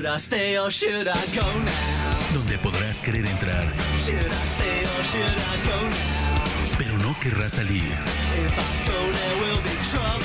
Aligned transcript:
Should 0.00 0.08
I 0.08 0.16
stay 0.18 0.58
or 0.58 0.70
should 0.70 1.08
I 1.08 1.26
go 1.36 1.44
now? 1.44 2.32
donde 2.32 2.56
podrás 2.56 3.00
querer 3.02 3.26
entrar, 3.26 3.70
Should 4.02 4.16
I 4.16 4.46
stay 4.54 4.80
or 4.80 5.04
should 5.04 5.20
I 5.20 5.56
go 5.68 5.76
now? 5.90 6.78
pero 6.78 6.96
no 6.96 7.14
querrás 7.20 7.52
salir. 7.52 7.84
If 7.84 8.56
I 8.56 8.62
go, 8.88 8.96
there 9.12 9.36
will 9.42 9.60
be 9.60 9.76
trouble. 9.92 10.24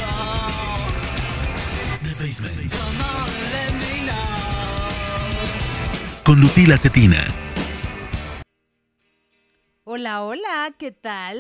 The 2.04 2.14
Basement. 2.24 2.72
Come 2.72 3.02
on 3.04 3.28
and 3.28 3.52
let 3.52 3.74
me 3.84 4.06
know. 4.08 4.24
Con 6.24 6.40
Lucila 6.40 6.78
Cetina. 6.78 7.22
Hola, 9.84 10.24
hola, 10.24 10.74
¿qué 10.80 10.94
tal? 10.94 11.38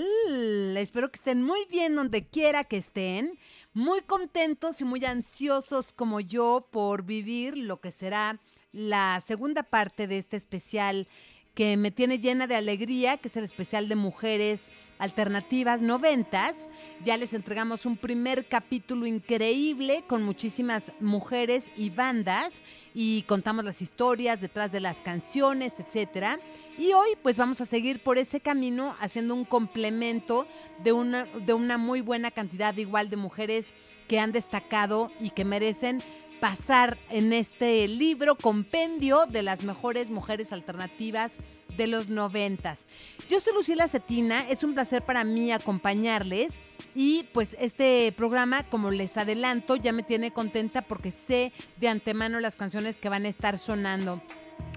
Espero 0.76 1.10
que 1.10 1.20
estén 1.20 1.42
muy 1.42 1.66
bien 1.72 1.96
donde 1.96 2.28
quiera 2.28 2.66
que 2.66 2.80
estén, 2.80 3.40
muy 3.76 4.02
contentos 4.02 4.80
y 4.80 4.86
muy 4.86 5.04
ansiosos 5.04 5.92
como 5.92 6.22
yo 6.22 6.66
por 6.72 7.04
vivir 7.04 7.58
lo 7.58 7.82
que 7.82 7.92
será 7.92 8.40
la 8.72 9.22
segunda 9.24 9.64
parte 9.64 10.08
de 10.08 10.18
este 10.18 10.38
especial 10.38 11.10
que 11.54 11.76
me 11.76 11.92
tiene 11.92 12.20
llena 12.20 12.48
de 12.48 12.56
alegría, 12.56 13.18
que 13.18 13.28
es 13.28 13.36
el 13.36 13.44
especial 13.44 13.90
de 13.90 13.96
mujeres 13.96 14.70
alternativas 14.98 15.82
noventas. 15.82 16.70
Ya 17.04 17.18
les 17.18 17.34
entregamos 17.34 17.86
un 17.86 17.98
primer 17.98 18.48
capítulo 18.48 19.06
increíble 19.06 20.06
con 20.08 20.24
muchísimas 20.24 20.94
mujeres 21.02 21.70
y 21.76 21.90
bandas 21.90 22.62
y 22.94 23.24
contamos 23.24 23.66
las 23.66 23.82
historias 23.82 24.40
detrás 24.40 24.72
de 24.72 24.80
las 24.80 25.02
canciones, 25.02 25.74
etcétera. 25.80 26.40
Y 26.78 26.92
hoy 26.92 27.10
pues 27.22 27.38
vamos 27.38 27.62
a 27.62 27.66
seguir 27.66 28.04
por 28.04 28.18
ese 28.18 28.42
camino 28.42 28.96
haciendo 29.00 29.34
un 29.34 29.46
complemento 29.46 30.46
de 30.84 30.92
una, 30.92 31.26
de 31.26 31.54
una 31.54 31.78
muy 31.78 32.02
buena 32.02 32.32
cantidad 32.32 32.76
igual 32.76 33.10
de 33.10 33.16
mujeres 33.16 33.74
que 34.08 34.20
han 34.20 34.32
destacado 34.32 35.12
y 35.20 35.30
que 35.30 35.46
merecen 35.46 36.04
pasar 36.42 36.98
en 37.10 37.32
este 37.32 37.88
libro 37.88 38.36
compendio 38.36 39.26
de 39.26 39.42
las 39.42 39.64
mejores 39.64 40.10
mujeres 40.10 40.52
alternativas 40.52 41.38
de 41.78 41.88
los 41.88 42.10
noventas. 42.10 42.86
Yo 43.30 43.40
soy 43.40 43.54
Lucila 43.54 43.88
Cetina, 43.88 44.48
es 44.50 44.64
un 44.64 44.74
placer 44.74 45.02
para 45.02 45.24
mí 45.24 45.52
acompañarles 45.52 46.60
y 46.94 47.24
pues 47.34 47.56
este 47.60 48.14
programa, 48.16 48.64
como 48.64 48.92
les 48.92 49.18
adelanto, 49.18 49.76
ya 49.76 49.94
me 49.94 50.04
tiene 50.04 50.32
contenta 50.32 50.82
porque 50.82 51.12
sé 51.12 51.54
de 51.78 51.88
antemano 51.88 52.40
las 52.40 52.58
canciones 52.58 53.00
que 53.00 53.10
van 53.10 53.26
a 53.26 53.30
estar 53.30 53.58
sonando. 53.58 54.22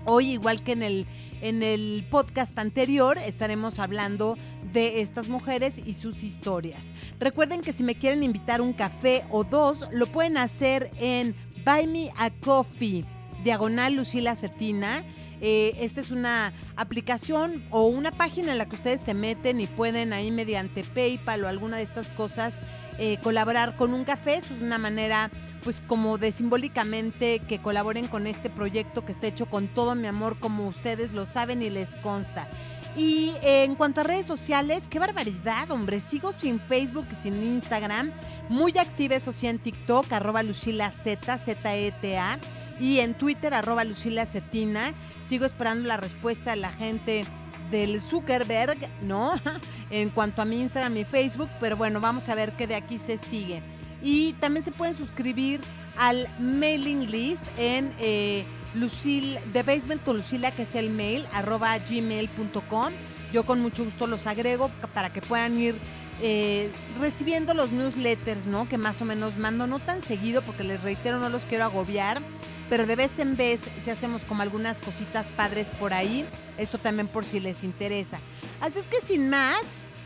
Hoy, 0.05 0.33
igual 0.33 0.63
que 0.63 0.73
en 0.73 0.83
el, 0.83 1.07
en 1.41 1.63
el 1.63 2.07
podcast 2.11 2.59
anterior, 2.59 3.19
estaremos 3.19 3.79
hablando 3.79 4.37
de 4.73 5.01
estas 5.01 5.29
mujeres 5.29 5.81
y 5.85 5.95
sus 5.95 6.23
historias. 6.23 6.87
Recuerden 7.21 7.61
que 7.61 7.73
si 7.73 7.83
me 7.83 7.95
quieren 7.95 8.23
invitar 8.23 8.61
un 8.61 8.73
café 8.73 9.25
o 9.31 9.45
dos, 9.45 9.87
lo 9.93 10.07
pueden 10.07 10.37
hacer 10.37 10.91
en 10.99 11.35
Buy 11.65 11.87
Me 11.87 12.11
a 12.17 12.31
Coffee, 12.31 13.05
diagonal 13.45 13.95
Lucila 13.95 14.37
Cetina. 14.37 15.05
Eh, 15.41 15.77
esta 15.81 16.01
es 16.01 16.11
una 16.11 16.53
aplicación 16.77 17.65
o 17.71 17.87
una 17.87 18.11
página 18.11 18.53
en 18.53 18.59
la 18.59 18.69
que 18.69 18.77
ustedes 18.77 19.01
se 19.01 19.15
meten 19.15 19.61
y 19.61 19.67
pueden 19.67 20.13
ahí 20.13 20.31
mediante 20.31 20.83
PayPal 20.83 21.45
o 21.45 21.49
alguna 21.49 21.77
de 21.77 21.85
estas 21.85 22.11
cosas 22.13 22.55
eh, 22.99 23.19
colaborar 23.23 23.77
con 23.77 23.95
un 23.95 24.05
café. 24.05 24.35
Eso 24.35 24.55
es 24.55 24.61
una 24.61 24.79
manera 24.79 25.31
pues 25.63 25.83
como 25.87 26.19
de 26.19 26.33
simbólicamente 26.33 27.41
que 27.41 27.61
colaboren 27.61 28.07
con 28.07 28.27
este 28.27 28.51
proyecto 28.51 29.05
que 29.05 29.13
está 29.13 29.27
hecho 29.27 29.47
con 29.47 29.69
todo 29.69 29.95
mi 29.95 30.07
amor 30.07 30.39
como 30.39 30.67
ustedes 30.69 31.13
lo 31.13 31.27
saben 31.27 31.63
y 31.63 31.71
les 31.71 31.97
consta. 31.97 32.49
Y 32.97 33.33
eh, 33.43 33.65
en 33.65 33.77
cuanto 33.77 34.01
a 34.01 34.05
redes 34.05 34.27
sociales, 34.27 34.89
qué 34.89 34.99
barbaridad, 34.99 35.71
hombre. 35.71 36.01
Sigo 36.01 36.33
sin 36.33 36.59
Facebook 36.61 37.07
y 37.13 37.15
sin 37.15 37.43
Instagram. 37.43 38.13
Muy 38.49 38.77
activa, 38.77 39.15
eso 39.15 39.31
sí, 39.31 39.47
en 39.47 39.59
TikTok, 39.59 40.13
arroba 40.13 40.43
Lucila 40.43 40.91
Z, 40.91 41.39
Z-E-T-A. 41.39 42.39
Y 42.81 42.99
en 42.99 43.15
Twitter, 43.15 43.55
arroba 43.55 43.85
Lucila 43.85 44.27
Cetina. 44.27 44.95
Sigo 45.23 45.45
esperando 45.45 45.87
la 45.87 45.97
respuesta 45.97 46.51
de 46.51 46.57
la 46.57 46.73
gente 46.73 47.25
del 47.71 48.01
Zuckerberg, 48.01 48.79
¿no? 49.03 49.33
En 49.91 50.11
cuanto 50.11 50.43
a 50.43 50.45
mi 50.45 50.61
Instagram 50.61 50.97
y 50.99 51.05
Facebook. 51.05 51.49
Pero 51.61 51.77
bueno, 51.77 52.01
vamos 52.01 52.29
a 52.29 52.35
ver 52.35 52.53
qué 52.57 52.67
de 52.67 52.75
aquí 52.75 52.99
se 52.99 53.17
sigue. 53.17 53.63
Y 54.03 54.35
también 54.35 54.65
se 54.65 54.73
pueden 54.73 54.95
suscribir 54.95 55.61
al 55.97 56.29
mailing 56.39 57.11
list 57.11 57.45
en 57.57 57.93
eh, 57.99 58.45
Lucil, 58.75 59.39
The 59.53 59.63
Basement 59.63 60.03
con 60.05 60.17
Lucila, 60.17 60.53
que 60.53 60.63
es 60.63 60.75
el 60.75 60.91
mail, 60.91 61.27
arroba 61.33 61.77
gmail.com. 61.79 62.93
Yo 63.33 63.45
con 63.45 63.61
mucho 63.61 63.85
gusto 63.85 64.07
los 64.07 64.27
agrego 64.27 64.71
para 64.95 65.13
que 65.13 65.21
puedan 65.21 65.59
ir 65.59 65.77
eh, 66.21 66.71
recibiendo 66.99 67.55
los 67.55 67.73
newsletters, 67.73 68.47
¿no? 68.47 68.69
Que 68.69 68.79
más 68.79 69.01
o 69.03 69.05
menos 69.05 69.37
mando, 69.37 69.67
no 69.67 69.79
tan 69.79 70.03
seguido, 70.03 70.43
porque 70.43 70.65
les 70.65 70.83
reitero, 70.83 71.19
no 71.19 71.29
los 71.29 71.45
quiero 71.45 71.65
agobiar, 71.65 72.23
pero 72.69 72.87
de 72.87 72.97
vez 72.97 73.19
en 73.19 73.37
vez 73.37 73.61
si 73.83 73.91
hacemos 73.91 74.25
como 74.25 74.43
algunas 74.43 74.81
cositas 74.81 75.31
padres 75.31 75.71
por 75.71 75.93
ahí, 75.93 76.27
esto 76.57 76.79
también 76.79 77.07
por 77.07 77.25
si 77.25 77.41
les 77.41 77.63
interesa. 77.63 78.19
Así 78.61 78.79
es 78.79 78.87
que 78.87 79.01
sin 79.01 79.31
más, 79.31 79.63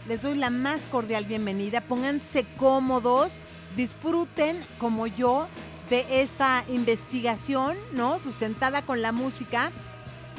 les 0.07 0.23
doy 0.23 0.37
la 0.37 0.51
más 0.51 0.83
cordial 0.91 1.25
bienvenida, 1.25 1.81
pónganse 1.81 2.45
cómodos, 2.57 3.33
disfruten 3.77 4.65
como 4.79 5.07
yo 5.07 5.49
de 5.91 6.23
esta 6.23 6.65
investigación, 6.69 7.77
¿no? 7.93 8.19
Sustentada 8.19 8.83
con 8.83 9.03
la 9.03 9.13
música. 9.13 9.71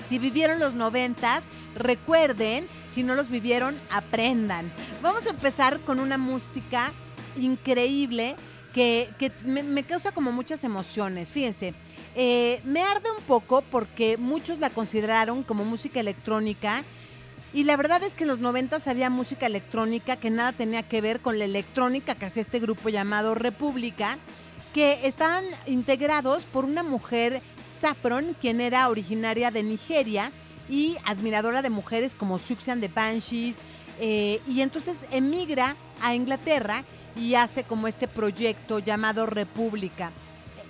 Si 0.07 0.17
vivieron 0.17 0.59
los 0.59 0.73
noventas, 0.73 1.43
recuerden, 1.75 2.67
si 2.89 3.03
no 3.03 3.15
los 3.15 3.29
vivieron, 3.29 3.79
aprendan. 3.89 4.71
Vamos 5.01 5.27
a 5.27 5.31
empezar 5.31 5.79
con 5.81 5.99
una 5.99 6.17
música 6.17 6.91
increíble 7.37 8.35
que, 8.73 9.09
que 9.19 9.31
me, 9.43 9.83
causa 9.83 10.11
como 10.11 10.31
muchas 10.31 10.63
emociones. 10.63 11.31
Fíjense, 11.31 11.73
eh, 12.15 12.61
me 12.63 12.81
arde 12.81 13.09
un 13.15 13.23
poco 13.23 13.61
porque 13.61 14.17
muchos 14.17 14.59
la 14.59 14.69
consideraron 14.69 15.43
como 15.43 15.65
música 15.65 15.99
electrónica. 15.99 16.83
Y 17.53 17.65
la 17.65 17.77
verdad 17.77 18.01
es 18.01 18.15
que 18.15 18.23
en 18.23 18.29
los 18.29 18.39
90 18.39 18.77
había 18.87 19.11
música 19.11 19.45
electrónica 19.45 20.15
que 20.15 20.31
nada 20.31 20.53
tenía 20.53 20.81
que 20.81 21.01
ver 21.01 21.19
con 21.19 21.37
la 21.37 21.45
electrónica 21.45 22.15
que 22.15 22.25
hacía 22.25 22.41
este 22.41 22.59
grupo 22.59 22.89
llamado 22.89 23.35
República, 23.35 24.17
que 24.73 25.05
estaban 25.07 25.45
integrados 25.67 26.45
por 26.45 26.65
una 26.65 26.81
mujer, 26.81 27.43
Saffron, 27.69 28.35
quien 28.41 28.59
era 28.59 28.89
originaria 28.89 29.51
de 29.51 29.61
Nigeria 29.61 30.31
y 30.67 30.97
admiradora 31.05 31.61
de 31.61 31.69
mujeres 31.69 32.15
como 32.15 32.39
Suxian 32.39 32.81
de 32.81 32.87
Banshees, 32.87 33.57
eh, 33.99 34.41
y 34.47 34.61
entonces 34.61 34.97
emigra 35.11 35.75
a 36.01 36.15
Inglaterra 36.15 36.83
y 37.15 37.35
hace 37.35 37.63
como 37.63 37.87
este 37.87 38.07
proyecto 38.07 38.79
llamado 38.79 39.27
República. 39.27 40.11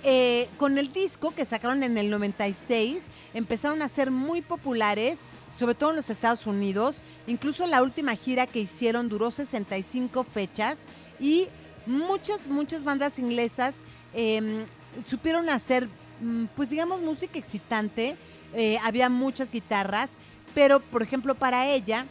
Eh, 0.02 0.50
con 0.58 0.76
el 0.76 0.92
disco 0.92 1.30
que 1.30 1.46
sacaron 1.46 1.82
en 1.82 1.96
el 1.96 2.10
96, 2.10 3.04
empezaron 3.32 3.80
a 3.80 3.88
ser 3.88 4.10
muy 4.10 4.42
populares, 4.42 5.20
sobre 5.54 5.74
todo 5.74 5.90
en 5.90 5.96
los 5.96 6.10
Estados 6.10 6.46
Unidos. 6.46 7.02
Incluso 7.26 7.66
la 7.66 7.82
última 7.82 8.14
gira 8.16 8.46
que 8.46 8.60
hicieron 8.60 9.08
duró 9.08 9.30
65 9.30 10.24
fechas 10.24 10.80
y 11.20 11.48
muchas, 11.86 12.46
muchas 12.46 12.84
bandas 12.84 13.18
inglesas 13.18 13.74
eh, 14.12 14.66
supieron 15.08 15.48
hacer, 15.48 15.88
mm, 16.20 16.46
pues 16.56 16.70
digamos, 16.70 17.00
música 17.00 17.38
excitante. 17.38 18.16
Eh, 18.54 18.78
había 18.82 19.08
muchas 19.08 19.50
guitarras, 19.50 20.16
pero 20.54 20.80
por 20.80 21.02
ejemplo 21.02 21.34
para 21.34 21.68
ella 21.68 22.06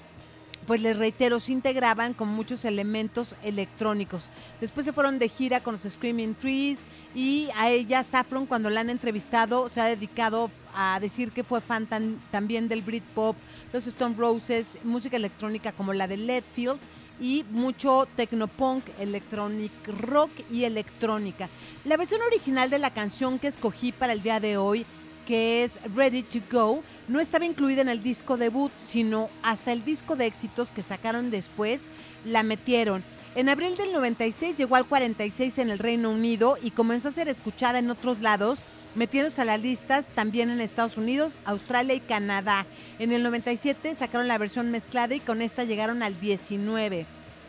pues 0.65 0.81
les 0.81 0.97
reitero, 0.97 1.39
se 1.39 1.51
integraban 1.51 2.13
con 2.13 2.29
muchos 2.29 2.65
elementos 2.65 3.35
electrónicos. 3.43 4.29
Después 4.61 4.85
se 4.85 4.93
fueron 4.93 5.19
de 5.19 5.29
gira 5.29 5.61
con 5.61 5.73
los 5.73 5.83
Screaming 5.83 6.35
Trees 6.35 6.79
y 7.15 7.49
a 7.55 7.69
ella, 7.69 8.03
Saffron, 8.03 8.45
cuando 8.45 8.69
la 8.69 8.81
han 8.81 8.89
entrevistado, 8.89 9.69
se 9.69 9.81
ha 9.81 9.85
dedicado 9.85 10.49
a 10.75 10.99
decir 10.99 11.31
que 11.31 11.43
fue 11.43 11.61
fan 11.61 11.85
tan- 11.85 12.19
también 12.31 12.67
del 12.67 12.81
Britpop, 12.81 13.35
los 13.71 13.87
Stone 13.87 14.15
Roses, 14.17 14.77
música 14.83 15.17
electrónica 15.17 15.71
como 15.71 15.93
la 15.93 16.07
de 16.07 16.17
Ledfield 16.17 16.79
y 17.21 17.45
mucho 17.51 18.07
tecnopunk, 18.15 18.85
electronic 18.99 19.71
rock 20.01 20.31
y 20.51 20.63
electrónica. 20.63 21.49
La 21.85 21.97
versión 21.97 22.21
original 22.23 22.69
de 22.69 22.79
la 22.79 22.91
canción 22.91 23.39
que 23.39 23.47
escogí 23.47 23.91
para 23.91 24.13
el 24.13 24.23
día 24.23 24.39
de 24.39 24.57
hoy 24.57 24.85
que 25.27 25.63
es 25.63 25.71
Ready 25.95 26.23
to 26.23 26.39
Go, 26.51 26.83
no 27.07 27.21
estaba 27.21 27.45
incluida 27.45 27.81
en 27.81 27.87
el 27.87 28.03
disco 28.03 28.35
debut, 28.35 28.73
sino 28.85 29.29
hasta 29.41 29.71
el 29.71 29.85
disco 29.85 30.17
de 30.17 30.25
éxitos 30.25 30.73
que 30.73 30.83
sacaron 30.83 31.31
después 31.31 31.83
la 32.25 32.43
metieron. 32.43 33.05
En 33.35 33.49
abril 33.49 33.75
del 33.75 33.91
96 33.91 34.57
llegó 34.57 34.75
al 34.75 34.85
46 34.85 35.57
en 35.57 35.71
el 35.71 35.79
Reino 35.79 36.11
Unido 36.11 36.59
y 36.61 36.69
comenzó 36.69 37.07
a 37.07 37.11
ser 37.11 37.27
escuchada 37.27 37.79
en 37.79 37.89
otros 37.89 38.21
lados, 38.21 38.59
metiéndose 38.93 39.41
a 39.41 39.45
las 39.45 39.59
listas 39.59 40.05
también 40.13 40.51
en 40.51 40.61
Estados 40.61 40.97
Unidos, 40.97 41.39
Australia 41.43 41.95
y 41.95 41.99
Canadá. 41.99 42.67
En 42.99 43.11
el 43.11 43.23
97 43.23 43.95
sacaron 43.95 44.27
la 44.27 44.37
versión 44.37 44.69
mezclada 44.69 45.15
y 45.15 45.19
con 45.19 45.41
esta 45.41 45.63
llegaron 45.63 46.03
al 46.03 46.19
19. 46.19 47.07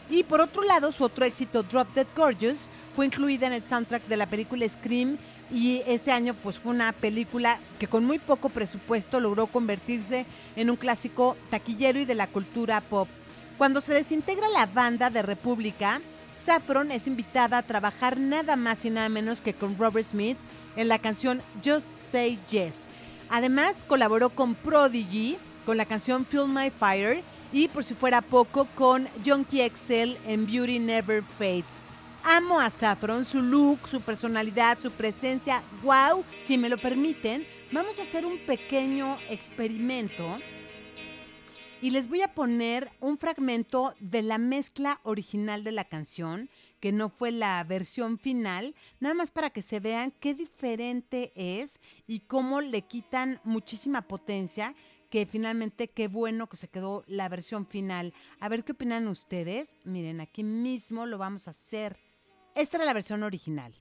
Y 0.09 0.23
por 0.25 0.41
otro 0.41 0.63
lado, 0.63 0.91
su 0.91 1.05
otro 1.05 1.27
éxito, 1.27 1.63
Drop 1.63 1.93
Dead 1.95 2.07
Gorgeous, 2.17 2.71
fue 2.97 3.05
incluida 3.05 3.47
en 3.47 3.53
el 3.53 3.63
soundtrack 3.63 4.07
de 4.07 4.17
la 4.17 4.27
película 4.27 4.67
Scream 4.67 5.19
y 5.53 5.83
ese 5.87 6.13
año 6.13 6.33
pues 6.33 6.59
fue 6.59 6.73
una 6.73 6.93
película 6.93 7.61
que 7.79 7.89
con 7.89 8.07
muy 8.07 8.19
poco 8.19 8.49
presupuesto 8.49 9.21
logró 9.21 9.49
convertirse 9.49 10.25
en 10.57 10.71
un 10.71 10.77
clásico 10.77 11.37
taquillero 11.51 12.01
y 12.01 12.07
de 12.07 12.15
la 12.15 12.27
cultura 12.27 12.81
pop. 12.81 13.07
Cuando 13.59 13.81
se 13.81 13.95
desintegra 13.95 14.49
la 14.49 14.67
banda 14.67 15.11
de 15.11 15.23
República, 15.23 16.01
Saffron 16.35 16.91
es 16.91 17.07
invitada 17.07 17.59
a 17.59 17.63
trabajar 17.63 18.19
nada 18.19 18.57
más 18.57 18.85
y 18.85 18.91
nada 18.91 19.09
menos 19.09 19.41
que 19.41 19.55
con 19.55 19.79
Robert 19.79 20.07
Smith 20.07 20.37
en 20.75 20.89
la 20.89 20.99
canción 20.99 21.41
Just 21.65 21.87
Say 21.97 22.39
Yes. 22.51 22.87
Además, 23.31 23.85
colaboró 23.87 24.31
con 24.31 24.55
Prodigy 24.57 25.39
con 25.65 25.77
la 25.77 25.87
canción 25.87 26.27
Feel 26.27 26.49
My 26.49 26.71
Fire 26.71 27.23
y 27.53 27.69
por 27.69 27.85
si 27.85 27.95
fuera 27.95 28.21
poco 28.21 28.67
con 28.75 29.09
Junkie 29.25 29.71
XL 29.71 30.17
en 30.27 30.47
Beauty 30.47 30.81
Never 30.81 31.23
Fades. 31.39 31.65
Amo 32.25 32.59
a 32.59 32.71
Saffron, 32.71 33.25
su 33.25 33.41
look, 33.41 33.87
su 33.89 34.01
personalidad, 34.01 34.79
su 34.81 34.91
presencia. 34.91 35.63
¡Wow! 35.83 36.25
Si 36.45 36.59
me 36.59 36.69
lo 36.69 36.79
permiten, 36.79 37.47
vamos 37.71 37.99
a 37.99 38.03
hacer 38.03 38.27
un 38.27 38.39
pequeño 38.39 39.19
experimento 39.29 40.39
y 41.85 41.91
les 41.91 42.09
voy 42.09 42.23
a 42.23 42.33
poner 42.33 42.91
un 43.01 43.19
fragmento 43.19 43.95
de 44.01 44.23
la 44.23 44.39
mezcla 44.39 45.01
original 45.03 45.65
de 45.65 45.73
la 45.73 45.85
canción, 45.85 46.49
que 46.81 46.93
no 46.93 47.11
fue 47.11 47.31
la 47.31 47.63
versión 47.63 48.19
final, 48.19 48.75
nada 49.01 49.15
más 49.15 49.31
para 49.31 49.51
que 49.51 49.61
se 49.61 49.81
vean 49.81 50.11
qué 50.19 50.33
diferente 50.33 51.31
es 51.37 51.81
y 52.07 52.21
cómo 52.21 52.63
le 52.63 52.81
quitan 52.87 53.39
muchísima 53.45 54.01
potencia, 54.01 54.75
que 55.11 55.27
finalmente 55.27 55.89
qué 55.89 56.09
bueno 56.09 56.49
que 56.49 56.57
se 56.57 56.69
quedó 56.69 57.05
la 57.07 57.29
versión 57.29 57.67
final. 57.67 58.15
A 58.41 58.49
ver 58.49 58.65
qué 58.65 58.73
opinan 58.73 59.07
ustedes. 59.07 59.77
Miren, 59.85 60.23
aquí 60.23 60.43
mismo 60.43 61.05
lo 61.05 61.19
vamos 61.19 61.49
a 61.49 61.51
hacer. 61.51 61.99
Esta 62.55 62.79
era 62.79 62.87
la 62.87 62.95
versión 62.95 63.23
original. 63.23 63.75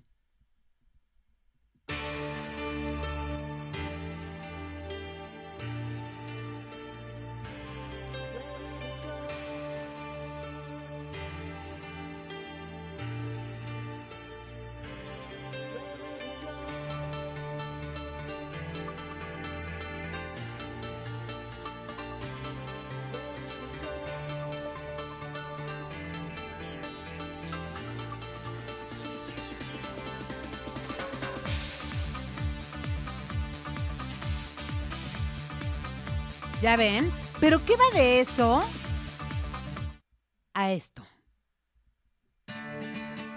Ya 36.63 36.77
ven, 36.77 37.12
pero 37.42 37.60
¿qué 37.65 37.75
va 37.75 37.94
de 37.94 38.21
eso 38.21 38.63
a 40.54 40.71
esto? 40.71 41.04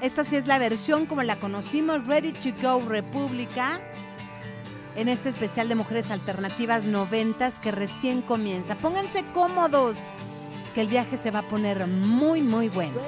Esta 0.00 0.24
sí 0.24 0.36
es 0.36 0.46
la 0.46 0.60
versión 0.60 1.06
como 1.06 1.24
la 1.24 1.34
conocimos, 1.34 2.06
Ready 2.06 2.30
to 2.30 2.50
Go 2.62 2.88
República, 2.88 3.80
en 4.94 5.08
este 5.08 5.30
especial 5.30 5.68
de 5.68 5.74
Mujeres 5.74 6.12
Alternativas 6.12 6.86
noventas 6.86 7.58
que 7.58 7.72
recién 7.72 8.22
comienza. 8.22 8.76
Pónganse 8.76 9.24
cómodos, 9.34 9.96
que 10.72 10.82
el 10.82 10.86
viaje 10.86 11.16
se 11.16 11.32
va 11.32 11.40
a 11.40 11.48
poner 11.48 11.84
muy, 11.88 12.42
muy 12.42 12.68
bueno. 12.68 13.00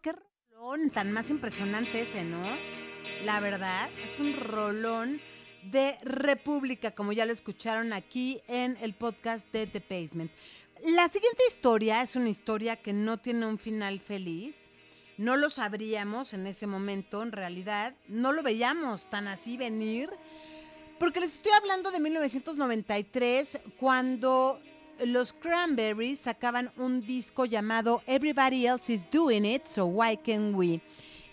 Qué 0.00 0.14
rolón 0.50 0.90
tan 0.90 1.12
más 1.12 1.28
impresionante 1.28 2.02
ese, 2.02 2.24
¿no? 2.24 2.42
La 3.24 3.40
verdad, 3.40 3.90
es 4.02 4.18
un 4.20 4.34
rolón 4.34 5.20
de 5.64 5.98
República, 6.02 6.92
como 6.92 7.12
ya 7.12 7.26
lo 7.26 7.32
escucharon 7.32 7.92
aquí 7.92 8.40
en 8.48 8.76
el 8.80 8.94
podcast 8.94 9.46
de 9.52 9.66
The 9.66 9.80
Basement. 9.80 10.32
La 10.86 11.08
siguiente 11.08 11.42
historia 11.46 12.02
es 12.02 12.16
una 12.16 12.30
historia 12.30 12.76
que 12.76 12.92
no 12.92 13.18
tiene 13.18 13.46
un 13.46 13.58
final 13.58 14.00
feliz. 14.00 14.68
No 15.18 15.36
lo 15.36 15.50
sabríamos 15.50 16.32
en 16.32 16.46
ese 16.46 16.66
momento, 16.66 17.22
en 17.22 17.32
realidad. 17.32 17.94
No 18.08 18.32
lo 18.32 18.42
veíamos 18.42 19.10
tan 19.10 19.28
así 19.28 19.56
venir. 19.56 20.10
Porque 20.98 21.20
les 21.20 21.34
estoy 21.34 21.52
hablando 21.52 21.90
de 21.90 22.00
1993, 22.00 23.60
cuando 23.78 24.60
los 25.06 25.32
Cranberries 25.32 26.20
sacaban 26.20 26.70
un 26.76 27.00
disco 27.00 27.44
llamado 27.44 28.02
Everybody 28.06 28.66
Else 28.66 28.92
is 28.92 29.10
Doing 29.10 29.44
It, 29.44 29.66
so 29.66 29.86
Why 29.86 30.16
Can't 30.16 30.54
We? 30.54 30.80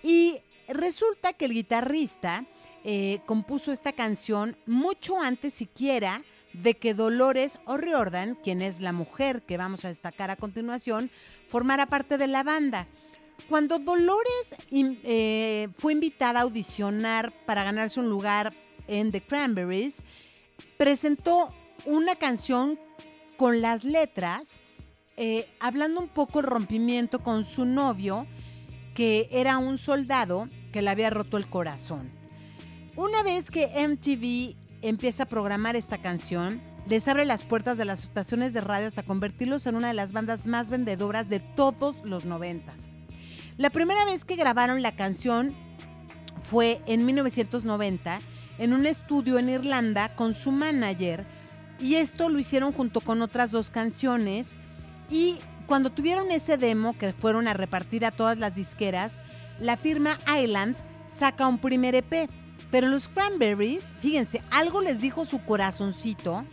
Y 0.04 0.40
resulta 0.68 1.34
que 1.34 1.46
el 1.46 1.54
guitarrista 1.54 2.46
eh, 2.84 3.20
compuso 3.26 3.72
esta 3.72 3.94
canción 3.94 4.58
mucho 4.66 5.20
antes 5.20 5.54
siquiera 5.54 6.24
de 6.54 6.78
que 6.78 6.94
Dolores 6.94 7.60
O'Riordan, 7.66 8.36
quien 8.36 8.62
es 8.62 8.80
la 8.80 8.92
mujer 8.92 9.44
que 9.44 9.58
vamos 9.58 9.86
a 9.86 9.90
destacar 9.90 10.32
a 10.32 10.36
continuación, 10.36 11.12
formara 11.48 11.86
parte 11.86 12.18
de 12.18 12.28
la 12.28 12.44
banda. 12.44 12.88
Cuando 13.48 13.80
Dolores 13.80 14.56
eh, 14.72 15.70
fue 15.78 15.94
invitada 15.94 16.40
a 16.40 16.44
audicionar 16.44 17.32
para 17.46 17.64
ganarse 17.64 18.00
un 18.00 18.10
lugar 18.10 18.54
en 18.88 19.12
The 19.12 19.22
Cranberries, 19.22 20.04
presentó 20.78 21.54
una 21.86 22.16
canción 22.16 22.80
con 23.40 23.62
las 23.62 23.86
letras, 23.86 24.58
eh, 25.16 25.48
hablando 25.62 26.02
un 26.02 26.10
poco 26.10 26.42
el 26.42 26.46
rompimiento 26.46 27.20
con 27.20 27.46
su 27.46 27.64
novio, 27.64 28.28
que 28.94 29.30
era 29.32 29.60
un 29.60 29.78
soldado 29.78 30.50
que 30.74 30.82
le 30.82 30.90
había 30.90 31.10
roto 31.10 31.38
el 31.38 31.50
corazón. 31.50 32.12
Una 32.98 33.24
vez 33.24 33.50
que 33.50 33.72
MTV 33.88 34.58
empieza 34.82 35.24
a 35.24 35.26
programar 35.26 35.78
esta 35.78 36.02
canción, 36.02 36.62
les 36.86 37.08
abre 37.08 37.24
las 37.24 37.46
puertas 37.46 37.78
de 37.78 37.86
las 37.86 38.04
estaciones 38.04 38.52
de 38.52 38.60
radio 38.60 38.88
hasta 38.88 39.04
convertirlos 39.04 39.68
en 39.68 39.78
una 39.78 39.88
de 39.88 39.94
las 39.94 40.12
bandas 40.12 40.46
más 40.46 40.70
vendedoras 40.70 41.30
de 41.30 41.40
todos 41.40 41.96
los 42.04 42.26
noventas. 42.26 42.90
La 43.56 43.70
primera 43.70 44.04
vez 44.04 44.26
que 44.26 44.36
grabaron 44.36 44.82
la 44.82 44.98
canción 44.98 45.56
fue 46.44 46.82
en 46.88 47.06
1990 47.06 48.20
en 48.58 48.74
un 48.74 48.86
estudio 48.86 49.40
en 49.40 49.48
Irlanda 49.48 50.14
con 50.18 50.34
su 50.34 50.52
manager 50.52 51.39
y 51.80 51.96
esto 51.96 52.30
lo 52.30 52.40
hicieron 52.40 52.74
junto 52.74 53.02
con 53.02 53.22
otras 53.22 53.52
dos 53.52 53.70
canciones 53.70 54.58
y 55.10 55.38
cuando 55.66 55.92
tuvieron 55.92 56.32
ese 56.32 56.58
demo 56.58 56.98
que 56.98 57.14
fueron 57.14 57.48
a 57.48 57.54
repartir 57.54 58.06
a 58.06 58.12
todas 58.12 58.38
las 58.38 58.56
disqueras, 58.56 59.22
la 59.60 59.78
firma 59.78 60.18
Island 60.42 60.76
saca 61.10 61.48
un 61.48 61.60
primer 61.60 61.96
EP. 61.96 62.30
Pero 62.72 62.88
los 62.88 63.08
Cranberries, 63.08 63.94
fíjense, 64.00 64.44
algo 64.52 64.82
les 64.82 65.02
dijo 65.02 65.26
su 65.26 65.44
corazoncito 65.44 66.46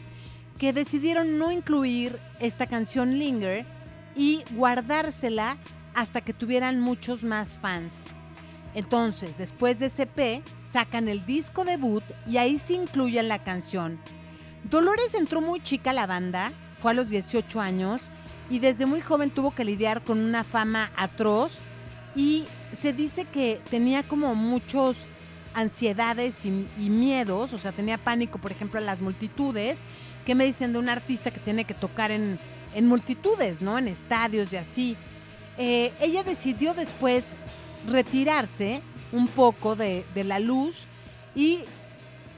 que 0.59 0.73
decidieron 0.73 1.39
no 1.39 1.53
incluir 1.53 2.19
esta 2.41 2.67
canción 2.67 3.19
Linger 3.19 3.67
y 4.15 4.43
guardársela 4.53 5.59
hasta 5.95 6.23
que 6.23 6.33
tuvieran 6.33 6.81
muchos 6.81 7.23
más 7.23 7.59
fans. 7.59 8.07
Entonces, 8.75 9.39
después 9.39 9.79
de 9.79 9.87
ese 9.87 10.03
EP, 10.03 10.43
sacan 10.63 11.09
el 11.09 11.25
disco 11.27 11.65
debut 11.65 12.05
y 12.27 12.37
ahí 12.37 12.59
se 12.59 12.75
incluyen 12.75 13.29
la 13.29 13.43
canción. 13.43 13.99
Dolores 14.71 15.15
entró 15.15 15.41
muy 15.41 15.61
chica 15.61 15.91
a 15.91 15.93
la 15.93 16.07
banda, 16.07 16.53
fue 16.81 16.91
a 16.91 16.95
los 16.95 17.09
18 17.09 17.61
años 17.61 18.11
y 18.51 18.59
desde 18.59 18.85
muy 18.85 19.01
joven 19.01 19.31
tuvo 19.31 19.55
que 19.55 19.65
lidiar 19.65 20.03
con 20.03 20.19
una 20.19 20.43
fama 20.43 20.91
atroz 20.97 21.61
y 22.17 22.47
se 22.73 22.93
dice 22.93 23.27
que 23.27 23.61
tenía 23.71 24.03
como 24.03 24.35
muchos 24.35 24.97
ansiedades 25.55 26.45
y, 26.45 26.51
miedos, 26.51 27.53
o 27.53 27.59
sea, 27.59 27.71
tenía 27.71 27.97
pánico, 27.97 28.39
por 28.39 28.51
ejemplo, 28.51 28.79
a 28.79 28.83
las 28.83 29.03
multitudes. 29.03 29.79
¿Qué 30.25 30.35
me 30.35 30.45
dicen 30.45 30.73
de 30.73 30.81
un 30.81 30.89
artista 30.89 31.31
que 31.31 31.39
tiene 31.39 31.65
que 31.65 31.75
tocar 31.75 32.11
en, 32.11 32.39
en 32.75 32.87
multitudes, 32.87 33.63
¿no? 33.63 33.79
En 33.79 33.87
estadios 33.87 34.53
y 34.53 34.57
así. 34.57 34.97
Eh, 35.59 35.93
ella 36.01 36.25
decidió 36.25 36.75
después 36.75 37.25
retirarse 37.89 38.83
un 39.13 39.29
poco 39.29 39.77
de, 39.77 40.05
de 40.15 40.25
la 40.25 40.41
luz 40.41 40.89
y 41.37 41.61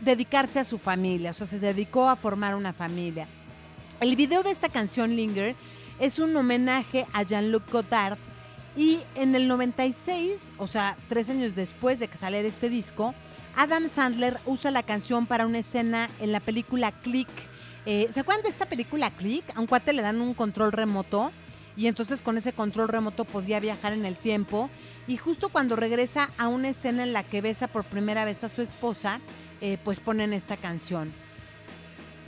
dedicarse 0.01 0.61
a 0.61 0.65
su 0.65 0.79
familia, 0.79 1.31
o 1.31 1.35
sea, 1.35 1.47
se 1.47 1.59
dedicó 1.59 2.09
a 2.09 2.17
formar 2.17 2.55
una 2.55 2.73
familia. 2.73 3.27
El 4.01 4.15
video 4.17 4.43
de 4.43 4.51
esta 4.51 4.69
canción 4.69 5.17
Linger 5.17 5.57
es 5.99 6.19
un 6.19 6.37
homenaje 6.37 7.07
a 7.13 7.23
Jean-Luc 7.23 7.71
Godard 7.71 8.19
y 8.77 9.01
en 9.17 9.35
el 9.35 9.49
96, 9.49 10.53
o 10.57 10.67
sea, 10.69 10.97
tres 11.09 11.29
años 11.31 11.57
después 11.57 11.99
de 11.99 12.07
que 12.07 12.17
saliera 12.17 12.47
este 12.47 12.69
disco, 12.69 13.15
Adam 13.57 13.89
Sandler 13.89 14.39
usa 14.47 14.71
la 14.71 14.85
canción 14.85 15.27
para 15.27 15.47
una 15.47 15.59
escena 15.59 16.09
en 16.21 16.31
la 16.31 16.39
película 16.39 16.93
Click. 16.93 17.29
Eh, 17.87 18.09
¿Se 18.13 18.21
acuerdan 18.21 18.45
de 18.45 18.51
esta 18.51 18.67
película 18.67 19.11
Click? 19.11 19.45
A 19.57 19.61
un 19.61 19.67
cuate 19.67 19.93
le 19.93 20.03
dan 20.03 20.21
un 20.21 20.33
control 20.33 20.71
remoto 20.71 21.33
y 21.77 21.89
entonces 21.89 22.21
con 22.21 22.39
ese 22.39 22.53
control 22.53 22.89
remoto 22.89 23.25
podía 23.25 23.59
viajar 23.59 23.93
en 23.93 24.05
el 24.05 24.15
tiempo. 24.17 24.71
Y 25.09 25.17
justo 25.17 25.49
cuando 25.49 25.75
regresa 25.75 26.31
a 26.39 26.47
una 26.47 26.69
escena 26.69 27.03
en 27.03 27.13
la 27.13 27.25
que 27.25 27.41
besa 27.41 27.67
por 27.67 27.85
primera 27.85 28.25
vez 28.25 28.45
a 28.45 28.49
su 28.49 28.63
esposa, 28.63 29.21
eh, 29.61 29.79
pues 29.83 30.01
ponen 30.01 30.33
esta 30.33 30.57
canción. 30.57 31.13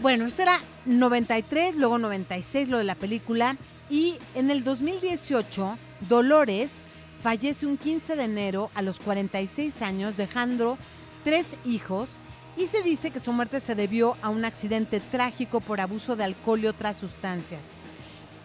Bueno, 0.00 0.26
esto 0.26 0.42
era 0.42 0.58
93, 0.86 1.76
luego 1.76 1.98
96 1.98 2.68
lo 2.68 2.78
de 2.78 2.84
la 2.84 2.94
película 2.94 3.56
y 3.90 4.16
en 4.34 4.50
el 4.50 4.64
2018 4.64 5.76
Dolores 6.08 6.80
fallece 7.22 7.66
un 7.66 7.76
15 7.76 8.16
de 8.16 8.24
enero 8.24 8.70
a 8.74 8.80
los 8.80 8.98
46 8.98 9.82
años 9.82 10.16
dejando 10.16 10.78
tres 11.22 11.48
hijos 11.66 12.18
y 12.56 12.66
se 12.66 12.82
dice 12.82 13.10
que 13.10 13.20
su 13.20 13.32
muerte 13.32 13.60
se 13.60 13.74
debió 13.74 14.16
a 14.22 14.30
un 14.30 14.44
accidente 14.44 15.00
trágico 15.00 15.60
por 15.60 15.80
abuso 15.80 16.16
de 16.16 16.24
alcohol 16.24 16.60
y 16.60 16.66
otras 16.66 16.96
sustancias. 16.96 17.60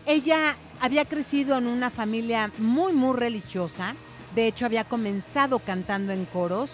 Ella 0.05 0.57
había 0.79 1.05
crecido 1.05 1.57
en 1.57 1.67
una 1.67 1.89
familia 1.89 2.51
muy 2.57 2.93
muy 2.93 3.15
religiosa, 3.15 3.95
de 4.35 4.47
hecho 4.47 4.65
había 4.65 4.83
comenzado 4.83 5.59
cantando 5.59 6.11
en 6.11 6.25
coros 6.25 6.71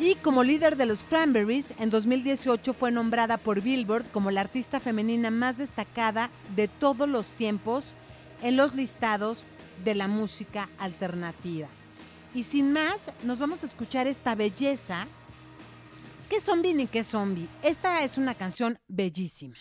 y 0.00 0.14
como 0.14 0.42
líder 0.42 0.78
de 0.78 0.86
los 0.86 1.04
Cranberries, 1.04 1.74
en 1.78 1.90
2018 1.90 2.72
fue 2.72 2.90
nombrada 2.90 3.36
por 3.36 3.60
Billboard 3.60 4.10
como 4.10 4.30
la 4.30 4.40
artista 4.40 4.80
femenina 4.80 5.30
más 5.30 5.58
destacada 5.58 6.30
de 6.56 6.68
todos 6.68 7.06
los 7.06 7.28
tiempos 7.32 7.92
en 8.42 8.56
los 8.56 8.74
listados 8.74 9.44
de 9.84 9.94
la 9.94 10.08
música 10.08 10.70
alternativa. 10.78 11.68
Y 12.34 12.44
sin 12.44 12.72
más, 12.72 13.12
nos 13.24 13.38
vamos 13.38 13.62
a 13.62 13.66
escuchar 13.66 14.06
esta 14.06 14.34
belleza. 14.34 15.06
¿Qué 16.30 16.40
zombie 16.40 16.72
ni 16.72 16.86
qué 16.86 17.04
zombie? 17.04 17.48
Esta 17.62 18.02
es 18.02 18.16
una 18.16 18.34
canción 18.34 18.78
bellísima. 18.88 19.56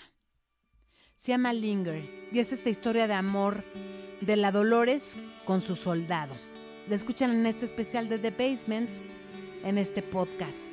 Se 1.16 1.34
llama 1.34 1.52
Linger 1.52 2.30
y 2.32 2.40
es 2.40 2.54
esta 2.54 2.70
historia 2.70 3.08
de 3.08 3.14
amor 3.14 3.66
de 4.22 4.38
la 4.38 4.54
Dolores 4.54 5.18
con 5.46 5.60
su 5.62 5.76
soldado. 5.76 6.34
La 6.88 6.96
escuchan 6.96 7.32
en 7.32 7.46
este 7.46 7.66
especial 7.66 8.08
de 8.08 8.20
The 8.20 8.32
Basement 8.32 8.90
en 9.64 9.78
este 9.78 10.02
podcast. 10.02 10.68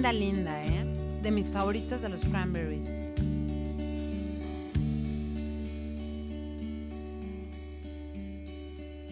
Linda, 0.00 0.12
linda, 0.14 0.62
¿eh? 0.62 1.20
De 1.20 1.30
mis 1.30 1.50
favoritas 1.50 2.00
de 2.00 2.08
los 2.08 2.20
Cranberries. 2.22 2.88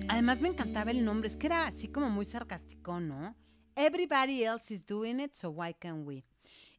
Además 0.09 0.41
me 0.41 0.49
encantaba 0.49 0.91
el 0.91 1.05
nombre, 1.05 1.29
es 1.29 1.37
que 1.37 1.49
era 1.49 1.67
así 1.67 1.89
como 1.89 2.09
muy 2.09 2.25
sarcástico, 2.25 3.01
¿no? 3.01 3.37
Everybody 3.77 4.45
else 4.45 4.73
is 4.73 4.87
doing 4.87 5.21
it, 5.21 5.35
so 5.35 5.51
why 5.51 5.75
can't 5.75 6.07
we? 6.07 6.25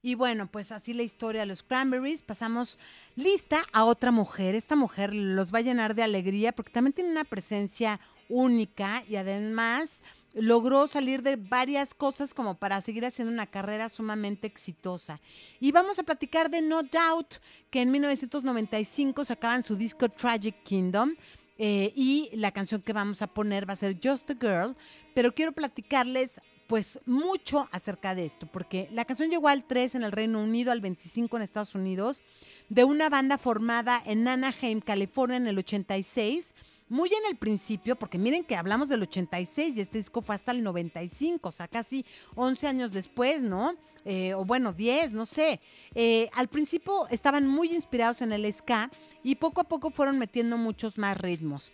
Y 0.02 0.16
bueno, 0.16 0.50
pues 0.50 0.72
así 0.72 0.96
la 0.96 1.04
historia 1.04 1.42
de 1.42 1.48
los 1.48 1.62
Cranberries. 1.62 2.24
Pasamos 2.24 2.80
lista 3.16 3.62
a 3.74 3.86
otra 3.86 4.10
mujer. 4.10 4.56
Esta 4.56 4.76
mujer 4.76 5.14
los 5.14 5.54
va 5.54 5.60
a 5.60 5.62
llenar 5.62 5.94
de 5.94 6.02
alegría 6.02 6.52
porque 6.52 6.72
también 6.72 6.94
tiene 6.94 7.12
una 7.12 7.26
presencia 7.26 8.00
única 8.28 9.04
y 9.08 9.18
además 9.18 10.02
logró 10.34 10.88
salir 10.88 11.24
de 11.24 11.36
varias 11.36 11.94
cosas 11.94 12.34
como 12.34 12.56
para 12.56 12.82
seguir 12.82 13.06
haciendo 13.06 13.34
una 13.34 13.48
carrera 13.48 13.90
sumamente 13.90 14.48
exitosa. 14.48 15.20
Y 15.60 15.72
vamos 15.72 16.00
a 16.00 16.04
platicar 16.04 16.50
de 16.50 16.62
No 16.62 16.84
Doubt, 16.84 17.36
que 17.70 17.82
en 17.82 17.92
1995 17.92 19.26
sacaban 19.26 19.64
su 19.64 19.76
disco 19.76 20.10
Tragic 20.10 20.64
Kingdom. 20.64 21.16
eh, 21.62 21.92
y 21.94 22.30
la 22.34 22.52
canción 22.52 22.82
que 22.82 22.94
vamos 22.94 23.22
a 23.22 23.28
poner 23.28 23.68
va 23.68 23.74
a 23.74 23.76
ser 23.76 23.98
Just 24.02 24.30
a 24.32 24.36
Girl, 24.36 24.78
pero 25.14 25.34
quiero 25.36 25.52
platicarles 25.52 26.40
pues 26.68 27.00
mucho 27.08 27.68
acerca 27.72 28.14
de 28.14 28.28
esto, 28.28 28.46
porque 28.46 28.88
la 28.92 29.04
canción 29.04 29.32
llegó 29.32 29.48
al 29.48 29.66
3 29.66 29.96
en 29.96 30.04
el 30.04 30.12
Reino 30.12 30.40
Unido, 30.42 30.72
al 30.72 30.82
25 30.82 31.36
en 31.36 31.44
Estados 31.44 31.74
Unidos, 31.74 32.22
de 32.70 32.84
una 32.84 33.10
banda 33.10 33.40
formada 33.40 34.02
en 34.06 34.28
Anaheim, 34.28 34.80
California, 34.80 35.38
en 35.38 35.48
el 35.48 35.58
86, 35.58 36.54
muy 36.90 37.10
en 37.10 37.26
el 37.30 37.38
principio, 37.38 37.96
porque 37.96 38.18
miren 38.18 38.44
que 38.44 38.56
hablamos 38.56 38.90
del 38.90 39.04
86 39.04 39.78
y 39.78 39.82
este 39.82 40.00
disco 40.00 40.22
fue 40.22 40.36
hasta 40.36 40.52
el 40.52 40.64
95, 40.64 41.48
o 41.48 41.52
sea, 41.52 41.68
casi 41.68 42.06
11 42.36 42.68
años 42.68 42.92
después, 42.92 43.42
¿no? 43.42 43.76
Eh, 44.06 44.34
o 44.34 44.44
bueno, 44.44 44.74
10, 44.74 45.14
no 45.14 45.26
sé. 45.26 45.62
Eh, 45.94 46.30
al 46.34 46.48
principio 46.48 47.08
estaban 47.10 47.48
muy 47.48 47.74
inspirados 47.74 48.22
en 48.22 48.34
el 48.34 48.52
ska 48.52 48.90
y 49.24 49.36
poco 49.36 49.62
a 49.62 49.66
poco 49.66 49.92
fueron 49.92 50.18
metiendo 50.18 50.58
muchos 50.58 50.98
más 50.98 51.18
ritmos. 51.18 51.72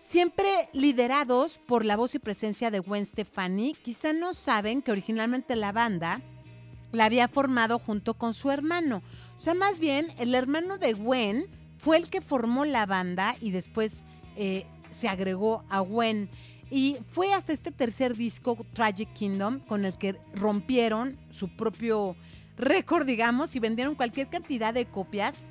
Siempre 0.00 0.70
liderados 0.72 1.58
por 1.58 1.84
la 1.84 1.96
voz 1.96 2.14
y 2.14 2.18
presencia 2.18 2.70
de 2.70 2.80
Gwen 2.80 3.04
Stefani, 3.04 3.74
quizá 3.74 4.12
no 4.12 4.32
saben 4.32 4.82
que 4.82 4.92
originalmente 4.92 5.54
la 5.56 5.72
banda 5.72 6.22
la 6.90 7.04
había 7.04 7.28
formado 7.28 7.78
junto 7.78 8.14
con 8.14 8.34
su 8.34 8.50
hermano. 8.50 9.02
O 9.36 9.40
sea, 9.40 9.54
más 9.54 9.78
bien, 9.78 10.08
el 10.18 10.34
hermano 10.34 10.78
de 10.78 10.94
Gwen 10.94 11.46
fue 11.76 11.98
el 11.98 12.10
que 12.10 12.20
formó 12.20 12.64
la 12.64 12.86
banda 12.86 13.36
y 13.40 13.50
después 13.52 14.04
eh, 14.36 14.66
se 14.92 15.08
agregó 15.08 15.64
a 15.68 15.80
Gwen. 15.80 16.28
Y 16.70 16.98
fue 17.08 17.32
hasta 17.32 17.52
este 17.52 17.72
tercer 17.72 18.16
disco, 18.16 18.56
Tragic 18.72 19.12
Kingdom, 19.12 19.58
con 19.60 19.84
el 19.84 19.98
que 19.98 20.16
rompieron 20.34 21.18
su 21.30 21.48
propio 21.48 22.16
récord, 22.56 23.06
digamos, 23.06 23.56
y 23.56 23.58
vendieron 23.58 23.94
cualquier 23.94 24.28
cantidad 24.28 24.72
de 24.72 24.86
copias. 24.86 25.42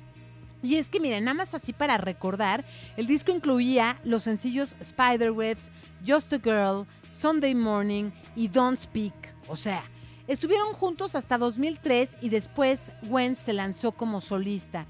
Y 0.62 0.76
es 0.76 0.88
que 0.88 1.00
miren, 1.00 1.24
nada 1.24 1.34
más 1.34 1.54
así 1.54 1.72
para 1.72 1.98
recordar, 1.98 2.64
el 2.96 3.06
disco 3.06 3.32
incluía 3.32 3.98
los 4.04 4.22
sencillos 4.22 4.76
Spiderwebs, 4.82 5.68
Just 6.06 6.32
a 6.32 6.38
Girl, 6.38 6.86
Sunday 7.10 7.54
Morning 7.54 8.10
y 8.36 8.48
Don't 8.48 8.78
Speak. 8.78 9.14
O 9.48 9.56
sea, 9.56 9.84
estuvieron 10.26 10.72
juntos 10.74 11.14
hasta 11.14 11.38
2003 11.38 12.16
y 12.20 12.28
después 12.28 12.92
Gwen 13.02 13.36
se 13.36 13.52
lanzó 13.52 13.92
como 13.92 14.20
solista. 14.20 14.86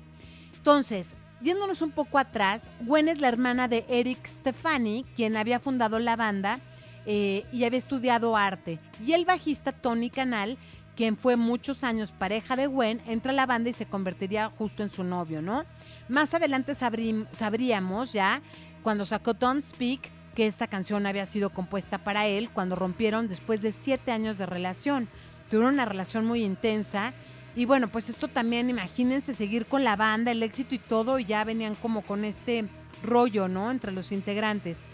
Entonces, 0.57 1.14
yéndonos 1.40 1.83
un 1.83 1.90
poco 1.90 2.18
atrás, 2.18 2.68
Gwen 2.81 3.09
es 3.09 3.20
la 3.20 3.29
hermana 3.29 3.68
de 3.68 3.85
Eric 3.88 4.26
Stefani, 4.26 5.05
quien 5.16 5.37
había 5.37 5.61
fundado 5.61 5.98
la 5.98 6.16
banda 6.16 6.61
eh, 7.07 7.44
y 7.53 7.64
había 7.64 7.79
estudiado 7.79 8.37
arte. 8.37 8.79
Y 9.05 9.12
el 9.12 9.24
bajista 9.24 9.72
Tony 9.72 10.11
Canal, 10.11 10.59
quien 10.96 11.16
fue 11.16 11.37
muchos 11.37 11.83
años 11.83 12.12
pareja 12.12 12.57
de 12.57 12.66
Gwen, 12.66 13.00
entra 13.07 13.33
a 13.33 13.35
la 13.35 13.46
banda 13.46 13.70
y 13.70 13.72
se 13.72 13.87
convertiría 13.87 14.50
justo 14.50 14.83
en 14.83 14.90
su 14.90 15.03
novio, 15.03 15.40
¿no? 15.40 15.64
Más 16.09 16.35
adelante 16.35 16.72
sabrí- 16.72 17.26
sabríamos 17.33 18.12
ya, 18.12 18.42
cuando 18.83 19.07
sacó 19.07 19.33
Don't 19.35 19.62
Speak, 19.62 20.11
que 20.35 20.46
esta 20.46 20.66
canción 20.66 21.07
había 21.07 21.26
sido 21.26 21.50
compuesta 21.50 21.98
para 21.98 22.26
él 22.26 22.50
cuando 22.50 22.76
rompieron 22.76 23.29
después 23.29 23.62
de 23.62 23.72
siete 23.72 24.12
años 24.12 24.38
de 24.38 24.46
relación. 24.46 25.09
Tuvieron 25.50 25.74
una 25.74 25.85
relación 25.85 26.24
muy 26.26 26.44
intensa. 26.44 27.12
Y 27.57 27.65
bueno, 27.65 27.89
pues 27.89 28.09
esto 28.09 28.29
también, 28.29 28.71
imagínense 28.71 29.35
seguir 29.35 29.67
con 29.67 29.83
la 29.83 29.97
banda, 29.97 30.31
el 30.31 30.43
éxito 30.43 30.75
y 30.75 30.79
todo, 30.79 31.19
y 31.19 31.25
ya 31.25 31.45
venían 31.45 31.75
como 31.75 32.03
con 32.03 32.25
este 32.25 32.67
rollo, 33.03 33.49
¿no? 33.49 33.71
Entre 33.71 33.93
los 33.93 34.13
integrantes. 34.13 34.87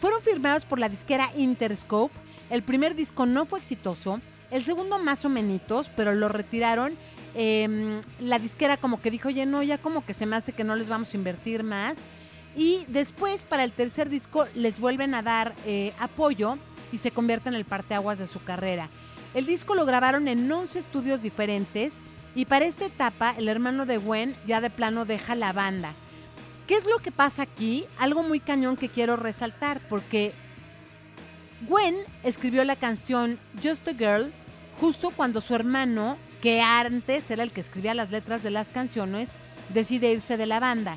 Fueron 0.00 0.22
firmados 0.22 0.64
por 0.64 0.78
la 0.78 0.88
disquera 0.88 1.30
Interscope. 1.36 2.14
El 2.50 2.62
primer 2.62 2.94
disco 2.94 3.26
no 3.26 3.46
fue 3.46 3.58
exitoso. 3.58 4.20
El 4.50 4.62
segundo 4.62 4.98
más 4.98 5.24
o 5.24 5.28
menos, 5.28 5.90
pero 5.96 6.14
lo 6.14 6.28
retiraron. 6.28 6.94
Eh, 7.34 8.00
la 8.20 8.38
disquera 8.38 8.76
como 8.76 9.00
que 9.00 9.10
dijo, 9.10 9.28
oye, 9.28 9.46
no, 9.46 9.62
ya 9.62 9.78
como 9.78 10.04
que 10.04 10.14
se 10.14 10.26
me 10.26 10.36
hace 10.36 10.52
que 10.52 10.62
no 10.62 10.76
les 10.76 10.88
vamos 10.88 11.12
a 11.12 11.16
invertir 11.16 11.64
más. 11.64 11.94
Y 12.56 12.84
después, 12.88 13.42
para 13.42 13.64
el 13.64 13.72
tercer 13.72 14.08
disco, 14.08 14.46
les 14.54 14.78
vuelven 14.78 15.14
a 15.14 15.22
dar 15.22 15.54
eh, 15.66 15.92
apoyo 15.98 16.56
y 16.92 16.98
se 16.98 17.10
convierte 17.10 17.48
en 17.48 17.56
el 17.56 17.64
parteaguas 17.64 18.18
de 18.18 18.28
su 18.28 18.42
carrera. 18.44 18.88
El 19.34 19.46
disco 19.46 19.74
lo 19.74 19.84
grabaron 19.84 20.28
en 20.28 20.50
11 20.50 20.78
estudios 20.78 21.20
diferentes 21.20 21.96
y 22.36 22.44
para 22.44 22.66
esta 22.66 22.86
etapa 22.86 23.34
el 23.36 23.48
hermano 23.48 23.84
de 23.84 23.96
Gwen 23.96 24.36
ya 24.46 24.60
de 24.60 24.70
plano 24.70 25.04
deja 25.04 25.34
la 25.34 25.52
banda. 25.52 25.92
¿Qué 26.68 26.76
es 26.76 26.86
lo 26.86 26.98
que 26.98 27.10
pasa 27.10 27.42
aquí? 27.42 27.84
Algo 27.98 28.22
muy 28.22 28.38
cañón 28.38 28.76
que 28.76 28.88
quiero 28.88 29.16
resaltar 29.16 29.80
porque 29.88 30.32
Gwen 31.68 31.96
escribió 32.22 32.62
la 32.62 32.76
canción 32.76 33.40
Just 33.60 33.88
a 33.88 33.92
Girl 33.92 34.32
justo 34.80 35.10
cuando 35.10 35.40
su 35.40 35.54
hermano, 35.54 36.16
que 36.40 36.60
antes 36.60 37.28
era 37.30 37.42
el 37.42 37.50
que 37.50 37.60
escribía 37.60 37.92
las 37.94 38.10
letras 38.10 38.42
de 38.44 38.50
las 38.50 38.70
canciones, 38.70 39.32
decide 39.72 40.12
irse 40.12 40.36
de 40.36 40.46
la 40.46 40.60
banda. 40.60 40.96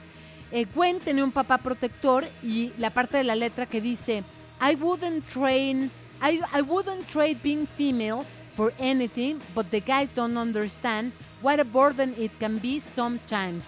Eh, 0.52 0.66
Gwen 0.76 1.00
tenía 1.00 1.24
un 1.24 1.32
papá 1.32 1.58
protector 1.58 2.28
y 2.44 2.72
la 2.78 2.92
parte 2.92 3.18
de 3.18 3.24
la 3.24 3.36
letra 3.36 3.66
que 3.66 3.82
dice 3.82 4.24
I 4.62 4.76
wouldn't 4.76 5.26
train 5.28 5.92
I, 6.22 6.42
I 6.52 6.62
wouldn't 6.62 7.08
trade 7.08 7.42
being 7.44 7.68
female 7.78 8.26
for 8.56 8.74
anything, 8.80 9.40
but 9.54 9.70
the 9.70 9.80
guys 9.80 10.12
don't 10.14 10.38
understand 10.38 11.12
what 11.42 11.60
a 11.60 11.64
burden 11.64 12.16
it 12.18 12.32
can 12.40 12.58
be 12.58 12.80
sometimes. 12.80 13.66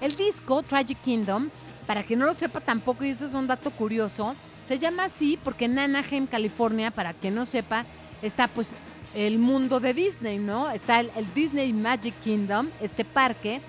El 0.00 0.16
disco 0.16 0.62
Tragic 0.62 0.98
Kingdom, 1.02 1.50
para 1.86 2.02
que 2.02 2.16
no 2.16 2.24
lo 2.24 2.34
sepa 2.34 2.60
tampoco, 2.60 3.04
y 3.04 3.10
ese 3.10 3.26
es 3.26 3.34
un 3.34 3.46
dato 3.46 3.70
curioso, 3.70 4.34
se 4.66 4.78
llama 4.78 5.04
así 5.04 5.38
porque 5.42 5.66
en 5.66 5.78
Anaheim, 5.78 6.26
California, 6.26 6.90
para 6.90 7.12
quien 7.12 7.34
no 7.34 7.44
sepa, 7.44 7.84
está 8.22 8.48
pues 8.48 8.72
el 9.14 9.38
mundo 9.38 9.80
de 9.80 9.92
Disney, 9.92 10.38
¿no? 10.38 10.70
Está 10.70 11.00
el, 11.00 11.10
el 11.16 11.34
Disney 11.34 11.72
Magic 11.72 12.14
Kingdom, 12.22 12.70
este 12.80 13.04
parque, 13.04 13.60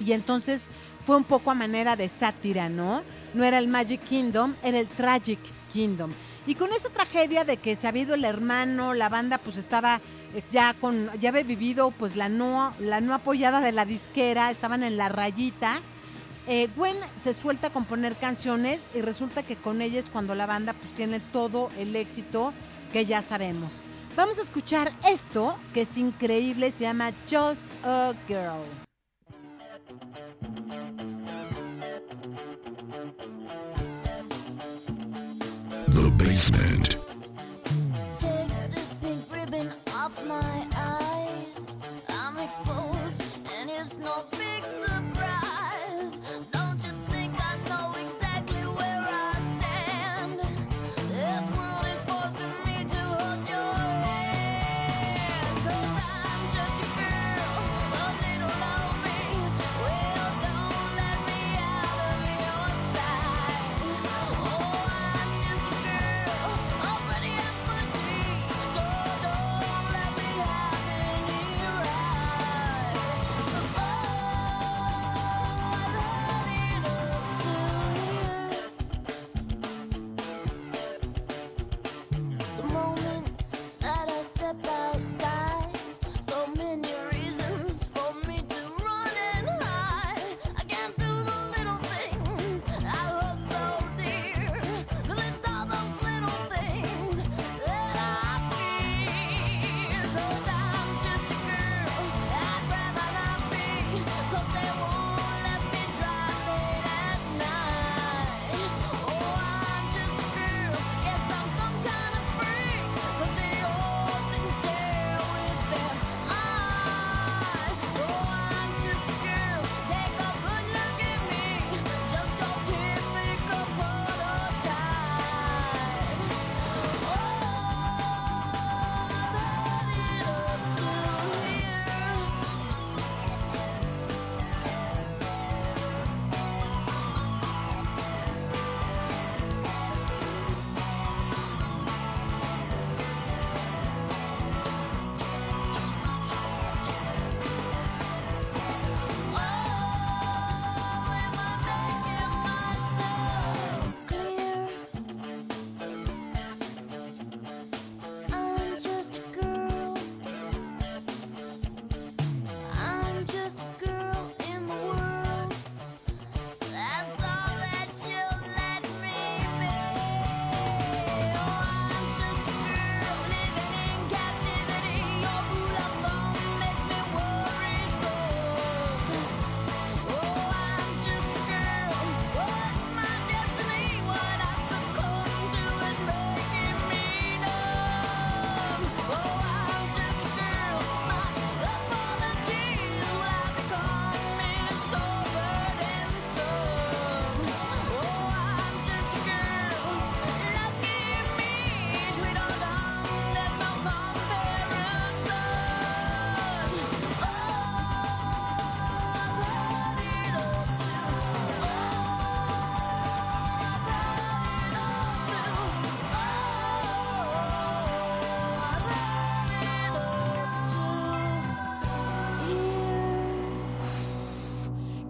y 0.00 0.12
entonces 0.12 0.68
fue 1.04 1.16
un 1.16 1.24
poco 1.24 1.50
a 1.50 1.54
manera 1.54 1.96
de 1.96 2.08
sátira, 2.08 2.68
¿no? 2.68 3.02
No 3.34 3.44
era 3.44 3.58
el 3.58 3.68
Magic 3.68 4.02
Kingdom, 4.04 4.54
era 4.62 4.78
el 4.78 4.86
Tragic 4.86 5.40
Kingdom. 5.72 6.12
Y 6.48 6.54
con 6.54 6.72
esa 6.72 6.88
tragedia 6.88 7.44
de 7.44 7.58
que 7.58 7.76
se 7.76 7.86
había 7.86 8.04
ido 8.04 8.14
el 8.14 8.24
hermano, 8.24 8.94
la 8.94 9.10
banda 9.10 9.36
pues 9.36 9.58
estaba 9.58 10.00
eh, 10.34 10.42
ya 10.50 10.72
con, 10.72 11.10
ya 11.20 11.28
había 11.28 11.42
vivido 11.42 11.90
pues 11.90 12.16
la 12.16 12.30
no, 12.30 12.72
la 12.80 13.02
no 13.02 13.12
apoyada 13.12 13.60
de 13.60 13.70
la 13.70 13.84
disquera, 13.84 14.50
estaban 14.50 14.82
en 14.82 14.96
la 14.96 15.10
rayita. 15.10 15.82
Eh, 16.46 16.70
Gwen 16.74 16.96
se 17.22 17.34
suelta 17.34 17.66
a 17.66 17.70
componer 17.70 18.16
canciones 18.16 18.80
y 18.94 19.02
resulta 19.02 19.42
que 19.42 19.56
con 19.56 19.82
ella 19.82 20.00
es 20.00 20.08
cuando 20.08 20.34
la 20.34 20.46
banda 20.46 20.72
pues 20.72 20.90
tiene 20.94 21.20
todo 21.20 21.68
el 21.76 21.94
éxito 21.94 22.54
que 22.94 23.04
ya 23.04 23.20
sabemos. 23.20 23.82
Vamos 24.16 24.38
a 24.38 24.42
escuchar 24.42 24.90
esto 25.06 25.58
que 25.74 25.82
es 25.82 25.98
increíble, 25.98 26.72
se 26.72 26.84
llama 26.84 27.12
Just 27.30 27.60
a 27.84 28.14
Girl. 28.26 28.77
Basement. 36.28 36.98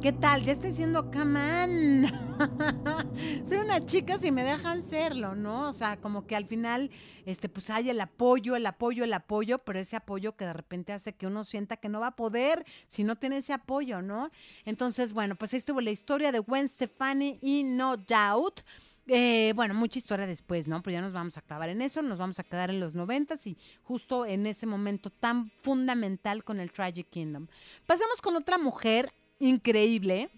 ¿Qué 0.08 0.14
tal? 0.14 0.42
Ya 0.42 0.52
estoy 0.52 0.70
diciendo, 0.70 1.10
come 1.10 1.38
on. 1.38 2.06
Soy 3.46 3.58
una 3.58 3.84
chica 3.84 4.16
si 4.16 4.32
me 4.32 4.42
dejan 4.42 4.82
serlo, 4.82 5.34
¿no? 5.34 5.68
O 5.68 5.74
sea, 5.74 5.98
como 5.98 6.26
que 6.26 6.34
al 6.34 6.46
final, 6.46 6.90
este, 7.26 7.50
pues 7.50 7.68
hay 7.68 7.90
el 7.90 8.00
apoyo, 8.00 8.56
el 8.56 8.64
apoyo, 8.64 9.04
el 9.04 9.12
apoyo, 9.12 9.58
pero 9.58 9.78
ese 9.78 9.96
apoyo 9.96 10.34
que 10.34 10.46
de 10.46 10.54
repente 10.54 10.94
hace 10.94 11.12
que 11.12 11.26
uno 11.26 11.44
sienta 11.44 11.76
que 11.76 11.90
no 11.90 12.00
va 12.00 12.06
a 12.06 12.16
poder 12.16 12.64
si 12.86 13.04
no 13.04 13.16
tiene 13.16 13.36
ese 13.36 13.52
apoyo, 13.52 14.00
¿no? 14.00 14.30
Entonces, 14.64 15.12
bueno, 15.12 15.36
pues 15.36 15.52
ahí 15.52 15.58
estuvo 15.58 15.82
la 15.82 15.90
historia 15.90 16.32
de 16.32 16.38
Gwen 16.38 16.70
Stefani 16.70 17.38
y 17.42 17.64
No 17.64 17.98
Doubt. 17.98 18.62
Eh, 19.08 19.52
bueno, 19.56 19.74
mucha 19.74 19.98
historia 19.98 20.26
después, 20.26 20.66
¿no? 20.66 20.82
Pero 20.82 20.94
ya 20.94 21.02
nos 21.02 21.12
vamos 21.12 21.36
a 21.36 21.40
acabar 21.40 21.68
en 21.68 21.82
eso, 21.82 22.00
nos 22.00 22.16
vamos 22.16 22.38
a 22.38 22.44
quedar 22.44 22.70
en 22.70 22.80
los 22.80 22.94
noventas 22.94 23.46
y 23.46 23.58
justo 23.82 24.24
en 24.24 24.46
ese 24.46 24.64
momento 24.64 25.10
tan 25.10 25.50
fundamental 25.60 26.44
con 26.44 26.60
el 26.60 26.72
Tragic 26.72 27.10
Kingdom. 27.10 27.46
Pasamos 27.84 28.22
con 28.22 28.36
otra 28.36 28.56
mujer 28.56 29.12
increíble. 29.38 30.30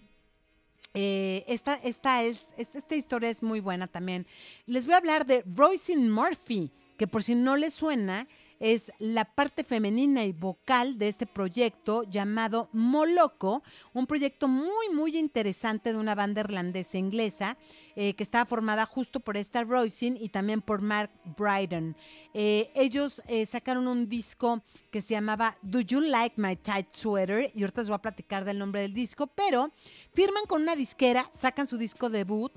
Eh, 0.93 1.45
esta, 1.47 1.75
esta, 1.75 2.23
es, 2.23 2.45
esta, 2.57 2.79
esta 2.79 2.95
historia 2.95 3.29
es 3.29 3.41
muy 3.41 3.59
buena 3.59 3.87
también. 3.87 4.27
Les 4.65 4.85
voy 4.85 4.93
a 4.93 4.97
hablar 4.97 5.25
de 5.25 5.43
Roisin 5.55 6.09
Murphy, 6.11 6.71
que 6.97 7.07
por 7.07 7.23
si 7.23 7.35
no 7.35 7.55
les 7.55 7.73
suena, 7.73 8.27
es 8.61 8.91
la 8.99 9.25
parte 9.25 9.63
femenina 9.63 10.23
y 10.23 10.33
vocal 10.33 10.99
de 10.99 11.07
este 11.07 11.25
proyecto 11.25 12.03
llamado 12.03 12.69
Moloco, 12.71 13.63
un 13.91 14.05
proyecto 14.05 14.47
muy, 14.47 14.89
muy 14.93 15.17
interesante 15.17 15.91
de 15.91 15.97
una 15.97 16.13
banda 16.13 16.41
irlandesa 16.41 16.99
inglesa 16.99 17.57
eh, 17.95 18.13
que 18.13 18.21
estaba 18.23 18.45
formada 18.45 18.85
justo 18.85 19.19
por 19.19 19.35
esta 19.35 19.63
Roisin 19.63 20.15
y 20.15 20.29
también 20.29 20.61
por 20.61 20.81
Mark 20.81 21.09
Bryden. 21.35 21.97
Eh, 22.35 22.71
ellos 22.75 23.23
eh, 23.27 23.47
sacaron 23.47 23.87
un 23.87 24.07
disco 24.07 24.61
que 24.91 25.01
se 25.01 25.15
llamaba 25.15 25.57
Do 25.63 25.79
You 25.79 25.99
Like 25.99 26.39
My 26.39 26.55
Tight 26.55 26.93
Sweater 26.93 27.51
y 27.55 27.63
ahorita 27.63 27.81
les 27.81 27.89
voy 27.89 27.95
a 27.95 28.01
platicar 28.01 28.45
del 28.45 28.59
nombre 28.59 28.81
del 28.81 28.93
disco, 28.93 29.25
pero 29.25 29.71
firman 30.13 30.45
con 30.45 30.61
una 30.61 30.75
disquera, 30.75 31.27
sacan 31.31 31.65
su 31.65 31.79
disco 31.79 32.11
debut 32.11 32.53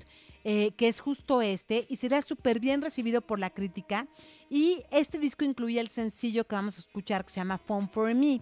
eh, 0.47 0.73
que 0.77 0.87
es 0.87 0.99
justo 0.99 1.41
este, 1.41 1.87
y 1.89 1.95
será 1.95 2.21
súper 2.21 2.59
bien 2.59 2.83
recibido 2.83 3.21
por 3.21 3.39
la 3.39 3.49
crítica. 3.49 4.07
Y 4.47 4.83
este 4.91 5.17
disco 5.17 5.43
incluye 5.43 5.79
el 5.79 5.87
sencillo 5.87 6.45
que 6.45 6.53
vamos 6.53 6.77
a 6.77 6.81
escuchar 6.81 7.25
que 7.25 7.33
se 7.33 7.37
llama 7.37 7.57
Phone 7.57 7.89
for 7.89 8.13
Me. 8.13 8.41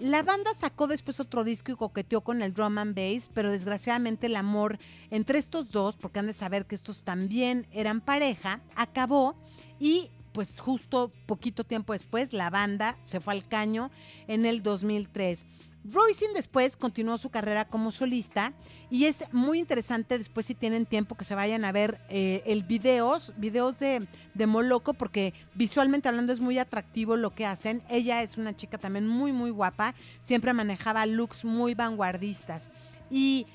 La 0.00 0.24
banda 0.24 0.52
sacó 0.54 0.88
después 0.88 1.20
otro 1.20 1.44
disco 1.44 1.70
y 1.70 1.76
coqueteó 1.76 2.22
con 2.22 2.42
el 2.42 2.52
drum 2.52 2.78
and 2.78 2.96
bass, 2.96 3.30
pero 3.32 3.52
desgraciadamente 3.52 4.26
el 4.26 4.34
amor 4.34 4.80
entre 5.10 5.38
estos 5.38 5.70
dos, 5.70 5.96
porque 5.96 6.18
han 6.18 6.26
de 6.26 6.32
saber 6.32 6.66
que 6.66 6.74
estos 6.74 7.04
también 7.04 7.68
eran 7.70 8.00
pareja, 8.00 8.60
acabó 8.74 9.36
y 9.78 10.10
pues 10.32 10.58
justo 10.58 11.12
poquito 11.26 11.62
tiempo 11.62 11.92
después 11.92 12.32
la 12.32 12.50
banda 12.50 12.98
se 13.04 13.20
fue 13.20 13.34
al 13.34 13.46
caño 13.46 13.92
en 14.26 14.46
el 14.46 14.64
2003. 14.64 15.46
Roisin 15.90 16.32
después 16.34 16.76
continuó 16.76 17.18
su 17.18 17.30
carrera 17.30 17.66
como 17.66 17.92
solista 17.92 18.52
y 18.90 19.06
es 19.06 19.24
muy 19.32 19.58
interesante 19.58 20.18
después 20.18 20.46
si 20.46 20.54
tienen 20.54 20.86
tiempo 20.86 21.16
que 21.16 21.24
se 21.24 21.34
vayan 21.34 21.64
a 21.64 21.72
ver 21.72 22.00
eh, 22.08 22.42
el 22.46 22.62
videos, 22.62 23.32
videos 23.36 23.78
de, 23.78 24.06
de 24.34 24.46
Moloco 24.46 24.94
porque 24.94 25.34
visualmente 25.54 26.08
hablando 26.08 26.32
es 26.32 26.40
muy 26.40 26.58
atractivo 26.58 27.16
lo 27.16 27.34
que 27.34 27.46
hacen. 27.46 27.82
Ella 27.88 28.22
es 28.22 28.36
una 28.36 28.56
chica 28.56 28.78
también 28.78 29.06
muy 29.06 29.32
muy 29.32 29.50
guapa, 29.50 29.94
siempre 30.20 30.52
manejaba 30.52 31.06
looks 31.06 31.44
muy 31.44 31.74
vanguardistas 31.74 32.70
y 33.10 33.46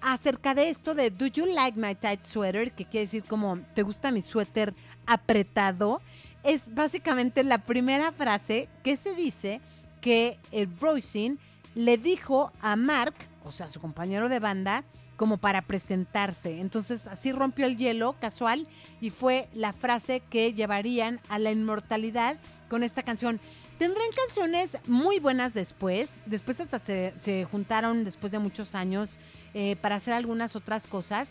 acerca 0.00 0.54
de 0.54 0.70
esto 0.70 0.94
de 0.94 1.10
Do 1.10 1.26
you 1.26 1.46
like 1.46 1.78
my 1.78 1.94
tight 1.94 2.24
sweater, 2.24 2.72
que 2.72 2.84
quiere 2.84 3.06
decir 3.06 3.24
como 3.24 3.58
¿te 3.74 3.82
gusta 3.82 4.12
mi 4.12 4.22
suéter 4.22 4.74
apretado? 5.06 6.00
Es 6.42 6.74
básicamente 6.74 7.44
la 7.44 7.58
primera 7.58 8.12
frase 8.12 8.68
que 8.82 8.96
se 8.96 9.14
dice 9.14 9.60
que 10.00 10.38
el 10.50 10.68
Roisin 10.78 11.38
le 11.74 11.98
dijo 11.98 12.52
a 12.60 12.76
Mark, 12.76 13.14
o 13.44 13.52
sea, 13.52 13.68
su 13.68 13.80
compañero 13.80 14.28
de 14.28 14.40
banda, 14.40 14.84
como 15.16 15.36
para 15.36 15.60
presentarse. 15.60 16.60
Entonces 16.60 17.06
así 17.06 17.30
rompió 17.30 17.66
el 17.66 17.76
hielo 17.76 18.14
casual 18.18 18.66
y 19.02 19.10
fue 19.10 19.48
la 19.52 19.74
frase 19.74 20.20
que 20.30 20.54
llevarían 20.54 21.20
a 21.28 21.38
la 21.38 21.50
inmortalidad 21.50 22.38
con 22.70 22.82
esta 22.82 23.02
canción. 23.02 23.38
Tendrán 23.78 24.08
canciones 24.16 24.78
muy 24.86 25.20
buenas 25.20 25.52
después, 25.52 26.14
después 26.24 26.60
hasta 26.60 26.78
se, 26.78 27.12
se 27.18 27.44
juntaron 27.44 28.04
después 28.04 28.32
de 28.32 28.38
muchos 28.38 28.74
años 28.74 29.18
eh, 29.52 29.76
para 29.76 29.96
hacer 29.96 30.14
algunas 30.14 30.56
otras 30.56 30.86
cosas. 30.86 31.28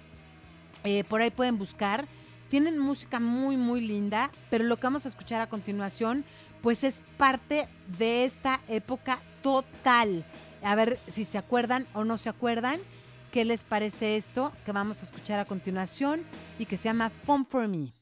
Eh, 0.84 1.04
por 1.04 1.22
ahí 1.22 1.32
pueden 1.32 1.58
buscar. 1.58 2.08
Tienen 2.50 2.80
música 2.80 3.20
muy, 3.20 3.58
muy 3.58 3.82
linda, 3.82 4.32
pero 4.50 4.64
lo 4.64 4.78
que 4.78 4.84
vamos 4.84 5.06
a 5.06 5.10
escuchar 5.10 5.42
a 5.42 5.50
continuación, 5.50 6.26
pues 6.62 6.84
es 6.84 7.02
parte 7.18 7.68
de 7.98 8.26
esta 8.26 8.62
época 8.68 9.20
total. 9.42 10.26
A 10.64 10.76
ver 10.76 11.00
si 11.08 11.26
se 11.26 11.38
acuerdan 11.38 11.88
o 11.94 12.04
no 12.04 12.18
se 12.18 12.30
acuerdan. 12.30 12.80
¿Qué 13.32 13.46
les 13.46 13.64
parece 13.64 14.18
esto 14.18 14.52
que 14.66 14.72
vamos 14.72 15.02
a 15.02 15.06
escuchar 15.06 15.40
a 15.40 15.46
continuación 15.46 16.24
y 16.58 16.66
que 16.66 16.78
se 16.78 16.86
llama 16.86 17.12
Fun 17.26 17.46
for 17.46 17.68
Me? 17.68 17.94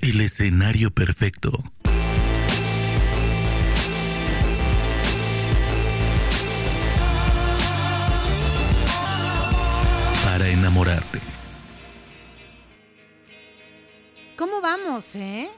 El 0.00 0.22
escenario 0.22 0.90
perfecto. 0.90 1.52
Para 10.24 10.48
enamorarte. 10.48 11.20
¿Cómo 14.38 14.62
vamos, 14.62 15.14
eh? 15.14 15.50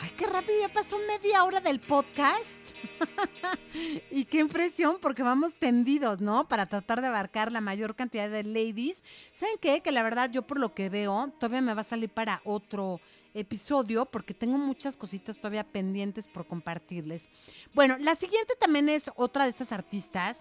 Ay, 0.00 0.10
qué 0.18 0.26
rápido, 0.26 0.58
ya 0.62 0.72
pasó 0.72 0.98
media 1.06 1.44
hora 1.44 1.60
del 1.60 1.78
podcast. 1.78 2.65
y 4.10 4.24
qué 4.24 4.40
impresión, 4.40 4.98
porque 5.00 5.22
vamos 5.22 5.54
tendidos, 5.54 6.20
¿no? 6.20 6.48
Para 6.48 6.66
tratar 6.66 7.00
de 7.00 7.08
abarcar 7.08 7.52
la 7.52 7.60
mayor 7.60 7.94
cantidad 7.94 8.30
de 8.30 8.44
ladies. 8.44 9.02
¿Saben 9.34 9.56
qué? 9.60 9.80
Que 9.80 9.92
la 9.92 10.02
verdad, 10.02 10.30
yo 10.30 10.42
por 10.42 10.58
lo 10.58 10.74
que 10.74 10.88
veo, 10.88 11.32
todavía 11.38 11.60
me 11.60 11.74
va 11.74 11.82
a 11.82 11.84
salir 11.84 12.10
para 12.10 12.40
otro 12.44 13.00
episodio, 13.34 14.06
porque 14.06 14.34
tengo 14.34 14.56
muchas 14.56 14.96
cositas 14.96 15.36
todavía 15.36 15.64
pendientes 15.64 16.26
por 16.26 16.46
compartirles. 16.46 17.28
Bueno, 17.74 17.96
la 17.98 18.14
siguiente 18.14 18.54
también 18.58 18.88
es 18.88 19.10
otra 19.16 19.44
de 19.44 19.50
estas 19.50 19.72
artistas 19.72 20.38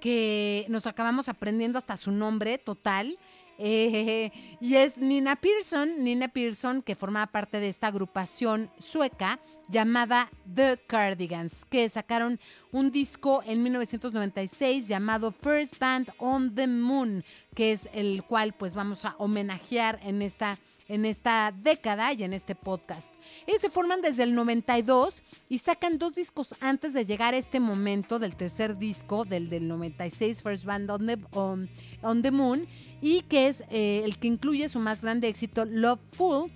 que 0.00 0.66
nos 0.68 0.86
acabamos 0.86 1.28
aprendiendo 1.28 1.78
hasta 1.78 1.96
su 1.96 2.12
nombre 2.12 2.58
total. 2.58 3.18
Eh, 3.58 4.30
y 4.60 4.74
es 4.74 4.98
Nina 4.98 5.34
Pearson, 5.36 6.04
Nina 6.04 6.28
Pearson, 6.28 6.82
que 6.82 6.94
formaba 6.94 7.26
parte 7.26 7.58
de 7.58 7.68
esta 7.68 7.86
agrupación 7.86 8.70
sueca 8.78 9.40
llamada 9.68 10.30
The 10.54 10.78
Cardigans, 10.86 11.64
que 11.64 11.88
sacaron 11.88 12.38
un 12.72 12.90
disco 12.90 13.42
en 13.46 13.62
1996 13.62 14.88
llamado 14.88 15.32
First 15.32 15.78
Band 15.78 16.08
on 16.18 16.54
the 16.54 16.66
Moon, 16.66 17.24
que 17.54 17.72
es 17.72 17.88
el 17.92 18.22
cual 18.24 18.52
pues 18.52 18.74
vamos 18.74 19.04
a 19.04 19.14
homenajear 19.18 19.98
en 20.02 20.22
esta 20.22 20.58
en 20.88 21.04
esta 21.04 21.52
década 21.52 22.12
y 22.12 22.22
en 22.22 22.32
este 22.32 22.54
podcast. 22.54 23.12
Ellos 23.48 23.60
se 23.60 23.70
forman 23.70 24.02
desde 24.02 24.22
el 24.22 24.36
92 24.36 25.20
y 25.48 25.58
sacan 25.58 25.98
dos 25.98 26.14
discos 26.14 26.54
antes 26.60 26.92
de 26.94 27.04
llegar 27.04 27.34
a 27.34 27.38
este 27.38 27.58
momento 27.58 28.20
del 28.20 28.36
tercer 28.36 28.78
disco, 28.78 29.24
del 29.24 29.50
del 29.50 29.66
96, 29.66 30.44
First 30.44 30.64
Band 30.64 30.88
on 30.92 31.06
the, 31.08 31.18
on- 31.32 31.68
on 32.02 32.22
the 32.22 32.30
Moon, 32.30 32.68
y 33.02 33.22
que 33.22 33.48
es 33.48 33.64
eh, 33.68 34.02
el 34.04 34.16
que 34.18 34.28
incluye 34.28 34.68
su 34.68 34.78
más 34.78 35.02
grande 35.02 35.26
éxito, 35.26 35.64
Loveful. 35.64 36.52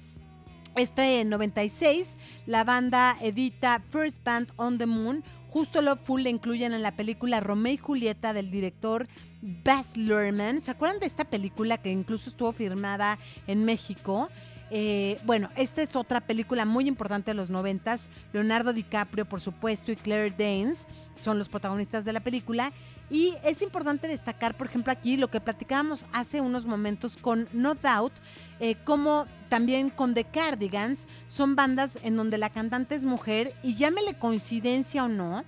Este 0.76 1.20
en 1.20 1.28
96, 1.28 2.16
la 2.46 2.62
banda 2.62 3.16
edita 3.20 3.82
First 3.90 4.22
Band 4.24 4.52
on 4.56 4.78
the 4.78 4.86
Moon. 4.86 5.24
Justo 5.48 5.82
Loveful 5.82 6.22
le 6.22 6.30
incluyen 6.30 6.72
en 6.72 6.82
la 6.82 6.94
película 6.94 7.40
Romeo 7.40 7.72
y 7.72 7.76
Julieta 7.76 8.32
del 8.32 8.52
director 8.52 9.08
Baz 9.42 9.96
Luhrmann. 9.96 10.62
¿Se 10.62 10.70
acuerdan 10.70 11.00
de 11.00 11.06
esta 11.06 11.24
película 11.24 11.78
que 11.78 11.90
incluso 11.90 12.30
estuvo 12.30 12.52
firmada 12.52 13.18
en 13.48 13.64
México? 13.64 14.28
Eh, 14.70 15.20
bueno, 15.24 15.50
esta 15.56 15.82
es 15.82 15.96
otra 15.96 16.20
película 16.20 16.64
muy 16.64 16.86
importante 16.86 17.32
de 17.32 17.34
los 17.34 17.50
noventas. 17.50 18.08
Leonardo 18.32 18.72
DiCaprio, 18.72 19.24
por 19.28 19.40
supuesto, 19.40 19.90
y 19.90 19.96
Claire 19.96 20.34
Danes 20.36 20.86
son 21.16 21.38
los 21.38 21.48
protagonistas 21.48 22.04
de 22.04 22.12
la 22.12 22.20
película. 22.20 22.72
Y 23.10 23.34
es 23.42 23.60
importante 23.60 24.06
destacar, 24.06 24.56
por 24.56 24.68
ejemplo, 24.68 24.92
aquí 24.92 25.16
lo 25.16 25.28
que 25.28 25.40
platicábamos 25.40 26.06
hace 26.12 26.40
unos 26.40 26.64
momentos 26.64 27.16
con 27.16 27.48
No 27.52 27.74
Doubt, 27.74 28.12
eh, 28.60 28.76
como 28.84 29.26
también 29.48 29.90
con 29.90 30.14
The 30.14 30.24
Cardigans, 30.24 31.06
son 31.26 31.56
bandas 31.56 31.98
en 32.04 32.16
donde 32.16 32.38
la 32.38 32.50
cantante 32.50 32.94
es 32.94 33.04
mujer 33.04 33.52
y 33.64 33.74
llámele 33.74 34.14
coincidencia 34.14 35.04
o 35.04 35.08
no, 35.08 35.44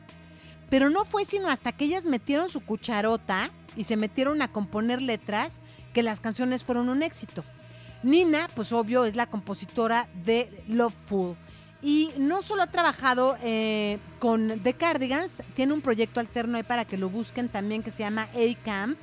pero 0.70 0.90
no 0.90 1.04
fue 1.04 1.24
sino 1.24 1.48
hasta 1.48 1.70
que 1.70 1.84
ellas 1.84 2.04
metieron 2.04 2.48
su 2.48 2.60
cucharota 2.62 3.52
y 3.76 3.84
se 3.84 3.96
metieron 3.96 4.42
a 4.42 4.48
componer 4.48 5.00
letras 5.00 5.60
que 5.92 6.02
las 6.02 6.18
canciones 6.18 6.64
fueron 6.64 6.88
un 6.88 7.04
éxito. 7.04 7.44
Nina, 8.02 8.48
pues 8.54 8.72
obvio, 8.72 9.04
es 9.04 9.14
la 9.14 9.26
compositora 9.26 10.08
de 10.24 10.64
Loveful. 10.68 11.36
Y 11.82 12.10
no 12.16 12.42
solo 12.42 12.62
ha 12.62 12.68
trabajado 12.68 13.36
eh, 13.42 13.98
con 14.18 14.60
The 14.62 14.74
Cardigans, 14.74 15.42
tiene 15.54 15.72
un 15.72 15.80
proyecto 15.80 16.20
alterno 16.20 16.56
ahí 16.56 16.62
para 16.62 16.84
que 16.84 16.96
lo 16.96 17.10
busquen 17.10 17.48
también 17.48 17.82
que 17.82 17.90
se 17.90 18.02
llama 18.02 18.28
A-Camp. 18.34 18.98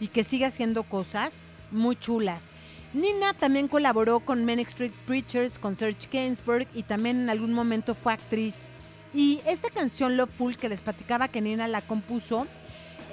y 0.00 0.08
que 0.08 0.24
sigue 0.24 0.46
haciendo 0.46 0.82
cosas 0.82 1.40
muy 1.70 1.94
chulas. 1.94 2.50
Nina 2.92 3.34
también 3.34 3.68
colaboró 3.68 4.20
con 4.20 4.44
Manic 4.44 4.68
Street 4.68 4.92
Preachers, 5.06 5.58
con 5.58 5.76
Serge 5.76 6.08
Gainsbourg 6.12 6.66
y 6.74 6.82
también 6.82 7.20
en 7.20 7.30
algún 7.30 7.54
momento 7.54 7.94
fue 7.94 8.12
actriz. 8.12 8.66
Y 9.14 9.40
esta 9.46 9.70
canción 9.70 10.16
Love 10.16 10.30
Full 10.36 10.54
que 10.54 10.68
les 10.68 10.80
platicaba 10.80 11.28
que 11.28 11.40
Nina 11.40 11.68
la 11.68 11.82
compuso, 11.82 12.46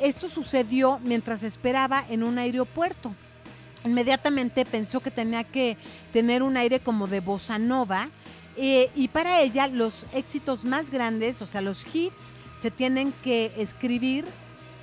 esto 0.02 0.30
sucedió 0.30 1.00
mientras 1.04 1.44
esperaba 1.44 2.04
en 2.10 2.24
un 2.24 2.40
aeropuerto. 2.40 3.14
Inmediatamente 3.86 4.66
pensó 4.66 5.00
que 5.00 5.12
tenía 5.12 5.44
que 5.44 5.78
tener 6.12 6.44
un 6.44 6.58
aire 6.58 6.80
como 6.80 7.08
de 7.08 7.22
bossa 7.22 7.58
nova 7.58 8.10
eh, 8.58 8.90
y 8.94 9.08
para 9.08 9.42
ella 9.42 9.68
los 9.68 10.06
éxitos 10.14 10.66
más 10.66 10.90
grandes, 10.90 11.42
o 11.42 11.46
sea, 11.46 11.62
los 11.62 11.86
hits, 11.94 12.34
se 12.62 12.72
tienen 12.72 13.14
que 13.24 13.54
escribir 13.56 14.26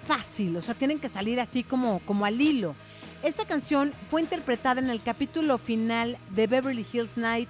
fácil, 0.07 0.57
o 0.57 0.63
sea, 0.63 0.75
tienen 0.75 0.99
que 0.99 1.11
salir 1.11 1.41
así 1.41 1.63
como, 1.63 2.01
como 2.07 2.25
al 2.25 2.41
hilo. 2.41 2.75
Esta 3.23 3.45
canción 3.45 3.93
fue 4.09 4.23
interpretada 4.23 4.81
en 4.81 4.89
el 4.89 5.03
capítulo 5.03 5.59
final 5.59 6.17
de 6.31 6.47
Beverly 6.47 6.87
Hills 6.91 7.17
Night 7.17 7.49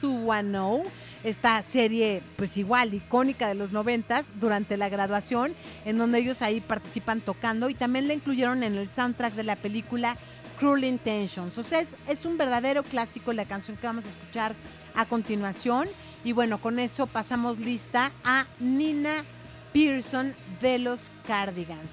210, 0.00 0.92
esta 1.24 1.60
serie 1.62 2.22
pues 2.36 2.56
igual 2.56 2.94
icónica 2.94 3.48
de 3.48 3.54
los 3.54 3.72
noventas 3.72 4.30
durante 4.38 4.76
la 4.76 4.88
graduación, 4.88 5.54
en 5.84 5.98
donde 5.98 6.18
ellos 6.18 6.42
ahí 6.42 6.60
participan 6.60 7.20
tocando 7.20 7.68
y 7.68 7.74
también 7.74 8.06
la 8.06 8.14
incluyeron 8.14 8.62
en 8.62 8.76
el 8.76 8.88
soundtrack 8.88 9.34
de 9.34 9.44
la 9.44 9.56
película 9.56 10.16
Cruel 10.58 10.84
Intentions. 10.84 11.56
O 11.58 11.62
sea, 11.62 11.80
es, 11.80 12.24
un 12.24 12.36
verdadero 12.36 12.82
clásico 12.82 13.32
la 13.32 13.44
canción 13.44 13.76
que 13.76 13.86
vamos 13.86 14.04
a 14.06 14.08
escuchar 14.08 14.54
a 14.94 15.06
continuación. 15.06 15.88
Y 16.24 16.32
bueno, 16.32 16.58
con 16.58 16.78
eso 16.78 17.06
pasamos 17.06 17.58
lista 17.60 18.10
a 18.24 18.46
Nina 18.58 19.24
Pearson 19.72 20.34
de 20.60 20.78
los 20.78 21.10
Cardigans. 21.26 21.90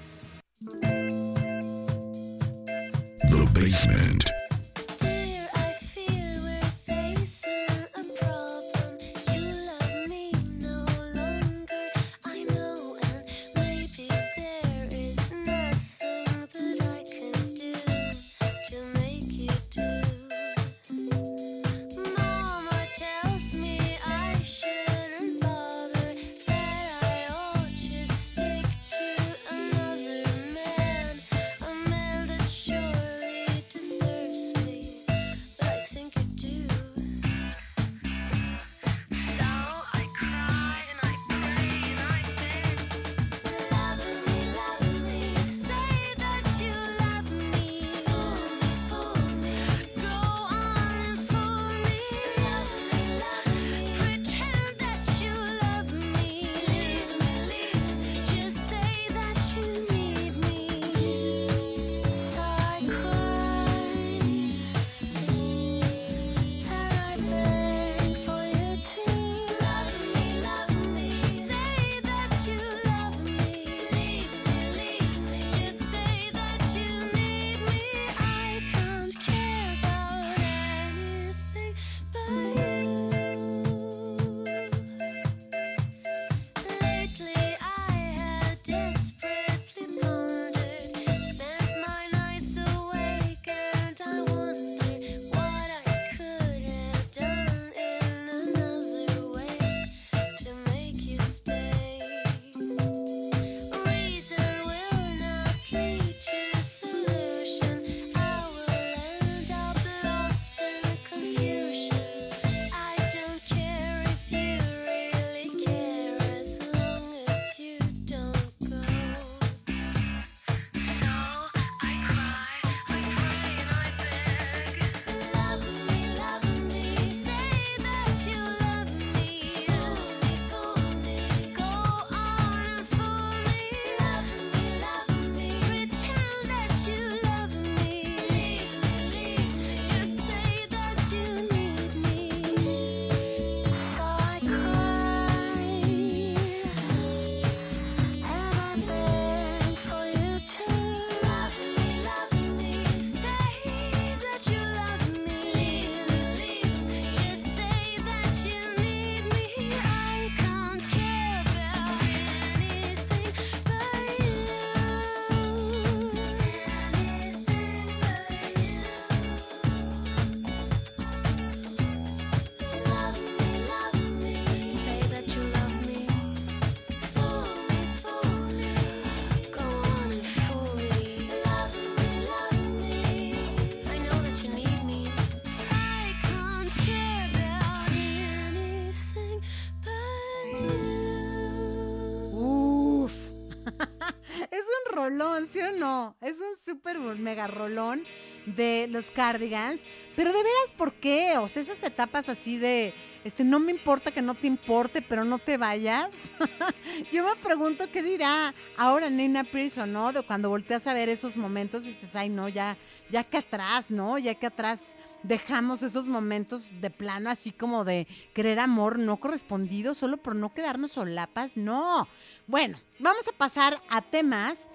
Rolón, 195.16 195.46
¿sí 195.46 195.60
o 195.60 195.72
no? 195.72 196.14
Es 196.20 196.38
un 196.38 196.56
súper 196.62 196.98
mega 196.98 197.46
rolón 197.46 198.04
de 198.44 198.86
los 198.90 199.10
Cardigans. 199.10 199.84
Pero 200.14 200.30
de 200.32 200.38
veras, 200.38 200.72
¿por 200.76 200.92
qué? 200.94 201.38
O 201.38 201.48
sea, 201.48 201.62
esas 201.62 201.82
etapas 201.82 202.28
así 202.28 202.58
de, 202.58 202.92
este, 203.24 203.42
no 203.42 203.58
me 203.58 203.72
importa 203.72 204.10
que 204.10 204.20
no 204.20 204.34
te 204.34 204.46
importe, 204.46 205.00
pero 205.00 205.24
no 205.24 205.38
te 205.38 205.56
vayas. 205.56 206.10
Yo 207.12 207.24
me 207.24 207.34
pregunto 207.36 207.90
qué 207.90 208.02
dirá 208.02 208.54
ahora 208.76 209.08
Nina 209.08 209.44
Pearson, 209.44 209.90
¿no? 209.90 210.12
De 210.12 210.22
cuando 210.22 210.50
volteas 210.50 210.86
a 210.86 210.94
ver 210.94 211.08
esos 211.08 211.36
momentos 211.36 211.84
y 211.84 211.88
dices, 211.88 212.14
ay, 212.14 212.28
no, 212.28 212.48
ya, 212.48 212.76
ya 213.10 213.24
que 213.24 213.38
atrás, 213.38 213.90
¿no? 213.90 214.18
Ya 214.18 214.34
que 214.34 214.46
atrás 214.46 214.96
dejamos 215.22 215.82
esos 215.82 216.06
momentos 216.06 216.70
de 216.80 216.90
plano 216.90 217.30
así 217.30 217.50
como 217.52 217.84
de 217.84 218.06
querer 218.32 218.60
amor 218.60 218.98
no 218.98 219.16
correspondido 219.16 219.94
solo 219.94 220.18
por 220.18 220.36
no 220.36 220.52
quedarnos 220.52 220.92
solapas. 220.92 221.56
No. 221.56 222.06
Bueno, 222.46 222.78
vamos 222.98 223.26
a 223.26 223.32
pasar 223.32 223.80
a 223.88 224.02
temas 224.02 224.68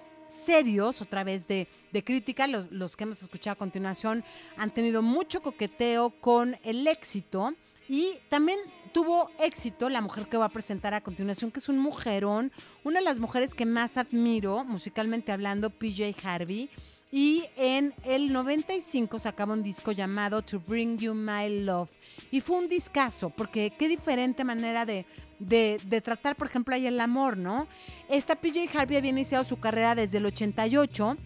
serios, 0.44 1.02
otra 1.02 1.24
vez 1.24 1.46
de, 1.48 1.68
de 1.92 2.04
crítica. 2.04 2.46
Los, 2.46 2.70
los 2.70 2.96
que 2.96 3.04
hemos 3.04 3.22
escuchado 3.22 3.52
a 3.52 3.58
continuación 3.58 4.24
han 4.56 4.72
tenido 4.72 5.02
mucho 5.02 5.42
coqueteo 5.42 6.10
con 6.10 6.56
el 6.64 6.86
éxito 6.86 7.54
y 7.88 8.14
también 8.28 8.58
tuvo 8.92 9.30
éxito 9.38 9.88
la 9.88 10.00
mujer 10.00 10.28
que 10.28 10.36
voy 10.36 10.46
a 10.46 10.50
presentar 10.50 10.94
a 10.94 11.00
continuación, 11.00 11.50
que 11.50 11.58
es 11.58 11.68
un 11.68 11.78
mujerón, 11.78 12.52
una 12.84 13.00
de 13.00 13.04
las 13.04 13.18
mujeres 13.18 13.54
que 13.54 13.66
más 13.66 13.96
admiro, 13.96 14.64
musicalmente 14.64 15.32
hablando, 15.32 15.70
PJ 15.70 16.14
Harvey. 16.22 16.70
Y 17.10 17.44
en 17.56 17.92
el 18.04 18.32
95 18.32 19.18
sacaba 19.18 19.52
un 19.52 19.62
disco 19.62 19.92
llamado 19.92 20.40
To 20.40 20.60
Bring 20.60 20.96
You 20.96 21.12
My 21.12 21.60
Love. 21.60 21.90
Y 22.30 22.40
fue 22.40 22.56
un 22.56 22.68
discazo, 22.68 23.28
porque 23.28 23.74
qué 23.78 23.88
diferente 23.88 24.44
manera 24.44 24.86
de, 24.86 25.04
de, 25.46 26.00
tratar, 26.02 26.36
por 26.36 26.46
ejemplo, 26.46 26.74
ahí 26.74 26.86
el 26.86 27.00
amor, 27.00 27.36
¿no? 27.36 27.66
Esta 28.08 28.36
PJ 28.36 28.68
Harvey 28.74 28.96
había 28.96 29.10
iniciado 29.10 29.44
su 29.44 29.58
carrera 29.58 29.94
desde 29.94 30.18
el 30.18 30.26
88 30.26 31.16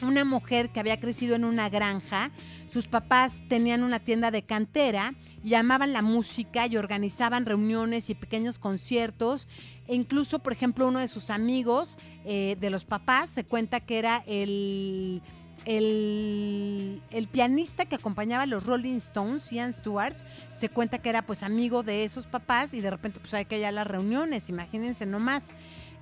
una 0.00 0.24
mujer 0.24 0.70
que 0.70 0.80
había 0.80 0.98
crecido 0.98 1.36
en 1.36 1.44
una 1.44 1.68
granja. 1.68 2.32
Sus 2.68 2.88
papás 2.88 3.40
tenían 3.48 3.84
una 3.84 4.00
tienda 4.00 4.30
de 4.30 4.42
cantera 4.42 5.14
y 5.44 5.54
amaban 5.54 5.92
la 5.92 6.02
música 6.02 6.66
y 6.66 6.76
organizaban 6.76 7.46
reuniones 7.46 8.10
y 8.10 8.14
pequeños 8.14 8.58
conciertos. 8.58 9.48
E 9.86 9.94
incluso, 9.94 10.40
por 10.40 10.52
ejemplo, 10.52 10.88
uno 10.88 10.98
de 10.98 11.08
sus 11.08 11.30
amigos 11.30 11.96
eh, 12.24 12.56
de 12.60 12.70
los 12.70 12.84
papás 12.84 13.30
se 13.30 13.44
cuenta 13.44 13.80
que 13.80 13.98
era 13.98 14.24
el, 14.26 15.22
el, 15.64 17.02
el 17.10 17.28
pianista 17.28 17.86
que 17.86 17.96
acompañaba 17.96 18.44
a 18.44 18.46
los 18.46 18.64
Rolling 18.64 18.96
Stones, 18.96 19.50
Ian 19.50 19.72
Stewart. 19.72 20.16
Se 20.52 20.68
cuenta 20.68 20.98
que 20.98 21.08
era 21.08 21.22
pues 21.22 21.42
amigo 21.42 21.82
de 21.82 22.04
esos 22.04 22.26
papás 22.26 22.74
y 22.74 22.80
de 22.80 22.90
repente 22.90 23.20
pues 23.20 23.34
hay 23.34 23.44
que 23.44 23.58
ir 23.58 23.66
a 23.66 23.72
las 23.72 23.86
reuniones, 23.86 24.48
imagínense 24.48 25.06
nomás. 25.06 25.50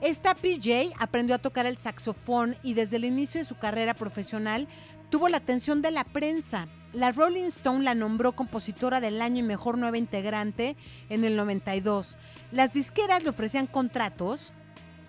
Esta 0.00 0.34
PJ 0.34 0.92
aprendió 0.98 1.34
a 1.34 1.38
tocar 1.38 1.66
el 1.66 1.76
saxofón 1.76 2.56
y 2.62 2.74
desde 2.74 2.96
el 2.96 3.04
inicio 3.04 3.40
de 3.40 3.44
su 3.44 3.56
carrera 3.56 3.94
profesional 3.94 4.66
tuvo 5.10 5.28
la 5.28 5.36
atención 5.36 5.82
de 5.82 5.90
la 5.90 6.04
prensa. 6.04 6.68
La 6.92 7.12
Rolling 7.12 7.48
Stone 7.48 7.84
la 7.84 7.94
nombró 7.94 8.32
compositora 8.32 9.00
del 9.00 9.20
año 9.20 9.40
y 9.40 9.42
mejor 9.42 9.76
nueva 9.76 9.98
integrante 9.98 10.76
en 11.08 11.24
el 11.24 11.36
92. 11.36 12.16
Las 12.50 12.72
disqueras 12.72 13.22
le 13.22 13.30
ofrecían 13.30 13.66
contratos 13.66 14.52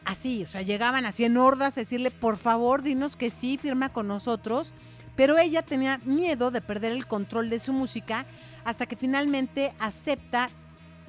así, 0.05 0.43
o 0.43 0.47
sea, 0.47 0.61
llegaban 0.61 1.05
así 1.05 1.23
en 1.23 1.37
hordas 1.37 1.77
a 1.77 1.81
decirle, 1.81 2.11
por 2.11 2.37
favor, 2.37 2.81
dinos 2.81 3.15
que 3.15 3.29
sí, 3.29 3.57
firma 3.57 3.89
con 3.89 4.07
nosotros. 4.07 4.73
Pero 5.15 5.37
ella 5.37 5.61
tenía 5.61 5.99
miedo 6.05 6.51
de 6.51 6.61
perder 6.61 6.93
el 6.93 7.05
control 7.05 7.49
de 7.49 7.59
su 7.59 7.73
música 7.73 8.25
hasta 8.63 8.85
que 8.85 8.95
finalmente 8.95 9.73
acepta 9.79 10.49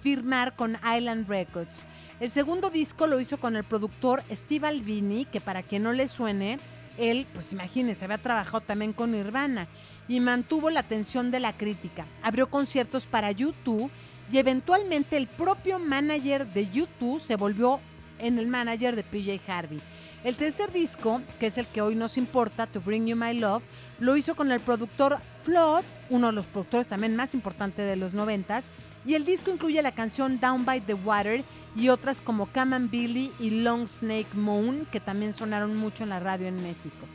firmar 0.02 0.56
con 0.56 0.76
Island 0.96 1.28
Records. 1.28 1.86
El 2.20 2.30
segundo 2.30 2.70
disco 2.70 3.06
lo 3.06 3.20
hizo 3.20 3.38
con 3.38 3.56
el 3.56 3.64
productor 3.64 4.22
Steve 4.30 4.66
Albini, 4.66 5.24
que 5.24 5.40
para 5.40 5.62
quien 5.62 5.84
no 5.84 5.92
le 5.92 6.08
suene, 6.08 6.58
él, 6.98 7.26
pues 7.32 7.52
imagínense, 7.52 8.04
había 8.04 8.18
trabajado 8.18 8.60
también 8.60 8.92
con 8.92 9.12
Nirvana 9.12 9.68
y 10.08 10.20
mantuvo 10.20 10.70
la 10.70 10.80
atención 10.80 11.30
de 11.30 11.40
la 11.40 11.56
crítica. 11.56 12.06
Abrió 12.22 12.50
conciertos 12.50 13.06
para 13.06 13.30
YouTube 13.30 13.90
y 14.30 14.38
eventualmente 14.38 15.16
el 15.16 15.26
propio 15.26 15.78
manager 15.78 16.46
de 16.52 16.68
YouTube 16.68 17.20
se 17.20 17.36
volvió 17.36 17.80
en 18.22 18.38
el 18.38 18.46
manager 18.46 18.96
de 18.96 19.02
PJ 19.02 19.40
Harvey. 19.46 19.82
El 20.24 20.36
tercer 20.36 20.72
disco, 20.72 21.20
que 21.38 21.48
es 21.48 21.58
el 21.58 21.66
que 21.66 21.82
hoy 21.82 21.96
nos 21.96 22.16
importa, 22.16 22.66
To 22.68 22.80
Bring 22.80 23.06
You 23.06 23.16
My 23.16 23.34
Love, 23.34 23.62
lo 23.98 24.16
hizo 24.16 24.34
con 24.34 24.50
el 24.50 24.60
productor 24.60 25.18
Flood, 25.42 25.82
uno 26.08 26.28
de 26.28 26.32
los 26.32 26.46
productores 26.46 26.86
también 26.86 27.16
más 27.16 27.34
importantes 27.34 27.86
de 27.86 27.96
los 27.96 28.14
noventas, 28.14 28.64
y 29.04 29.14
el 29.14 29.24
disco 29.24 29.50
incluye 29.50 29.82
la 29.82 29.92
canción 29.92 30.38
Down 30.38 30.64
by 30.64 30.80
the 30.80 30.94
Water 30.94 31.44
y 31.74 31.88
otras 31.88 32.20
como 32.20 32.46
Come 32.46 32.76
and 32.76 32.90
Billy 32.90 33.32
y 33.40 33.50
Long 33.50 33.88
Snake 33.88 34.34
Moon, 34.34 34.86
que 34.92 35.00
también 35.00 35.34
sonaron 35.34 35.76
mucho 35.76 36.04
en 36.04 36.10
la 36.10 36.20
radio 36.20 36.46
en 36.46 36.62
México. 36.62 37.06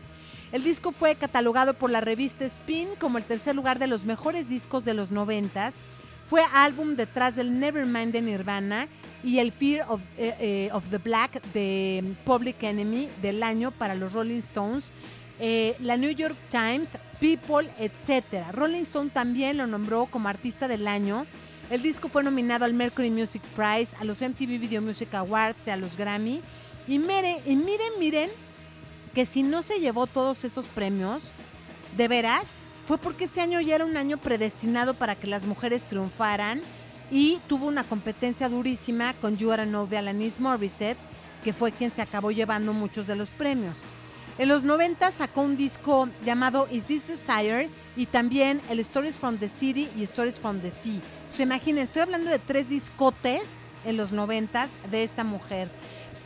El 0.52 0.64
disco 0.64 0.92
fue 0.92 1.16
catalogado 1.16 1.74
por 1.74 1.90
la 1.90 2.02
revista 2.02 2.46
Spin 2.46 2.90
como 3.00 3.18
el 3.18 3.26
tercer 3.26 3.56
lugar 3.56 3.80
de 3.80 3.88
los 3.88 4.04
mejores 4.04 4.50
discos 4.50 4.86
de 4.86 4.94
los 4.94 5.12
noventas. 5.12 5.80
Fue 6.30 6.42
álbum 6.54 6.96
detrás 6.96 7.36
del 7.36 7.60
Nevermind 7.60 8.14
de 8.14 8.22
Nirvana 8.22 8.88
y 9.28 9.40
el 9.40 9.52
Fear 9.52 9.86
of, 9.90 10.00
eh, 10.18 10.70
eh, 10.72 10.82
the 10.90 11.00
Black 11.00 11.44
de 11.54 12.16
Public 12.24 12.64
Enemy 12.64 13.10
del 13.22 13.44
año 13.44 13.72
para 13.72 13.94
los 13.94 14.14
Rolling 14.14 14.40
Stones. 14.40 14.86
Eh, 15.42 15.76
la 15.82 15.98
New 15.98 16.12
York 16.12 16.38
Times, 16.50 16.98
People, 17.20 17.70
etc. 17.78 18.54
Rolling 18.54 18.84
Stone 18.84 19.10
también 19.10 19.58
lo 19.58 19.68
nombró 19.68 20.06
como 20.06 20.30
artista 20.30 20.70
del 20.70 20.88
año. 20.88 21.26
El 21.70 21.82
disco 21.82 22.08
fue 22.08 22.24
nominado 22.24 22.64
al 22.64 22.74
Mercury 22.74 23.12
Music 23.12 23.42
Prize, 23.54 23.94
a 24.00 24.06
los 24.06 24.22
MTV 24.22 24.60
Video 24.60 24.82
Music 24.82 25.14
Awards 25.14 25.68
y 25.68 25.72
a 25.72 25.76
los 25.76 25.98
Grammy. 25.98 26.42
Y, 26.88 26.98
mire, 26.98 27.42
y 27.46 27.58
miren, 27.58 27.92
miren, 28.00 28.30
que 29.14 29.26
si 29.26 29.44
no 29.44 29.62
se 29.62 29.82
llevó 29.82 30.08
todos 30.08 30.46
esos 30.46 30.66
premios, 30.68 31.22
de 31.98 32.08
veras, 32.08 32.44
fue 32.88 32.98
porque 32.98 33.26
ese 33.26 33.42
año 33.42 33.60
ya 33.60 33.76
era 33.76 33.86
un 33.86 33.98
año 33.98 34.18
predestinado 34.18 34.94
para 34.94 35.16
que 35.16 35.28
las 35.28 35.46
mujeres 35.46 35.82
triunfaran 35.84 36.62
y 37.12 37.40
tuvo 37.48 37.68
una 37.68 37.84
competencia 37.84 38.50
durísima 38.50 39.14
con 39.16 39.38
You 39.38 39.52
Are 39.52 39.66
Know 39.66 39.88
de 39.88 39.98
Alanis 39.98 40.40
Morissette, 40.40 40.98
que 41.44 41.54
fue 41.54 41.72
quien 41.72 41.92
se 41.92 42.02
acabó 42.02 42.32
llevando 42.32 42.74
muchos 42.74 43.08
de 43.08 43.16
los 43.16 43.30
premios. 43.30 43.78
En 44.38 44.50
los 44.50 44.64
90 44.64 45.12
sacó 45.12 45.42
un 45.42 45.58
disco 45.58 46.10
llamado 46.24 46.68
Is 46.72 46.86
This 46.86 47.08
Desire 47.08 47.70
y 47.96 48.06
también 48.06 48.62
el 48.70 48.80
Stories 48.82 49.18
from 49.18 49.38
the 49.38 49.50
City 49.50 49.90
y 49.98 50.04
Stories 50.04 50.40
from 50.40 50.60
the 50.60 50.70
Sea. 50.70 51.02
Se 51.36 51.44
imaginen, 51.44 51.86
estoy 51.86 52.04
hablando 52.04 52.30
de 52.30 52.40
tres 52.40 52.70
discotes 52.70 53.44
en 53.84 53.98
los 53.98 54.12
90 54.12 54.68
de 54.92 55.04
esta 55.04 55.24
mujer. 55.24 55.70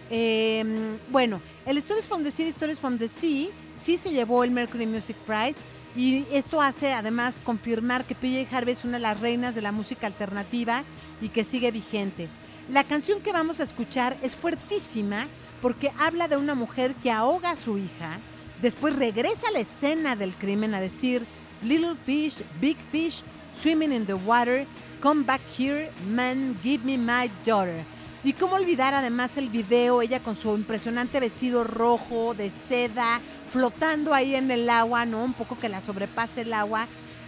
Eh, 0.10 0.98
bueno, 1.10 1.42
el 1.66 1.78
Stories 1.78 2.08
from 2.08 2.24
the 2.24 2.32
City, 2.32 2.50
Stories 2.50 2.80
from 2.80 2.98
the 2.98 3.08
Sea 3.08 3.50
sí 3.82 3.98
se 3.98 4.12
llevó 4.12 4.44
el 4.44 4.52
Mercury 4.52 4.86
Music 4.86 5.16
Prize 5.26 5.58
y 5.96 6.26
esto 6.32 6.62
hace 6.62 6.94
además 6.94 7.42
confirmar 7.44 8.06
que 8.06 8.16
PJ 8.16 8.48
Harvey 8.56 8.74
es 8.74 8.86
una 8.86 8.98
de 8.98 9.04
las 9.04 9.20
reinas 9.20 9.56
de 9.56 9.62
la 9.62 9.72
música 9.72 10.08
alternativa 10.08 10.84
y 11.22 11.30
que 11.30 11.44
sigue 11.44 11.72
vigente. 11.72 12.30
La 12.70 12.84
canción 12.84 13.22
que 13.22 13.34
vamos 13.34 13.60
a 13.60 13.64
escuchar 13.64 14.18
es 14.22 14.36
fuertísima 14.36 15.28
porque 15.62 15.92
habla 16.00 16.28
de 16.28 16.38
una 16.38 16.56
mujer 16.56 16.96
que 16.96 17.12
ahoga 17.12 17.52
a 17.52 17.56
su 17.56 17.78
hija, 17.78 18.20
después 18.62 18.96
regresa 18.96 19.50
a 19.50 19.52
la 19.52 19.60
escena 19.60 20.16
del 20.16 20.34
crimen 20.34 20.74
a 20.74 20.82
decir 20.82 21.26
Little 21.64 21.96
fish, 22.06 22.42
big 22.60 22.78
fish, 22.92 23.22
swimming 23.62 23.92
in 23.92 24.06
the 24.08 24.16
water, 24.16 24.66
come 25.00 25.24
back 25.24 25.42
here, 25.56 25.92
man, 26.08 26.58
give 26.64 26.84
me 26.84 26.98
my 26.98 27.30
daughter. 27.46 27.86
Y 28.24 28.34
cómo 28.34 28.56
olvidar 28.56 28.94
además 28.94 29.36
el 29.38 29.50
video, 29.50 30.02
ella 30.02 30.20
con 30.20 30.36
su 30.36 30.56
impresionante 30.56 31.20
vestido 31.20 31.64
rojo 31.64 32.36
de 32.36 32.52
seda, 32.70 33.20
flotando 33.50 34.14
ahí 34.14 34.36
en 34.36 34.52
el 34.52 34.70
agua, 34.70 35.06
¿no? 35.06 35.24
Un 35.24 35.34
poco 35.34 35.58
que 35.58 35.70
la 35.70 35.82
sobrepase 35.82 36.42
el 36.42 36.54
agua, 36.54 36.88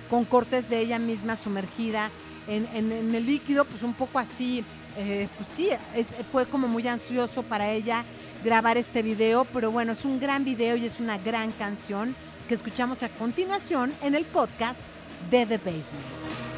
con 0.09 0.23
cortes 0.25 0.69
de 0.69 0.79
ella 0.79 0.99
misma 0.99 1.35
sumergida 1.35 2.11
en, 2.47 2.67
en- 2.75 3.15
el 3.15 3.25
líquido, 3.25 3.65
pues 3.65 3.81
un 3.81 3.93
poco 3.95 4.19
así, 4.19 4.63
eh, 4.97 5.27
pues 5.37 5.49
sí, 5.51 5.69
es- 5.95 6.07
fue 6.31 6.45
como 6.45 6.67
muy 6.67 6.87
ansioso 6.87 7.41
para 7.41 7.71
ella 7.71 8.05
grabar 8.43 8.77
este 8.77 9.01
video, 9.01 9.45
pero 9.45 9.71
bueno, 9.71 9.93
es 9.93 10.05
un 10.05 10.19
gran 10.19 10.43
video 10.45 10.75
y 10.75 10.85
es 10.85 10.99
una 10.99 11.17
gran 11.17 11.51
canción 11.53 12.15
que 12.47 12.53
escuchamos 12.53 13.01
a 13.01 13.09
continuación 13.09 13.93
en 14.03 14.13
el 14.13 14.25
podcast 14.25 14.79
de 15.31 15.45
The 15.47 15.57
Basement. 15.57 16.52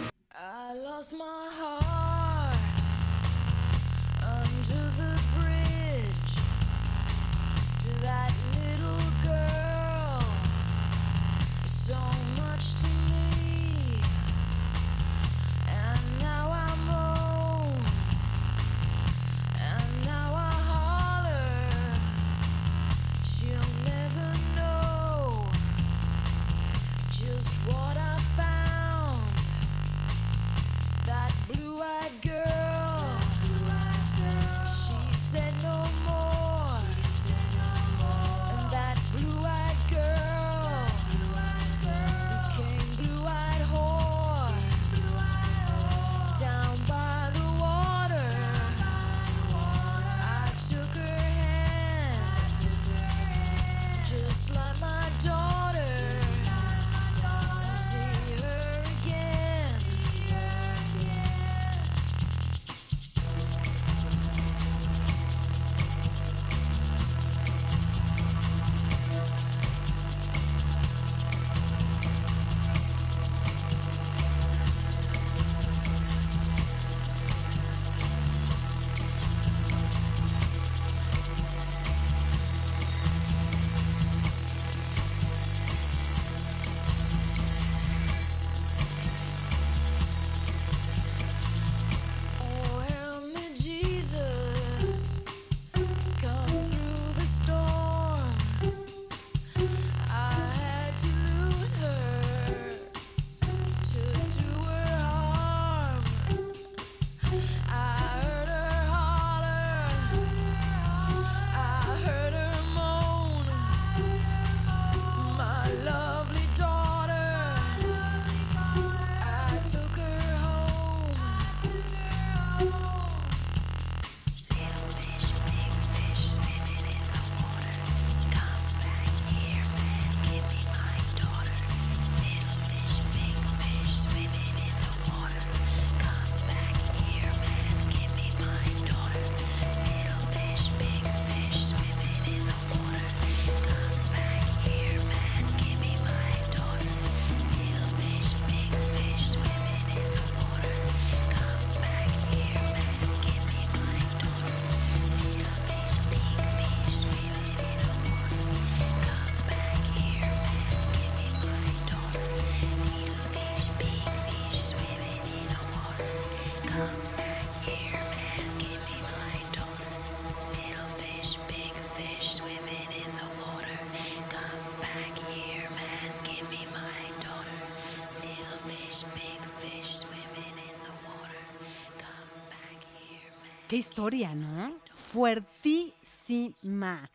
Qué 183.67 183.77
historia, 183.77 184.35
¿no? 184.35 184.75
Fuertísima. 184.93 187.09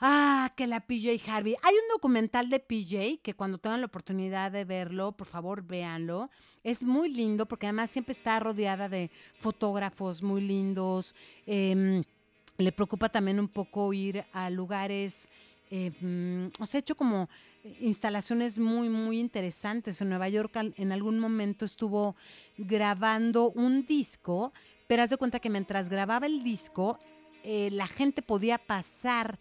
Ah, 0.00 0.52
que 0.56 0.66
la 0.66 0.80
PJ 0.80 1.20
Harvey. 1.30 1.54
Hay 1.62 1.72
un 1.72 1.88
documental 1.92 2.50
de 2.50 2.58
PJ 2.58 3.20
que 3.22 3.34
cuando 3.34 3.58
tengan 3.58 3.80
la 3.80 3.86
oportunidad 3.86 4.50
de 4.50 4.64
verlo, 4.64 5.12
por 5.12 5.28
favor 5.28 5.62
véanlo. 5.62 6.30
Es 6.64 6.82
muy 6.82 7.10
lindo 7.10 7.46
porque 7.46 7.66
además 7.66 7.92
siempre 7.92 8.12
está 8.12 8.40
rodeada 8.40 8.88
de 8.88 9.08
fotógrafos 9.38 10.20
muy 10.20 10.40
lindos. 10.40 11.14
Em, 11.46 12.02
le 12.58 12.72
preocupa 12.72 13.08
también 13.08 13.38
un 13.38 13.48
poco 13.48 13.92
ir 13.92 14.24
a 14.32 14.50
lugares, 14.50 15.28
eh, 15.70 15.92
o 16.58 16.66
sea, 16.66 16.80
hecho 16.80 16.96
como 16.96 17.28
eh, 17.62 17.76
instalaciones 17.82 18.58
muy, 18.58 18.88
muy 18.88 19.20
interesantes. 19.20 20.00
En 20.00 20.08
Nueva 20.08 20.28
York 20.28 20.56
en 20.76 20.90
algún 20.90 21.20
momento 21.20 21.64
estuvo 21.64 22.16
grabando 22.58 23.50
un 23.50 23.86
disco, 23.86 24.52
pero 24.86 25.02
haz 25.02 25.10
de 25.10 25.16
cuenta 25.16 25.40
que 25.40 25.50
mientras 25.50 25.88
grababa 25.88 26.26
el 26.26 26.42
disco, 26.42 26.98
eh, 27.42 27.70
la 27.72 27.86
gente 27.86 28.22
podía 28.22 28.58
pasar 28.58 29.38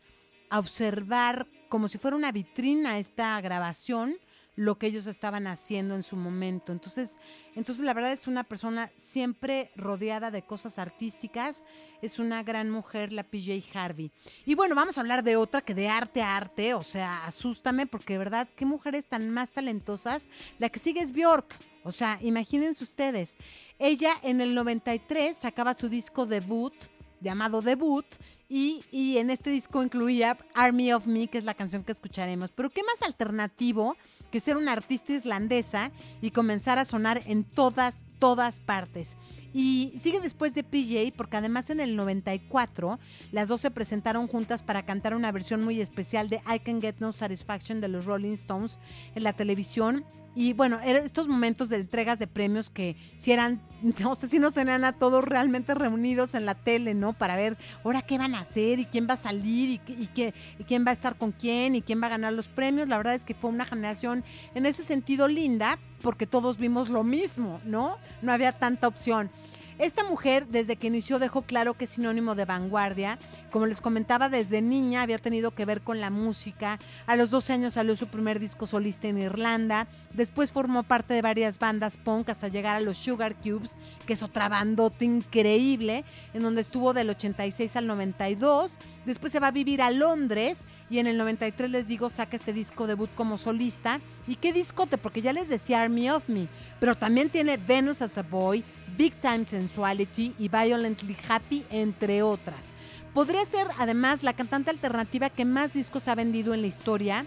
a 0.50 0.60
observar 0.60 1.48
como 1.70 1.88
si 1.88 1.98
fuera 1.98 2.18
una 2.18 2.32
vitrina 2.32 3.00
esta 3.00 3.40
grabación 3.42 4.18
lo 4.56 4.78
que 4.78 4.88
ellos 4.88 5.08
estaban 5.08 5.48
haciendo 5.48 5.96
en 5.96 6.04
su 6.04 6.16
momento. 6.16 6.72
Entonces, 6.72 7.18
entonces 7.56 7.84
la 7.84 7.94
verdad 7.94 8.14
es 8.14 8.28
una 8.28 8.44
persona 8.44 8.92
siempre 8.96 9.72
rodeada 9.76 10.32
de 10.32 10.44
cosas 10.44 10.80
artísticas, 10.80 11.64
es 12.02 12.20
una 12.20 12.44
gran 12.44 12.70
mujer 12.70 13.12
la 13.12 13.24
PJ 13.24 13.64
Harvey. 13.74 14.12
Y 14.46 14.56
bueno, 14.56 14.76
vamos 14.76 14.98
a 14.98 15.02
hablar 15.02 15.24
de 15.24 15.36
otra 15.36 15.62
que 15.62 15.74
de 15.74 15.90
arte 15.90 16.22
a 16.22 16.38
arte, 16.38 16.74
o 16.74 16.84
sea, 16.84 17.26
asústame 17.26 17.86
porque 17.86 18.14
de 18.14 18.20
verdad 18.20 18.48
qué 18.56 18.66
mujeres 18.66 19.06
tan 19.06 19.30
más 19.30 19.52
talentosas. 19.52 20.28
La 20.60 20.70
que 20.70 20.80
sigue 20.80 21.02
es 21.02 21.12
Bjork. 21.12 21.54
O 21.86 21.92
sea, 21.92 22.20
imagínense 22.22 22.84
ustedes. 22.84 23.38
Ella 23.80 24.12
en 24.24 24.42
el 24.42 24.56
93 24.56 25.38
sacaba 25.38 25.74
su 25.76 25.88
disco 25.88 26.26
debut 26.26 26.74
llamado 27.22 27.62
Debut 27.62 28.06
y, 28.50 28.84
y 28.92 29.18
en 29.18 29.30
este 29.30 29.50
disco 29.50 29.82
incluía 29.82 30.38
Army 30.54 30.94
of 30.94 31.08
Me, 31.08 31.28
que 31.28 31.38
es 31.38 31.44
la 31.44 31.54
canción 31.54 31.84
que 31.84 31.92
escucharemos. 31.92 32.52
Pero 32.52 32.70
qué 32.70 32.84
más 32.84 33.02
alternativo 33.02 33.96
que 34.32 34.40
ser 34.40 34.58
una 34.58 34.74
artista 34.74 35.14
islandesa 35.14 35.92
y 36.22 36.32
comenzar 36.32 36.78
a 36.78 36.86
sonar 36.86 37.24
en 37.26 37.44
todas, 37.44 37.96
todas 38.20 38.60
partes. 38.60 39.16
Y 39.54 39.94
sigue 40.02 40.20
después 40.20 40.54
de 40.54 40.64
PJ 40.64 41.14
porque 41.16 41.38
además 41.38 41.70
en 41.70 41.80
el 41.80 41.96
94 41.96 43.00
las 43.32 43.48
dos 43.48 43.62
se 43.62 43.72
presentaron 43.72 44.28
juntas 44.28 44.64
para 44.64 44.86
cantar 44.86 45.16
una 45.16 45.32
versión 45.32 45.64
muy 45.64 45.80
especial 45.82 46.30
de 46.30 46.42
I 46.54 46.60
Can 46.60 46.82
Get 46.82 46.96
No 47.00 47.14
Satisfaction 47.14 47.80
de 47.80 47.88
los 47.88 48.06
Rolling 48.06 48.34
Stones 48.34 48.80
en 49.16 49.24
la 49.24 49.34
televisión. 49.34 50.04
Y 50.38 50.52
bueno, 50.52 50.80
eran 50.84 51.06
estos 51.06 51.30
momentos 51.30 51.70
de 51.70 51.78
entregas 51.78 52.20
de 52.20 52.28
premios 52.28 52.70
que 52.70 52.98
si 53.16 53.32
eran, 53.32 53.62
no 54.00 54.16
sé 54.16 54.28
si 54.28 54.38
nos 54.38 54.54
tenían 54.54 54.84
a 54.84 54.92
todos 54.94 55.24
realmente 55.24 55.74
reunidos 55.74 56.36
en 56.36 56.46
la 56.46 56.56
tele, 56.56 56.94
¿no? 56.94 57.14
Para 57.14 57.36
ver 57.38 57.58
ahora 57.86 58.02
qué 58.02 58.18
van 58.18 58.36
a 58.36 58.42
hacer 58.42 58.80
y 58.80 58.86
quién 58.86 59.08
va 59.10 59.14
a 59.14 59.18
salir 59.18 59.70
y, 59.88 59.94
y 59.94 60.08
qué- 60.08 60.34
y 60.60 60.66
quién 60.66 60.86
va 60.86 60.92
a 60.92 60.94
estar 60.94 61.18
con 61.18 61.32
quién 61.32 61.76
y 61.76 61.82
quién 61.82 62.02
va 62.02 62.08
a 62.08 62.10
ganar 62.12 62.34
los 62.34 62.50
premios. 62.50 62.90
La 62.90 62.98
verdad 62.98 63.16
es 63.16 63.24
que 63.24 63.34
fue 63.34 63.50
una 63.50 63.66
generación 63.66 64.26
en 64.54 64.66
ese 64.66 64.84
sentido 64.84 65.28
linda 65.30 65.80
porque 66.02 66.28
todos 66.28 66.58
vimos 66.58 66.90
lo 66.90 67.04
mismo, 67.04 67.62
¿no? 67.66 67.98
No 68.22 68.32
había 68.34 68.52
tanta 68.52 68.88
opción. 68.88 69.32
Esta 69.78 70.06
mujer, 70.06 70.48
desde 70.48 70.78
que 70.78 70.88
inició, 70.88 71.20
dejó 71.20 71.42
claro 71.42 71.74
que 71.74 71.84
es 71.84 71.90
sinónimo 71.90 72.34
de 72.34 72.46
vanguardia. 72.46 73.20
Como 73.52 73.66
les 73.66 73.82
comentaba, 73.82 74.30
desde 74.30 74.62
niña 74.62 75.02
había 75.02 75.18
tenido 75.18 75.52
que 75.52 75.66
ver 75.66 75.82
con 75.82 76.00
la 76.00 76.10
música. 76.10 76.80
A 77.06 77.18
los 77.18 77.30
12 77.30 77.54
años 77.54 77.74
salió 77.74 77.98
su 77.98 78.08
primer 78.08 78.40
disco 78.40 78.68
solista 78.68 79.10
en 79.10 79.18
Irlanda. 79.18 79.88
Después 80.14 80.54
formó 80.54 80.84
parte 80.84 81.14
de 81.14 81.22
varias 81.22 81.60
bandas 81.60 81.98
punk 81.98 82.30
hasta 82.30 82.48
llegar 82.48 82.78
a 82.78 82.80
los 82.80 82.98
Sugar 82.98 83.36
Cubes, 83.36 83.76
que 84.08 84.14
es 84.14 84.24
otra 84.24 84.48
bandota 84.48 85.04
increíble, 85.04 86.06
en 86.34 86.44
donde 86.44 86.62
estuvo 86.62 86.94
del 86.94 87.10
86 87.10 87.76
al 87.76 87.88
92. 87.88 88.80
Después 89.06 89.34
se 89.34 89.42
va 89.42 89.48
a 89.48 89.52
vivir 89.52 89.82
a 89.82 89.92
Londres 89.92 90.60
y 90.90 91.00
en 91.00 91.08
el 91.08 91.18
93 91.18 91.70
les 91.70 91.88
digo 91.88 92.10
saca 92.10 92.38
este 92.38 92.54
disco 92.54 92.88
debut 92.88 93.10
como 93.14 93.38
solista. 93.38 94.00
¿Y 94.26 94.36
qué 94.36 94.54
discote? 94.54 94.98
Porque 94.98 95.22
ya 95.22 95.34
les 95.34 95.50
decía 95.50 95.82
Army 95.82 96.10
of 96.10 96.30
Me, 96.30 96.48
pero 96.80 96.96
también 96.96 97.30
tiene 97.30 97.58
Venus 97.58 98.02
as 98.02 98.18
a 98.18 98.24
Boy, 98.24 98.64
Big 98.98 99.14
Time 99.22 99.46
Sensuality 99.46 100.34
y 100.38 100.48
Violently 100.48 101.18
Happy, 101.28 101.66
entre 101.70 102.24
otras. 102.24 102.72
Podría 103.14 103.46
ser 103.46 103.68
además 103.78 104.24
la 104.24 104.34
cantante 104.34 104.72
alternativa 104.72 105.30
que 105.30 105.46
más 105.46 105.74
discos 105.74 106.08
ha 106.08 106.16
vendido 106.16 106.54
en 106.54 106.62
la 106.62 106.68
historia, 106.68 107.26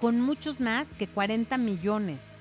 con 0.00 0.20
muchos 0.20 0.60
más 0.60 0.94
que 0.94 1.06
40 1.06 1.56
millones. 1.58 2.38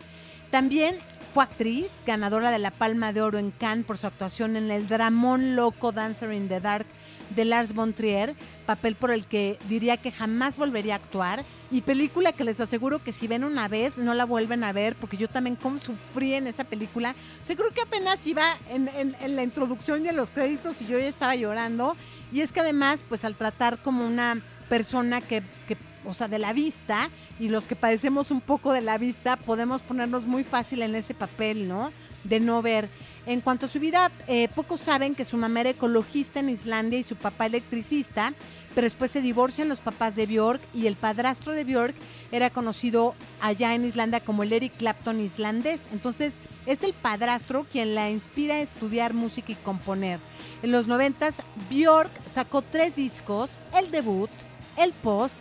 También 0.52 0.98
fue 1.34 1.44
actriz, 1.44 2.04
ganadora 2.06 2.52
de 2.52 2.60
la 2.60 2.72
Palma 2.72 3.14
de 3.14 3.22
Oro 3.22 3.38
en 3.38 3.52
Cannes 3.52 3.86
por 3.86 3.98
su 3.98 4.08
actuación 4.08 4.56
en 4.56 4.72
el 4.72 4.88
dramón 4.88 5.56
loco 5.56 5.92
Dancer 5.92 6.34
in 6.34 6.48
the 6.48 6.62
Dark 6.62 6.86
de 7.32 7.46
Lars 7.46 7.74
von 7.74 7.94
Trier, 7.94 8.36
papel 8.66 8.96
por 8.96 9.12
el 9.12 9.26
que 9.26 9.58
diría 9.70 9.98
que 9.98 10.12
jamás 10.12 10.58
volvería 10.58 10.94
a 10.94 10.98
actuar 10.98 11.44
y 11.72 11.82
película 11.82 12.32
que 12.34 12.44
les 12.44 12.60
aseguro 12.60 13.04
que 13.04 13.12
si 13.14 13.28
ven 13.28 13.44
una 13.44 13.68
vez 13.68 13.98
no 13.98 14.14
la 14.14 14.26
vuelven 14.26 14.64
a 14.64 14.74
ver 14.74 14.96
porque 14.96 15.18
yo 15.18 15.28
también 15.28 15.56
como 15.56 15.78
sufrí 15.80 16.34
en 16.34 16.48
esa 16.48 16.64
película. 16.64 17.16
O 17.44 17.46
sea, 17.46 17.56
creo 17.56 17.72
que 17.72 17.82
apenas 17.82 18.26
iba 18.28 18.44
en, 18.70 18.90
en- 18.90 19.36
la 19.36 19.44
introducción 19.44 20.06
y 20.06 20.10
en 20.10 20.16
los 20.16 20.32
créditos 20.32 20.82
y 20.82 20.86
yo 20.86 20.98
ya 21.00 21.08
estaba 21.08 21.36
llorando 21.36 21.96
y 22.32 22.42
es 22.42 22.52
que 22.52 22.60
además 22.62 23.04
pues 23.08 23.24
al 23.26 23.36
tratar 23.36 23.78
como 23.82 24.06
una 24.06 24.42
persona 24.70 25.22
que, 25.22 25.44
que 25.68 25.78
o 26.08 26.14
sea, 26.14 26.28
de 26.28 26.38
la 26.38 26.54
vista, 26.54 27.10
y 27.40 27.50
los 27.50 27.68
que 27.68 27.76
padecemos 27.76 28.30
un 28.30 28.40
poco 28.42 28.72
de 28.74 28.82
la 28.82 29.00
vista, 29.00 29.38
podemos 29.38 29.82
ponernos 29.82 30.28
muy 30.28 30.44
fácil 30.44 30.84
en 30.84 30.94
ese 30.94 31.16
papel, 31.16 31.68
¿no? 31.68 31.92
De 32.26 32.40
no 32.40 32.62
ver. 32.62 32.90
En 33.26 33.42
cuanto 33.42 33.66
a 33.66 33.70
su 33.70 33.80
vida, 33.80 34.12
eh, 34.28 34.50
pocos 34.50 34.82
saben 34.82 35.16
que 35.16 35.26
su 35.26 35.36
mamá 35.36 35.62
era 35.62 35.72
ecologista 35.72 36.40
en 36.40 36.50
Islandia 36.50 37.00
y 37.00 37.04
su 37.04 37.16
papá 37.16 37.48
electricista, 37.48 38.34
pero 38.76 38.86
después 38.86 39.10
se 39.10 39.22
divorcian 39.22 39.70
los 39.70 39.80
papás 39.80 40.16
de 40.16 40.28
Björk 40.28 40.62
y 40.74 40.86
el 40.86 40.96
padrastro 40.96 41.54
de 41.54 41.64
Björk 41.64 41.96
era 42.32 42.50
conocido 42.50 43.16
allá 43.42 43.74
en 43.74 43.86
Islandia 43.86 44.20
como 44.20 44.44
el 44.44 44.54
Eric 44.54 44.78
Clapton 44.78 45.22
islandés. 45.22 45.88
Entonces, 45.92 46.34
es 46.66 46.84
el 46.84 46.94
padrastro 46.94 47.66
quien 47.72 47.96
la 47.96 48.12
inspira 48.12 48.56
a 48.56 48.60
estudiar 48.60 49.14
música 49.14 49.54
y 49.54 49.56
componer. 49.56 50.20
En 50.62 50.72
los 50.72 50.88
noventas, 50.88 51.36
Björk 51.70 52.12
sacó 52.28 52.62
tres 52.62 52.96
discos, 52.96 53.52
el 53.76 53.90
debut, 53.90 54.30
el 54.78 54.94
post 54.94 55.40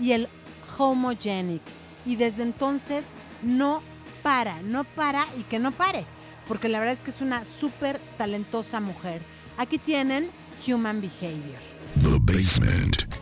y 0.00 0.12
el 0.12 0.28
homogenic. 0.76 1.62
Y 2.04 2.16
desde 2.16 2.42
entonces 2.42 3.04
no 3.42 3.80
para, 4.22 4.60
no 4.62 4.84
para 4.84 5.26
y 5.38 5.42
que 5.44 5.58
no 5.58 5.72
pare, 5.72 6.04
porque 6.52 6.68
la 6.68 6.80
verdad 6.80 6.92
es 6.92 7.02
que 7.02 7.10
es 7.10 7.22
una 7.22 7.46
súper 7.46 7.98
talentosa 8.18 8.78
mujer. 8.78 9.22
Aquí 9.56 9.78
tienen 9.78 10.28
Human 10.68 11.00
Behavior. 11.00 11.58
The 12.02 12.18
Basement. 12.20 13.21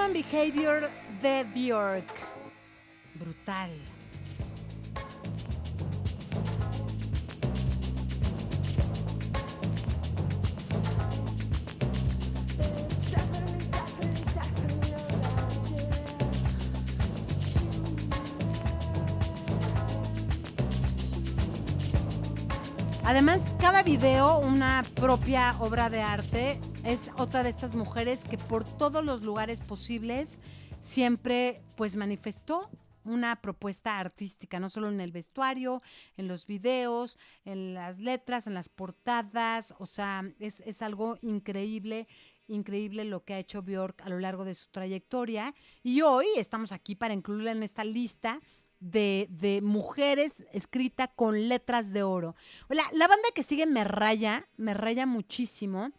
Human 0.00 0.14
Behavior 0.14 0.88
de 1.20 1.44
Bjork. 1.44 2.06
Brutal. 3.16 3.70
Además, 23.04 23.40
cada 23.58 23.82
video, 23.82 24.38
una 24.38 24.82
propia 24.94 25.54
obra 25.58 25.90
de 25.90 26.00
arte, 26.00 26.58
es 26.84 27.10
otra 27.16 27.42
de 27.42 27.50
estas 27.50 27.74
mujeres 27.74 28.24
que 28.24 28.38
por 28.38 28.64
todos 28.64 29.04
los 29.04 29.22
lugares 29.22 29.60
posibles 29.60 30.38
siempre 30.80 31.62
pues 31.76 31.96
manifestó 31.96 32.70
una 33.04 33.40
propuesta 33.40 33.98
artística, 33.98 34.60
no 34.60 34.68
solo 34.68 34.88
en 34.88 35.00
el 35.00 35.12
vestuario, 35.12 35.82
en 36.16 36.28
los 36.28 36.46
videos, 36.46 37.18
en 37.44 37.74
las 37.74 37.98
letras, 37.98 38.46
en 38.46 38.54
las 38.54 38.68
portadas, 38.68 39.74
o 39.78 39.86
sea, 39.86 40.24
es, 40.38 40.60
es 40.60 40.82
algo 40.82 41.18
increíble, 41.22 42.08
increíble 42.46 43.04
lo 43.04 43.24
que 43.24 43.34
ha 43.34 43.38
hecho 43.38 43.62
Bjork 43.62 44.02
a 44.02 44.08
lo 44.08 44.18
largo 44.18 44.44
de 44.44 44.54
su 44.54 44.68
trayectoria. 44.70 45.54
Y 45.82 46.02
hoy 46.02 46.26
estamos 46.36 46.72
aquí 46.72 46.94
para 46.94 47.14
incluirla 47.14 47.52
en 47.52 47.62
esta 47.62 47.84
lista 47.84 48.40
de, 48.80 49.28
de 49.30 49.60
mujeres 49.62 50.46
escrita 50.52 51.08
con 51.08 51.48
letras 51.48 51.92
de 51.92 52.02
oro. 52.02 52.34
La, 52.68 52.84
la 52.92 53.08
banda 53.08 53.28
que 53.34 53.42
sigue 53.42 53.66
me 53.66 53.84
raya, 53.84 54.48
me 54.56 54.74
raya 54.74 55.06
muchísimo. 55.06 55.90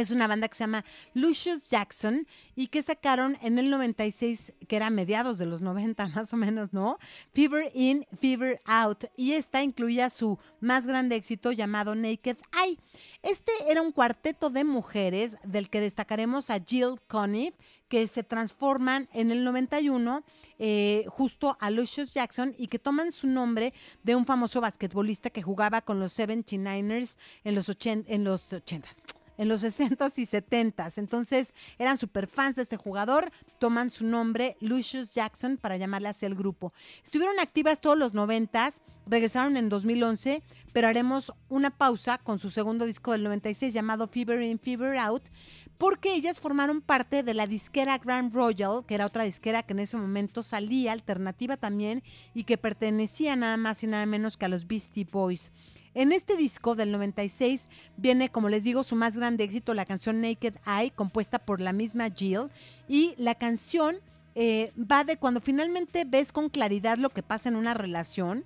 Es 0.00 0.10
una 0.10 0.26
banda 0.26 0.48
que 0.48 0.54
se 0.54 0.64
llama 0.64 0.82
Lucius 1.12 1.68
Jackson 1.68 2.26
y 2.56 2.68
que 2.68 2.82
sacaron 2.82 3.36
en 3.42 3.58
el 3.58 3.68
96, 3.68 4.54
que 4.66 4.76
era 4.76 4.88
mediados 4.88 5.36
de 5.36 5.44
los 5.44 5.60
90 5.60 6.08
más 6.14 6.32
o 6.32 6.38
menos, 6.38 6.72
¿no? 6.72 6.98
Fever 7.34 7.70
In, 7.74 8.06
Fever 8.18 8.62
Out. 8.64 9.04
Y 9.14 9.32
esta 9.32 9.62
incluía 9.62 10.08
su 10.08 10.38
más 10.58 10.86
grande 10.86 11.16
éxito 11.16 11.52
llamado 11.52 11.94
Naked 11.94 12.38
Eye. 12.64 12.78
Este 13.22 13.52
era 13.68 13.82
un 13.82 13.92
cuarteto 13.92 14.48
de 14.48 14.64
mujeres 14.64 15.36
del 15.44 15.68
que 15.68 15.82
destacaremos 15.82 16.48
a 16.48 16.60
Jill 16.66 16.98
Conniff, 17.06 17.52
que 17.88 18.06
se 18.06 18.24
transforman 18.24 19.06
en 19.12 19.30
el 19.30 19.44
91 19.44 20.24
eh, 20.58 21.04
justo 21.08 21.58
a 21.60 21.68
Lucius 21.68 22.14
Jackson 22.14 22.54
y 22.56 22.68
que 22.68 22.78
toman 22.78 23.12
su 23.12 23.26
nombre 23.26 23.74
de 24.02 24.16
un 24.16 24.24
famoso 24.24 24.62
basquetbolista 24.62 25.28
que 25.28 25.42
jugaba 25.42 25.82
con 25.82 26.00
los 26.00 26.18
79ers 26.18 27.18
en 27.44 27.54
los, 27.54 27.68
en 27.68 28.24
los 28.24 28.50
80s 28.50 29.19
en 29.40 29.48
los 29.48 29.64
60s 29.64 30.12
y 30.18 30.26
70s. 30.26 30.98
Entonces 30.98 31.54
eran 31.78 31.96
super 31.96 32.26
fans 32.26 32.56
de 32.56 32.62
este 32.62 32.76
jugador, 32.76 33.32
toman 33.58 33.88
su 33.88 34.04
nombre 34.04 34.58
Lucius 34.60 35.14
Jackson 35.14 35.56
para 35.56 35.78
llamarle 35.78 36.08
hacia 36.10 36.26
el 36.26 36.34
grupo. 36.34 36.74
Estuvieron 37.02 37.40
activas 37.40 37.80
todos 37.80 37.96
los 37.96 38.14
90s, 38.14 38.82
regresaron 39.06 39.56
en 39.56 39.70
2011, 39.70 40.42
pero 40.74 40.88
haremos 40.88 41.32
una 41.48 41.70
pausa 41.70 42.18
con 42.18 42.38
su 42.38 42.50
segundo 42.50 42.84
disco 42.84 43.12
del 43.12 43.24
96 43.24 43.72
llamado 43.72 44.08
Fever 44.08 44.42
In, 44.42 44.58
Fever 44.58 44.98
Out, 44.98 45.30
porque 45.78 46.12
ellas 46.12 46.38
formaron 46.38 46.82
parte 46.82 47.22
de 47.22 47.32
la 47.32 47.46
disquera 47.46 47.96
Grand 47.96 48.34
Royal, 48.34 48.84
que 48.86 48.94
era 48.94 49.06
otra 49.06 49.24
disquera 49.24 49.62
que 49.62 49.72
en 49.72 49.78
ese 49.78 49.96
momento 49.96 50.42
salía, 50.42 50.92
alternativa 50.92 51.56
también, 51.56 52.02
y 52.34 52.44
que 52.44 52.58
pertenecía 52.58 53.36
nada 53.36 53.56
más 53.56 53.82
y 53.82 53.86
nada 53.86 54.04
menos 54.04 54.36
que 54.36 54.44
a 54.44 54.48
los 54.48 54.66
Beastie 54.66 55.08
Boys. 55.10 55.50
En 55.94 56.12
este 56.12 56.36
disco 56.36 56.76
del 56.76 56.92
96 56.92 57.68
viene, 57.96 58.28
como 58.28 58.48
les 58.48 58.62
digo, 58.62 58.84
su 58.84 58.94
más 58.94 59.16
grande 59.16 59.44
éxito, 59.44 59.74
la 59.74 59.84
canción 59.86 60.20
Naked 60.20 60.54
Eye, 60.66 60.92
compuesta 60.94 61.38
por 61.40 61.60
la 61.60 61.72
misma 61.72 62.10
Jill. 62.10 62.48
Y 62.88 63.14
la 63.18 63.34
canción 63.34 63.96
eh, 64.36 64.72
va 64.78 65.02
de 65.02 65.16
cuando 65.16 65.40
finalmente 65.40 66.04
ves 66.06 66.30
con 66.30 66.48
claridad 66.48 66.96
lo 66.98 67.10
que 67.10 67.22
pasa 67.24 67.48
en 67.48 67.56
una 67.56 67.74
relación. 67.74 68.44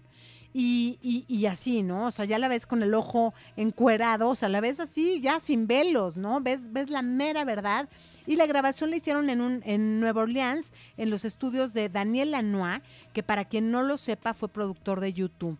Y, 0.56 0.98
y- 1.02 1.24
y 1.28 1.46
así, 1.46 1.82
¿no? 1.82 2.06
O 2.06 2.10
sea, 2.12 2.24
ya 2.26 2.38
la 2.38 2.46
ves 2.46 2.64
con 2.64 2.82
el 2.84 2.94
ojo 2.94 3.34
encuerado, 3.56 4.28
o 4.28 4.34
sea, 4.36 4.48
la 4.48 4.60
ves 4.60 4.78
así, 4.78 5.20
ya 5.20 5.40
sin 5.40 5.66
velos, 5.66 6.16
¿no? 6.16 6.40
Ves, 6.40 6.72
ves 6.72 6.90
la 6.90 7.02
mera 7.02 7.44
verdad. 7.44 7.88
Y 8.24 8.36
la 8.36 8.46
grabación 8.46 8.88
la 8.90 8.96
hicieron 8.96 9.28
en, 9.30 9.40
un, 9.40 9.62
en 9.66 9.98
Nueva 9.98 10.22
Orleans, 10.22 10.72
en 10.96 11.10
los 11.10 11.24
estudios 11.24 11.74
de 11.74 11.88
Daniel 11.88 12.30
Lanois, 12.30 12.80
que 13.12 13.24
para 13.24 13.44
quien 13.46 13.72
no 13.72 13.82
lo 13.82 13.98
sepa 13.98 14.32
fue 14.32 14.48
productor 14.48 15.00
de 15.00 15.12
YouTube. 15.12 15.58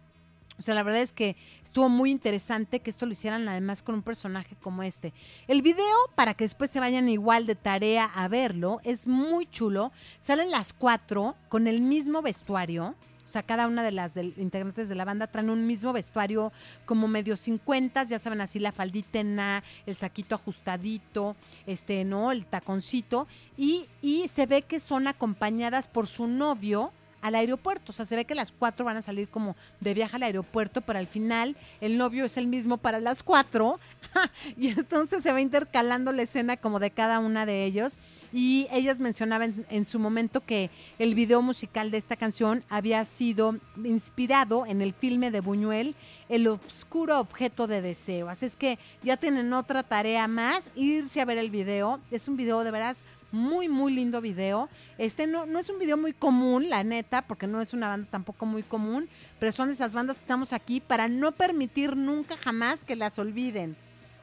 O 0.59 0.63
sea, 0.63 0.75
la 0.75 0.83
verdad 0.85 1.03
es 1.03 1.13
que 1.13 1.37
estuvo 1.65 1.89
muy 1.89 2.11
interesante 2.11 2.81
que 2.81 2.91
esto 2.91 3.07
lo 3.07 3.13
hicieran 3.13 3.49
además 3.49 3.83
con 3.83 3.97
un 3.97 4.03
personaje 4.03 4.57
como 4.63 4.83
este. 4.83 5.13
El 5.49 5.63
video, 5.63 5.97
para 6.15 6.35
que 6.35 6.45
después 6.45 6.71
se 6.71 6.81
vayan 6.81 7.09
igual 7.09 7.47
de 7.47 7.57
tarea 7.57 8.05
a 8.05 8.29
verlo, 8.29 8.81
es 8.85 9.07
muy 9.07 9.47
chulo. 9.47 9.91
Salen 10.21 10.51
las 10.51 10.73
cuatro 10.73 11.35
con 11.49 11.67
el 11.67 11.81
mismo 11.81 12.23
vestuario. 12.23 12.95
O 13.25 13.29
sea, 13.35 13.43
cada 13.43 13.67
una 13.67 13.83
de 13.83 13.91
las 13.91 14.13
del- 14.15 14.35
integrantes 14.37 14.89
de 14.89 14.95
la 14.95 15.05
banda 15.07 15.27
traen 15.27 15.49
un 15.51 15.67
mismo 15.67 15.93
vestuario 15.95 16.53
como 16.85 17.09
medio 17.09 17.37
50, 17.37 18.05
ya 18.05 18.19
saben, 18.19 18.41
así 18.43 18.59
la 18.61 18.71
faldítena, 18.71 19.65
el 19.87 19.95
saquito 19.97 20.35
ajustadito, 20.37 21.35
este, 21.67 22.05
¿no? 22.05 22.31
El 22.31 22.47
taconcito. 22.47 23.27
Y, 23.57 23.87
y 24.03 24.29
se 24.29 24.47
ve 24.47 24.63
que 24.63 24.79
son 24.79 25.09
acompañadas 25.09 25.89
por 25.89 26.07
su 26.07 26.27
novio 26.27 26.93
al 27.25 27.35
aeropuerto. 27.37 27.87
O 27.89 27.93
sea, 27.93 28.05
se 28.05 28.17
ve 28.17 28.27
que 28.27 28.35
las 28.35 28.53
cuatro 28.53 28.85
van 28.85 28.99
a 28.99 29.03
salir 29.03 29.31
como 29.31 29.57
de 29.81 29.95
viaje 29.95 30.17
al 30.17 30.25
aeropuerto, 30.25 30.83
pero 30.83 30.99
al 30.99 31.07
final 31.07 31.57
el 31.81 31.97
novio 31.97 32.27
es 32.27 32.37
el 32.37 32.47
mismo 32.47 32.77
para 32.77 33.01
las 33.01 33.23
cuatro. 33.23 33.81
y 34.59 34.69
entonces 34.69 35.23
se 35.23 35.33
va 35.33 35.41
intercalando 35.41 36.13
la 36.13 36.21
escena 36.21 36.59
como 36.59 36.79
de 36.79 36.91
cada 36.91 37.21
una 37.21 37.47
de 37.47 37.65
ellos. 37.65 37.99
Y 38.31 38.69
ellas 38.71 39.01
mencionaban 39.01 39.65
en, 39.71 39.85
su 39.87 39.99
momento 39.99 40.43
que 40.43 40.71
el 40.99 41.15
video 41.15 41.41
musical 41.41 41.91
de 41.91 41.97
esta 41.97 42.15
canción 42.15 42.63
había 42.69 43.03
sido 43.07 43.57
inspirado 43.83 44.67
en 44.67 44.83
el 44.83 44.93
filme 44.93 45.31
de 45.31 45.41
Buñuel, 45.41 45.95
El 46.29 46.47
oscuro 46.47 47.21
objeto 47.21 47.67
de 47.67 47.81
deseo. 47.81 48.29
Así 48.29 48.45
es 48.45 48.55
que 48.55 48.79
ya 49.03 49.17
tienen 49.17 49.51
otra 49.55 49.83
tarea 49.83 50.29
más, 50.29 50.71
irse 50.75 51.23
a 51.23 51.25
ver 51.25 51.39
el 51.39 51.51
video. 51.51 52.01
Es 52.11 52.29
un 52.29 52.37
video 52.37 52.65
de 52.65 52.71
veras 52.71 53.03
muy, 53.35 53.69
muy 53.69 53.93
lindo 53.93 54.21
video. 54.21 54.71
Este 54.97 55.27
no, 55.27 55.45
no 55.45 55.59
es 55.59 55.69
un 55.69 55.79
video 55.79 55.97
muy 55.97 56.13
común, 56.13 56.71
la 56.71 56.85
neta, 56.85 57.23
porque 57.23 57.47
no 57.47 57.61
es 57.61 57.75
una 57.75 57.89
banda 57.89 58.09
tampoco 58.11 58.47
muy 58.47 58.63
común, 58.63 59.09
pero 59.39 59.53
son 59.53 59.69
de 59.69 59.75
esas 59.75 59.93
bandas 59.93 60.17
que 60.17 60.23
estamos 60.23 60.53
aquí 60.53 60.81
para 60.81 61.09
no 61.09 61.33
permitir 61.33 61.97
nunca 61.97 62.37
jamás 62.37 62.85
que 62.85 62.97
las 62.97 63.19
olviden. 63.19 63.77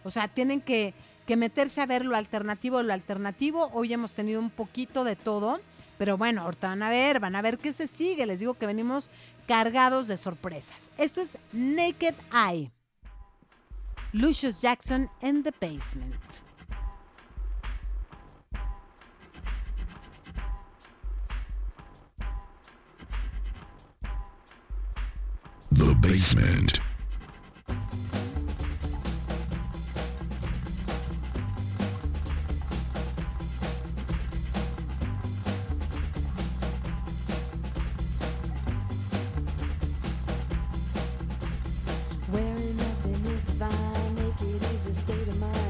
O 0.03 0.09
sea, 0.09 0.27
tienen 0.27 0.61
que, 0.61 0.93
que 1.27 1.35
meterse 1.35 1.81
a 1.81 1.85
ver 1.85 2.05
lo 2.05 2.15
alternativo, 2.15 2.81
lo 2.81 2.93
alternativo. 2.93 3.69
Hoy 3.73 3.93
hemos 3.93 4.13
tenido 4.13 4.39
un 4.39 4.49
poquito 4.49 5.03
de 5.03 5.15
todo, 5.15 5.59
pero 5.97 6.17
bueno, 6.17 6.41
ahorita 6.41 6.69
van 6.69 6.83
a 6.83 6.89
ver, 6.89 7.19
van 7.19 7.35
a 7.35 7.41
ver 7.41 7.59
qué 7.59 7.73
se 7.73 7.87
sigue. 7.87 8.25
Les 8.25 8.39
digo 8.39 8.55
que 8.55 8.65
venimos 8.65 9.09
cargados 9.45 10.07
de 10.07 10.17
sorpresas. 10.17 10.89
Esto 10.97 11.21
es 11.21 11.37
Naked 11.51 12.15
Eye. 12.33 12.71
Lucius 14.13 14.61
Jackson 14.61 15.09
in 15.21 15.43
the 15.43 15.51
Basement. 15.51 16.50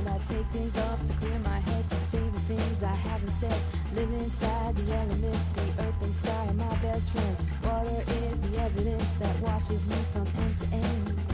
I 0.08 0.18
take 0.28 0.46
things 0.48 0.78
off 0.78 1.06
to 1.06 1.14
clear 1.14 1.40
my 1.40 1.60
head, 1.60 1.90
to 1.90 1.96
say 1.96 2.20
the 2.20 2.40
things 2.42 2.84
I 2.84 2.94
haven't 2.94 3.32
said. 3.32 3.60
Live 3.96 4.12
inside 4.14 4.76
the 4.76 4.94
elements, 4.94 5.11
best 6.92 7.12
friends. 7.12 7.42
Water 7.64 8.04
is 8.26 8.42
the 8.42 8.62
evidence 8.62 9.14
that 9.14 9.40
washes 9.40 9.88
me 9.88 9.96
from 10.12 10.26
end 10.26 10.58
to 10.58 10.66
end. 10.76 11.31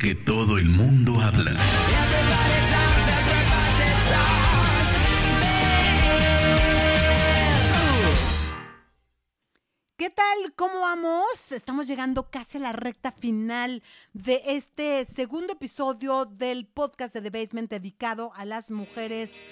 Que 0.00 0.14
todo 0.14 0.56
el 0.56 0.70
mundo 0.70 1.20
habla. 1.20 1.52
¿Qué 9.98 10.08
tal? 10.08 10.54
¿Cómo 10.56 10.80
vamos? 10.80 11.52
Estamos 11.52 11.86
llegando 11.86 12.30
casi 12.30 12.56
a 12.56 12.62
la 12.62 12.72
recta 12.72 13.12
final 13.12 13.82
de 14.14 14.40
este 14.46 15.04
segundo 15.04 15.52
episodio 15.52 16.24
del 16.24 16.66
podcast 16.66 17.12
de 17.12 17.20
The 17.20 17.38
Basement 17.38 17.70
dedicado 17.70 18.32
a 18.34 18.46
las 18.46 18.70
mujeres 18.70 19.42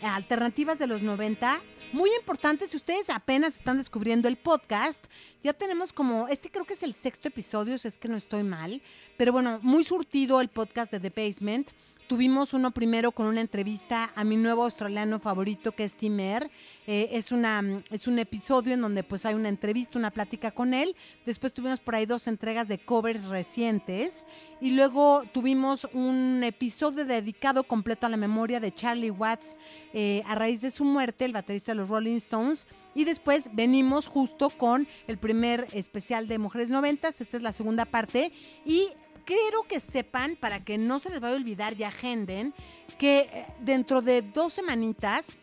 alternativas 0.00 0.78
de 0.78 0.86
los 0.86 1.02
90. 1.02 1.60
Muy 1.92 2.10
importante, 2.16 2.68
si 2.68 2.76
ustedes 2.76 3.08
apenas 3.08 3.56
están 3.56 3.78
descubriendo 3.78 4.28
el 4.28 4.36
podcast, 4.36 5.02
ya 5.42 5.54
tenemos 5.54 5.94
como, 5.94 6.28
este 6.28 6.50
creo 6.50 6.66
que 6.66 6.74
es 6.74 6.82
el 6.82 6.94
sexto 6.94 7.28
episodio, 7.28 7.78
si 7.78 7.88
es 7.88 7.96
que 7.96 8.08
no 8.08 8.18
estoy 8.18 8.42
mal, 8.42 8.82
pero 9.16 9.32
bueno, 9.32 9.58
muy 9.62 9.84
surtido 9.84 10.42
el 10.42 10.48
podcast 10.48 10.92
de 10.92 11.00
The 11.00 11.08
Basement. 11.08 11.70
Tuvimos 12.08 12.54
uno 12.54 12.70
primero 12.70 13.12
con 13.12 13.26
una 13.26 13.42
entrevista 13.42 14.12
a 14.14 14.24
mi 14.24 14.38
nuevo 14.38 14.64
australiano 14.64 15.18
favorito 15.18 15.72
que 15.72 15.84
es 15.84 15.92
Tim. 15.92 16.18
Eh, 16.18 16.40
es, 16.86 17.32
una, 17.32 17.82
es 17.90 18.08
un 18.08 18.18
episodio 18.18 18.72
en 18.72 18.80
donde 18.80 19.02
pues 19.02 19.26
hay 19.26 19.34
una 19.34 19.50
entrevista, 19.50 19.98
una 19.98 20.10
plática 20.10 20.50
con 20.50 20.72
él. 20.72 20.96
Después 21.26 21.52
tuvimos 21.52 21.80
por 21.80 21.94
ahí 21.94 22.06
dos 22.06 22.26
entregas 22.26 22.66
de 22.66 22.78
covers 22.78 23.26
recientes. 23.26 24.26
Y 24.58 24.70
luego 24.70 25.24
tuvimos 25.34 25.86
un 25.92 26.42
episodio 26.44 27.04
dedicado 27.04 27.64
completo 27.64 28.06
a 28.06 28.08
la 28.08 28.16
memoria 28.16 28.58
de 28.58 28.72
Charlie 28.72 29.10
Watts 29.10 29.54
eh, 29.92 30.22
a 30.26 30.34
raíz 30.34 30.62
de 30.62 30.70
su 30.70 30.84
muerte, 30.84 31.26
el 31.26 31.34
baterista 31.34 31.72
de 31.72 31.76
los 31.76 31.90
Rolling 31.90 32.16
Stones. 32.16 32.66
Y 32.94 33.04
después 33.04 33.50
venimos 33.52 34.08
justo 34.08 34.48
con 34.48 34.88
el 35.08 35.18
primer 35.18 35.68
especial 35.72 36.26
de 36.26 36.38
Mujeres 36.38 36.70
Noventas. 36.70 37.20
Esta 37.20 37.36
es 37.36 37.42
la 37.42 37.52
segunda 37.52 37.84
parte. 37.84 38.32
Y 38.64 38.88
quiero 39.28 39.64
que 39.64 39.78
sepan, 39.78 40.36
para 40.36 40.64
que 40.64 40.78
no 40.78 40.98
se 40.98 41.10
les 41.10 41.20
vaya 41.20 41.34
a 41.34 41.36
olvidar 41.36 41.78
y 41.78 41.84
agenden, 41.84 42.54
que 42.96 43.28
eh, 43.30 43.46
dentro 43.60 44.00
de 44.00 44.22
dos 44.22 44.54
semanitas 44.54 45.34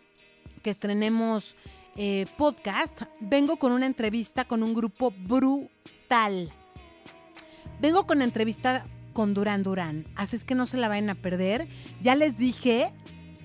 que 0.64 0.72
estrenemos 0.72 1.56
eh, 1.96 2.26
podcast, 2.36 3.04
vengo 3.20 3.58
con 3.58 3.72
una 3.72 3.86
entrevista 3.86 4.44
con 4.44 4.64
un 4.64 4.74
grupo 4.74 5.12
brutal. 5.12 6.52
Vengo 7.80 8.08
con 8.08 8.24
entrevista 8.24 8.88
con 9.14 9.36
Durán 9.36 9.62
Durán, 9.62 10.08
así 10.16 10.36
es 10.36 10.46
que 10.46 10.56
no 10.56 10.66
se 10.66 10.78
la 10.78 10.88
vayan 10.88 11.12
a 11.12 11.16
perder. 11.16 11.68
Ya 12.02 12.16
les 12.16 12.40
dije, 12.40 12.92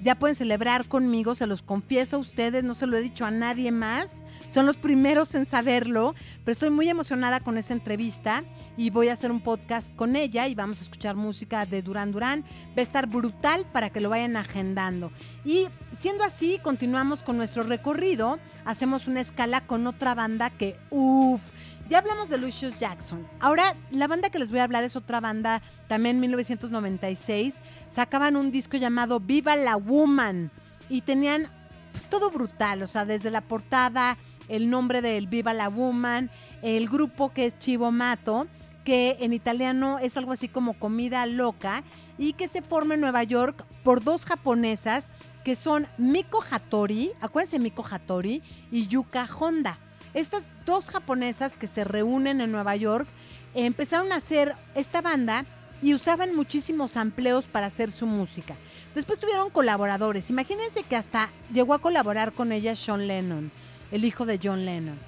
ya 0.03 0.19
pueden 0.19 0.35
celebrar 0.35 0.89
conmigo, 0.89 1.35
se 1.35 1.47
los 1.47 1.63
confieso 1.63 2.17
a 2.17 2.19
ustedes, 2.21 2.65
no 2.65 2.75
se 2.75 2.87
lo 2.87 2.97
he 2.97 3.03
dicho 3.03 3.25
a 3.25 3.31
nadie 3.31 3.71
más. 3.71 4.25
Son 4.49 4.67
los 4.67 4.77
primeros 4.77 5.35
en 5.35 5.47
saberlo, 5.47 6.15
pero 6.45 6.53
estoy 6.53 6.71
muy 6.71 6.89
emocionada 6.89 7.41
con 7.41 7.59
esa 7.59 7.75
entrevista 7.75 8.45
y 8.77 8.91
voy 8.91 9.09
a 9.09 9.13
hacer 9.13 9.31
un 9.31 9.41
podcast 9.41 9.95
con 9.95 10.17
ella 10.17 10.49
y 10.49 10.55
vamos 10.55 10.81
a 10.81 10.83
escuchar 10.83 11.17
música 11.17 11.67
de 11.67 11.83
Durán 11.83 12.13
Durán. 12.13 12.45
Va 12.71 12.79
a 12.79 12.83
estar 12.83 13.07
brutal 13.07 13.67
para 13.73 13.91
que 13.91 14.01
lo 14.01 14.11
vayan 14.11 14.37
agendando. 14.37 15.13
Y 15.45 15.69
siendo 15.97 16.25
así, 16.25 16.59
continuamos 16.63 17.23
con 17.23 17.37
nuestro 17.37 17.63
recorrido. 17.63 18.39
Hacemos 18.65 19.07
una 19.07 19.21
escala 19.21 19.67
con 19.67 19.87
otra 19.87 20.15
banda 20.15 20.51
que, 20.51 20.77
uff, 20.91 21.43
ya 21.91 21.99
hablamos 21.99 22.29
de 22.29 22.39
Lucius 22.39 22.79
Jackson. 22.79 23.27
Ahora, 23.41 23.77
la 23.91 24.07
banda 24.07 24.31
que 24.31 24.39
les 24.39 24.53
voy 24.53 24.61
a 24.61 24.65
hablar 24.65 24.85
es 24.85 24.95
otra 24.95 25.21
banda, 25.21 25.61
también 25.89 26.17
en 26.17 26.21
1996. 26.21 27.61
Sacaban 27.89 28.37
un 28.37 28.53
disco 28.53 28.77
llamado 28.77 29.19
Viva 29.19 29.57
la 29.57 29.75
Woman 29.77 30.53
y 30.89 31.01
tenían 31.01 31.49
pues, 31.91 32.07
todo 32.07 32.31
brutal, 32.31 32.83
o 32.83 32.87
sea, 32.87 33.05
desde 33.05 33.33
la 33.33 33.41
portada, 33.41 34.19
el 34.49 34.71
nombre 34.71 35.03
del 35.03 35.27
Viva 35.27 35.53
la 35.53 35.69
Woman, 35.69 36.31
el 36.63 36.89
grupo 36.89 37.33
que 37.33 37.47
es 37.47 37.59
Chivo 37.59 37.91
Mato, 37.91 38.47
que 38.85 39.17
en 39.21 39.33
italiano 39.33 39.99
es 39.99 40.17
algo 40.17 40.31
así 40.31 40.47
como 40.47 40.75
comida 40.75 41.27
loca 41.27 41.83
y 42.19 42.35
que 42.35 42.47
se 42.47 42.63
forma 42.63 42.95
en 42.95 43.01
Nueva 43.01 43.25
York 43.25 43.65
por 43.83 44.05
dos 44.05 44.27
japonesas 44.27 45.11
que 45.43 45.57
son 45.57 45.89
Miko 45.99 46.41
Hattori, 46.49 47.11
acuérdense 47.21 47.59
Miko 47.59 47.85
Hattori 47.85 48.43
y 48.71 48.87
Yuka 48.87 49.29
Honda. 49.39 49.79
Estas 50.15 50.45
dos 50.67 50.87
japonesas 50.87 51.57
que 51.57 51.67
se 51.67 51.85
reúnen 51.85 52.41
en 52.41 52.51
Nueva 52.51 52.77
York 52.77 53.07
empezaron 53.55 54.13
a 54.13 54.17
hacer 54.17 54.55
esta 54.75 55.01
banda 55.01 55.45
y 55.83 55.95
usaban 55.95 56.35
muchísimos 56.35 56.97
amplios 56.97 57.47
para 57.47 57.67
hacer 57.67 57.93
su 57.93 58.07
música. 58.07 58.57
Después 58.95 59.21
tuvieron 59.21 59.51
colaboradores. 59.51 60.31
Imagínense 60.31 60.83
que 60.83 60.97
hasta 60.97 61.31
llegó 61.53 61.75
a 61.75 61.79
colaborar 61.79 62.33
con 62.33 62.53
ella 62.53 62.75
Sean 62.75 63.07
Lennon, 63.07 63.53
el 63.93 64.05
hijo 64.05 64.27
de 64.27 64.41
John 64.43 64.65
Lennon. 64.65 64.99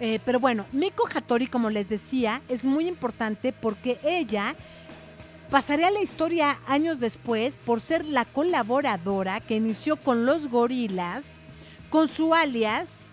Eh, 0.00 0.20
pero 0.24 0.38
bueno, 0.38 0.66
Miko 0.72 1.08
Hattori, 1.12 1.46
como 1.46 1.70
les 1.70 1.88
decía, 1.88 2.42
es 2.48 2.64
muy 2.64 2.86
importante 2.86 3.52
porque 3.52 3.98
ella 4.04 4.54
pasaría 5.50 5.88
a 5.88 5.92
la 5.92 6.02
historia 6.02 6.58
años 6.66 7.00
después 7.00 7.56
por 7.56 7.80
ser 7.80 8.04
la 8.04 8.24
colaboradora 8.24 9.40
que 9.40 9.56
inició 9.56 9.96
con 9.96 10.26
los 10.26 10.48
gorilas 10.48 11.36
con 11.90 12.06
su 12.06 12.34
alias 12.34 13.07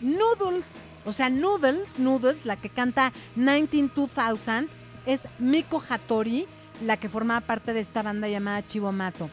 Noodles. 0.00 0.82
O 1.04 1.12
sea, 1.12 1.28
Noodles, 1.28 1.98
Noodles, 1.98 2.46
la 2.46 2.56
que 2.56 2.70
canta 2.70 3.12
19-2000, 3.36 4.68
es 5.06 5.28
Miko 5.38 5.82
Hattori, 5.86 6.46
la 6.82 6.96
que 6.96 7.08
formaba 7.08 7.40
parte 7.40 7.72
de 7.72 7.80
esta 7.80 8.02
banda 8.02 8.28
llamada 8.28 8.66
Chivomato. 8.66 9.30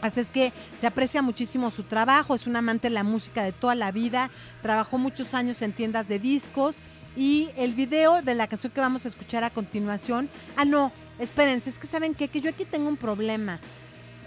Así 0.00 0.18
es 0.18 0.30
que 0.30 0.52
se 0.78 0.86
aprecia 0.88 1.22
muchísimo 1.22 1.70
su 1.70 1.84
trabajo, 1.84 2.34
es 2.34 2.48
un 2.48 2.56
amante 2.56 2.88
de 2.88 2.94
la 2.94 3.04
música 3.04 3.44
de 3.44 3.52
toda 3.52 3.76
la 3.76 3.92
vida, 3.92 4.30
trabajó 4.60 4.98
muchos 4.98 5.32
años 5.32 5.62
en 5.62 5.72
tiendas 5.72 6.08
de 6.08 6.18
discos 6.18 6.76
y 7.16 7.50
el 7.56 7.74
video 7.74 8.20
de 8.20 8.34
la 8.34 8.48
canción 8.48 8.72
que 8.72 8.80
vamos 8.80 9.04
a 9.04 9.08
escuchar 9.08 9.44
a 9.44 9.50
continuación, 9.50 10.28
ah 10.56 10.64
no, 10.64 10.90
espérense, 11.20 11.70
es 11.70 11.78
que 11.78 11.86
saben 11.86 12.14
qué? 12.14 12.26
que 12.26 12.40
yo 12.40 12.50
aquí 12.50 12.64
tengo 12.64 12.88
un 12.88 12.96
problema. 12.96 13.60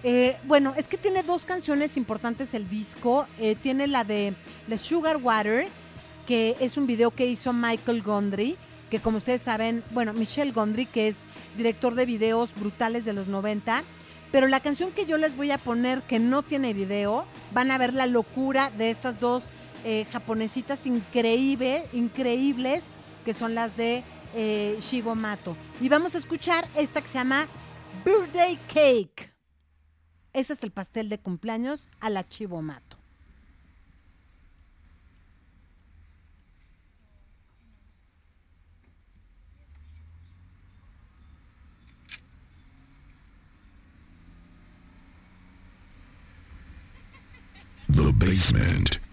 Eh, 0.08 0.38
bueno, 0.44 0.76
es 0.78 0.88
que 0.88 1.00
tiene 1.00 1.24
dos 1.24 1.46
canciones 1.46 1.98
importantes 1.98 2.54
el 2.54 2.70
disco, 2.70 3.26
eh, 3.40 3.56
tiene 3.56 3.88
la 3.88 4.04
de 4.04 4.36
The 4.70 4.78
Sugar 4.78 5.18
Water, 5.18 5.68
que 6.28 6.56
es 6.60 6.78
un 6.78 6.86
video 6.86 7.10
que 7.10 7.26
hizo 7.26 7.52
Michael 7.54 8.04
Gondry, 8.04 8.56
que 8.92 9.00
como 9.00 9.18
ustedes 9.18 9.42
saben, 9.42 9.84
bueno, 9.90 10.14
Michelle 10.14 10.52
Gondry, 10.52 10.86
que 10.86 11.08
es 11.08 11.18
director 11.58 11.96
de 11.96 12.06
videos 12.06 12.54
brutales 12.54 13.04
de 13.04 13.14
los 13.14 13.26
90, 13.26 13.84
pero 14.32 14.48
la 14.48 14.60
canción 14.60 14.92
que 14.92 15.08
yo 15.08 15.18
les 15.18 15.36
voy 15.36 15.50
a 15.50 15.58
poner 15.58 16.04
que 16.04 16.20
no 16.20 16.44
tiene 16.44 16.76
video, 16.76 17.26
van 17.52 17.72
a 17.72 17.80
ver 17.80 17.96
la 17.96 18.06
locura 18.06 18.70
de 18.78 18.92
estas 18.92 19.20
dos 19.20 19.46
eh, 19.86 20.06
japonesitas 20.12 20.86
increíble, 20.86 21.88
increíbles, 21.94 22.84
que 23.26 23.34
son 23.34 23.56
las 23.56 23.76
de 23.76 24.04
eh, 24.36 24.78
Shibo 24.82 25.16
Mato. 25.16 25.58
Y 25.82 25.90
vamos 25.90 26.14
a 26.14 26.20
escuchar 26.20 26.68
esta 26.76 27.02
que 27.02 27.08
se 27.08 27.18
llama 27.18 27.48
Birthday 28.06 28.60
Cake. 28.72 29.35
Ese 30.36 30.52
es 30.52 30.64
el 30.64 30.72
pastel 30.72 31.08
de 31.08 31.18
cumpleaños 31.18 31.88
a 32.02 32.10
la 32.10 32.28
Chivo 32.28 32.62
Mato. 32.62 32.98
The 47.88 48.12
Basement. 48.12 49.05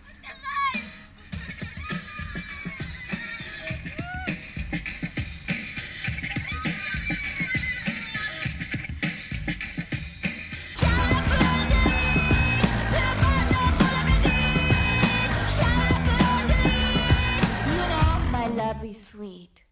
Sweet. 19.12 19.62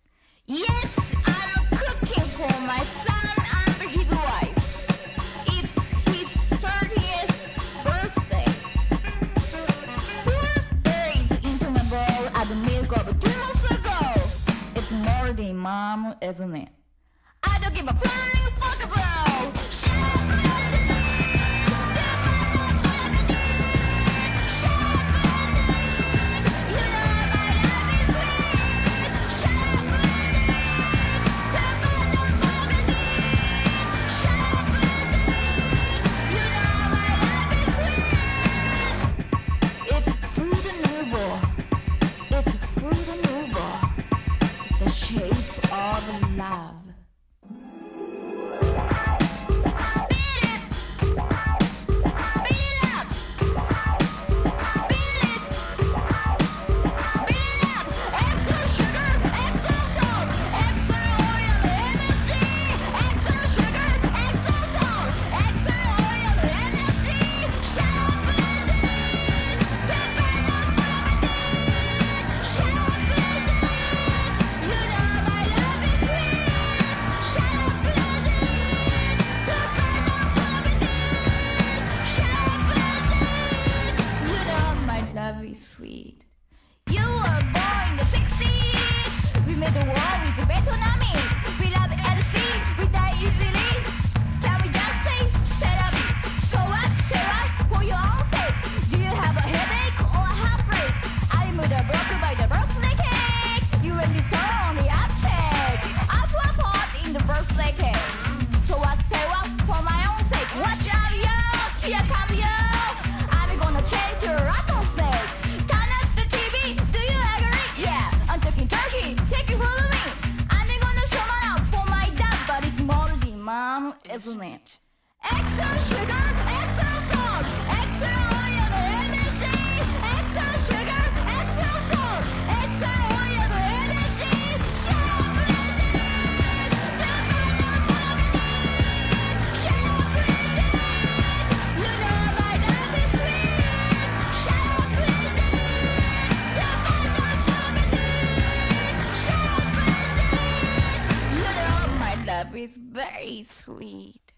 Yes, 0.47 1.15
I'm 1.25 1.79
cooking 1.79 2.25
for 2.25 2.61
my 2.61 2.83
son 3.05 3.29
and 3.65 3.91
his 3.91 4.11
wife. 4.11 4.57
It's 5.57 5.77
his 6.13 6.29
30th 6.61 7.57
birthday. 7.83 8.51
Put 10.25 10.83
berries 10.83 11.31
into 11.31 11.71
my 11.71 11.83
bowl 11.89 12.23
and 12.35 12.51
the 12.51 12.57
milk 12.71 12.93
of 12.99 13.19
two 13.19 13.39
months 13.39 13.65
ago. 13.71 14.01
It's 14.77 14.93
more 14.93 15.33
than 15.33 15.57
mom, 15.57 16.15
isn't 16.21 16.55
it? 16.57 16.69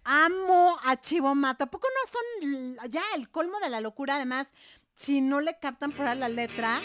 Amo 0.05 0.79
a 0.83 1.01
Chivo 1.01 1.35
Mato. 1.35 1.65
¿A 1.65 1.71
poco 1.71 1.89
no 1.89 2.77
son 2.77 2.91
ya 2.91 3.03
el 3.17 3.29
colmo 3.29 3.61
de 3.61 3.71
la 3.71 3.81
locura? 3.81 4.17
Además, 4.17 4.55
si 4.95 5.21
no 5.21 5.41
le 5.41 5.59
captan 5.59 5.93
por 5.93 6.07
ahí 6.07 6.19
la 6.19 6.29
letra, 6.29 6.81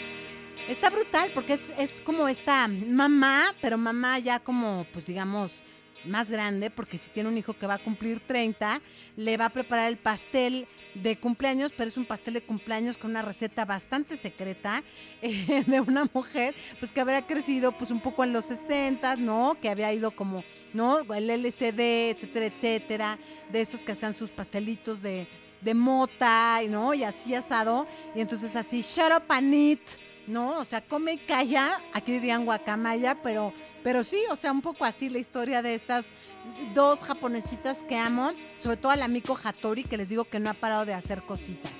está 0.68 0.90
brutal 0.90 1.32
porque 1.34 1.54
es, 1.54 1.72
es 1.78 2.02
como 2.02 2.28
esta 2.28 2.68
mamá, 2.68 3.54
pero 3.60 3.76
mamá 3.76 4.18
ya 4.18 4.40
como, 4.40 4.86
pues 4.92 5.06
digamos, 5.06 5.64
más 6.04 6.30
grande, 6.30 6.70
porque 6.70 6.98
si 6.98 7.10
tiene 7.10 7.28
un 7.28 7.38
hijo 7.38 7.54
que 7.54 7.66
va 7.66 7.74
a 7.74 7.84
cumplir 7.84 8.20
30, 8.20 8.80
le 9.16 9.36
va 9.36 9.46
a 9.46 9.50
preparar 9.50 9.88
el 9.88 9.98
pastel 9.98 10.68
de 11.02 11.18
cumpleaños, 11.18 11.72
pero 11.76 11.88
es 11.88 11.96
un 11.96 12.04
pastel 12.04 12.34
de 12.34 12.42
cumpleaños 12.42 12.96
con 12.96 13.10
una 13.10 13.22
receta 13.22 13.64
bastante 13.64 14.16
secreta 14.16 14.82
eh, 15.22 15.64
de 15.66 15.80
una 15.80 16.08
mujer, 16.12 16.54
pues 16.78 16.92
que 16.92 17.00
habría 17.00 17.26
crecido 17.26 17.72
pues 17.72 17.90
un 17.90 18.00
poco 18.00 18.24
en 18.24 18.32
los 18.32 18.46
60, 18.46 19.16
¿no? 19.16 19.56
Que 19.60 19.68
había 19.68 19.92
ido 19.92 20.10
como, 20.10 20.44
¿no? 20.72 21.00
El 21.14 21.30
LCD, 21.30 22.10
etcétera, 22.10 22.46
etcétera, 22.46 23.18
de 23.50 23.60
estos 23.60 23.82
que 23.82 23.92
hacían 23.92 24.14
sus 24.14 24.30
pastelitos 24.30 25.02
de, 25.02 25.26
de 25.60 25.74
mota, 25.74 26.60
¿no? 26.68 26.94
Y 26.94 27.04
así 27.04 27.34
asado, 27.34 27.86
y 28.14 28.20
entonces 28.20 28.54
así, 28.56 28.82
shut 28.82 29.12
up 29.16 29.24
and 29.28 29.78
¿no? 30.28 30.58
O 30.58 30.64
sea, 30.64 30.80
come 30.80 31.18
calla, 31.26 31.82
aquí 31.92 32.12
dirían 32.12 32.44
guacamaya, 32.44 33.16
pero, 33.22 33.52
pero 33.82 34.04
sí, 34.04 34.20
o 34.30 34.36
sea, 34.36 34.52
un 34.52 34.62
poco 34.62 34.84
así 34.84 35.08
la 35.08 35.18
historia 35.18 35.62
de 35.62 35.74
estas 35.74 36.06
dos 36.74 37.00
japonesitas 37.00 37.82
que 37.82 37.96
amo, 37.96 38.32
sobre 38.56 38.76
todo 38.76 38.92
a 38.92 38.96
la 38.96 39.08
Miko 39.08 39.38
Hattori, 39.42 39.84
que 39.84 39.96
les 39.96 40.08
digo 40.08 40.24
que 40.24 40.38
no 40.38 40.50
ha 40.50 40.54
parado 40.54 40.84
de 40.84 40.94
hacer 40.94 41.22
cositas. 41.22 41.72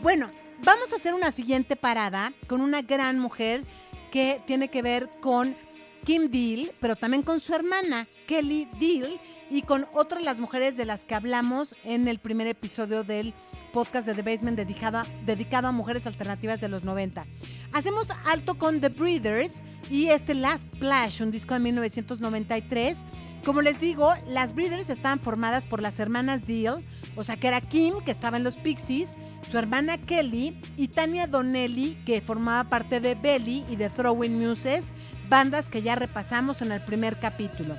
Bueno, 0.00 0.30
vamos 0.64 0.92
a 0.92 0.96
hacer 0.96 1.14
una 1.14 1.30
siguiente 1.30 1.76
parada 1.76 2.32
con 2.46 2.60
una 2.60 2.82
gran 2.82 3.18
mujer 3.18 3.64
que 4.10 4.40
tiene 4.46 4.68
que 4.68 4.82
ver 4.82 5.10
con 5.20 5.56
Kim 6.04 6.30
Deal, 6.30 6.72
pero 6.80 6.96
también 6.96 7.22
con 7.22 7.40
su 7.40 7.54
hermana, 7.54 8.06
Kelly 8.26 8.68
Deal, 8.78 9.20
y 9.50 9.62
con 9.62 9.86
otras 9.92 10.22
las 10.22 10.40
mujeres 10.40 10.76
de 10.76 10.84
las 10.84 11.04
que 11.04 11.14
hablamos 11.14 11.76
en 11.84 12.08
el 12.08 12.18
primer 12.18 12.46
episodio 12.46 13.04
del 13.04 13.34
podcast 13.76 14.06
de 14.08 14.14
The 14.14 14.22
Basement 14.22 14.58
dedicado 14.58 15.68
a, 15.68 15.72
mujeres 15.72 16.06
alternativas 16.06 16.62
de 16.62 16.68
los 16.70 16.82
90. 16.82 17.26
Hacemos 17.74 18.08
alto 18.24 18.54
con 18.54 18.80
The 18.80 18.88
Breeders 18.88 19.62
y 19.90 20.06
este 20.06 20.32
Last 20.32 20.66
Splash, 20.74 21.20
un 21.20 21.30
disco 21.30 21.52
de 21.52 21.60
1993. 21.60 23.00
Como 23.44 23.60
les 23.60 23.78
digo, 23.78 24.14
las 24.26 24.54
Breeders 24.54 24.88
estaban 24.88 25.20
formadas 25.20 25.66
por 25.66 25.82
las 25.82 26.00
hermanas 26.00 26.46
Deal, 26.46 26.82
o 27.16 27.22
sea 27.22 27.36
que 27.36 27.48
era 27.48 27.60
Kim, 27.60 27.96
que 28.02 28.12
estaba 28.12 28.38
en 28.38 28.44
los 28.44 28.56
Pixies, 28.56 29.10
su 29.50 29.58
hermana 29.58 29.98
Kelly 29.98 30.58
y 30.78 30.88
Tania 30.88 31.26
Donnelly, 31.26 32.02
que 32.06 32.22
formaba 32.22 32.70
parte 32.70 33.00
de 33.00 33.14
Belly 33.14 33.66
y 33.68 33.76
de 33.76 33.90
Throwing 33.90 34.40
Muses, 34.40 34.86
bandas 35.28 35.68
que 35.68 35.82
ya 35.82 35.96
repasamos 35.96 36.62
en 36.62 36.72
el 36.72 36.82
primer 36.82 37.20
capítulo. 37.20 37.76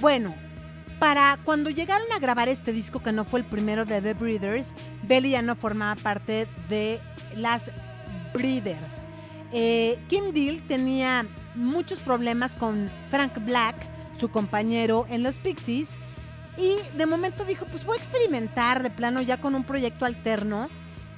Bueno, 0.00 0.36
para 1.00 1.38
cuando 1.44 1.70
llegaron 1.70 2.12
a 2.12 2.18
grabar 2.18 2.50
este 2.50 2.72
disco, 2.72 3.02
que 3.02 3.10
no 3.10 3.24
fue 3.24 3.40
el 3.40 3.46
primero 3.46 3.86
de 3.86 4.02
The 4.02 4.12
Breeders, 4.14 4.74
Belly 5.02 5.30
ya 5.30 5.42
no 5.42 5.56
formaba 5.56 5.96
parte 5.96 6.46
de 6.68 7.00
las 7.34 7.70
Breeders. 8.34 9.02
Eh, 9.50 9.98
Kim 10.08 10.32
Deal 10.32 10.62
tenía 10.68 11.26
muchos 11.54 11.98
problemas 12.00 12.54
con 12.54 12.90
Frank 13.10 13.32
Black, 13.44 13.74
su 14.18 14.28
compañero 14.28 15.06
en 15.08 15.22
los 15.22 15.38
Pixies, 15.38 15.88
y 16.58 16.76
de 16.96 17.06
momento 17.06 17.46
dijo, 17.46 17.64
pues 17.64 17.86
voy 17.86 17.96
a 17.96 18.00
experimentar 18.00 18.82
de 18.82 18.90
plano 18.90 19.22
ya 19.22 19.40
con 19.40 19.54
un 19.54 19.64
proyecto 19.64 20.04
alterno 20.04 20.68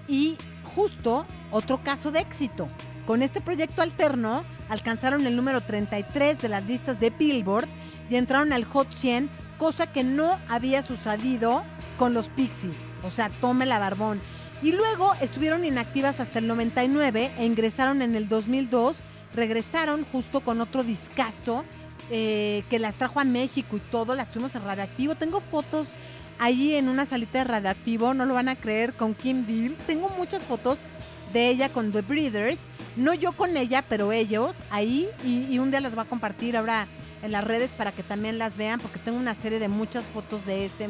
y 0.06 0.38
justo 0.62 1.26
otro 1.50 1.82
caso 1.82 2.12
de 2.12 2.20
éxito. 2.20 2.68
Con 3.04 3.20
este 3.20 3.40
proyecto 3.40 3.82
alterno 3.82 4.44
alcanzaron 4.68 5.26
el 5.26 5.34
número 5.34 5.60
33 5.62 6.40
de 6.40 6.48
las 6.48 6.64
listas 6.64 7.00
de 7.00 7.10
Billboard 7.10 7.68
y 8.08 8.14
entraron 8.14 8.52
al 8.52 8.64
Hot 8.64 8.92
100, 8.92 9.28
cosa 9.62 9.86
que 9.86 10.02
no 10.02 10.40
había 10.48 10.82
sucedido 10.82 11.62
con 11.96 12.14
los 12.14 12.28
Pixies. 12.30 12.76
O 13.04 13.10
sea, 13.10 13.30
tome 13.40 13.64
la 13.64 13.78
barbón. 13.78 14.20
Y 14.60 14.72
luego 14.72 15.14
estuvieron 15.20 15.64
inactivas 15.64 16.18
hasta 16.18 16.40
el 16.40 16.48
99 16.48 17.30
e 17.38 17.46
ingresaron 17.46 18.02
en 18.02 18.16
el 18.16 18.28
2002. 18.28 19.04
Regresaron 19.36 20.04
justo 20.10 20.40
con 20.40 20.60
otro 20.60 20.82
discazo 20.82 21.64
eh, 22.10 22.64
que 22.70 22.80
las 22.80 22.96
trajo 22.96 23.20
a 23.20 23.24
México 23.24 23.76
y 23.76 23.80
todo. 23.92 24.16
Las 24.16 24.32
tuvimos 24.32 24.52
en 24.56 24.64
radioactivo. 24.64 25.14
Tengo 25.14 25.40
fotos 25.40 25.94
allí 26.40 26.74
en 26.74 26.88
una 26.88 27.06
salita 27.06 27.38
de 27.38 27.44
radioactivo, 27.44 28.14
no 28.14 28.26
lo 28.26 28.34
van 28.34 28.48
a 28.48 28.56
creer, 28.56 28.94
con 28.94 29.14
Kim 29.14 29.46
Deal. 29.46 29.76
Tengo 29.86 30.08
muchas 30.08 30.44
fotos 30.44 30.86
de 31.32 31.50
ella 31.50 31.68
con 31.68 31.92
The 31.92 32.02
Breeders. 32.02 32.62
No 32.96 33.14
yo 33.14 33.30
con 33.30 33.56
ella, 33.56 33.84
pero 33.88 34.10
ellos 34.10 34.56
ahí. 34.70 35.08
Y, 35.24 35.46
y 35.54 35.60
un 35.60 35.70
día 35.70 35.80
las 35.80 35.94
voy 35.94 36.02
a 36.02 36.08
compartir 36.08 36.56
ahora 36.56 36.88
en 37.22 37.32
las 37.32 37.44
redes 37.44 37.72
para 37.72 37.92
que 37.92 38.02
también 38.02 38.38
las 38.38 38.56
vean, 38.56 38.80
porque 38.80 38.98
tengo 38.98 39.18
una 39.18 39.34
serie 39.34 39.58
de 39.58 39.68
muchas 39.68 40.04
fotos 40.06 40.44
de 40.44 40.66
ese, 40.66 40.88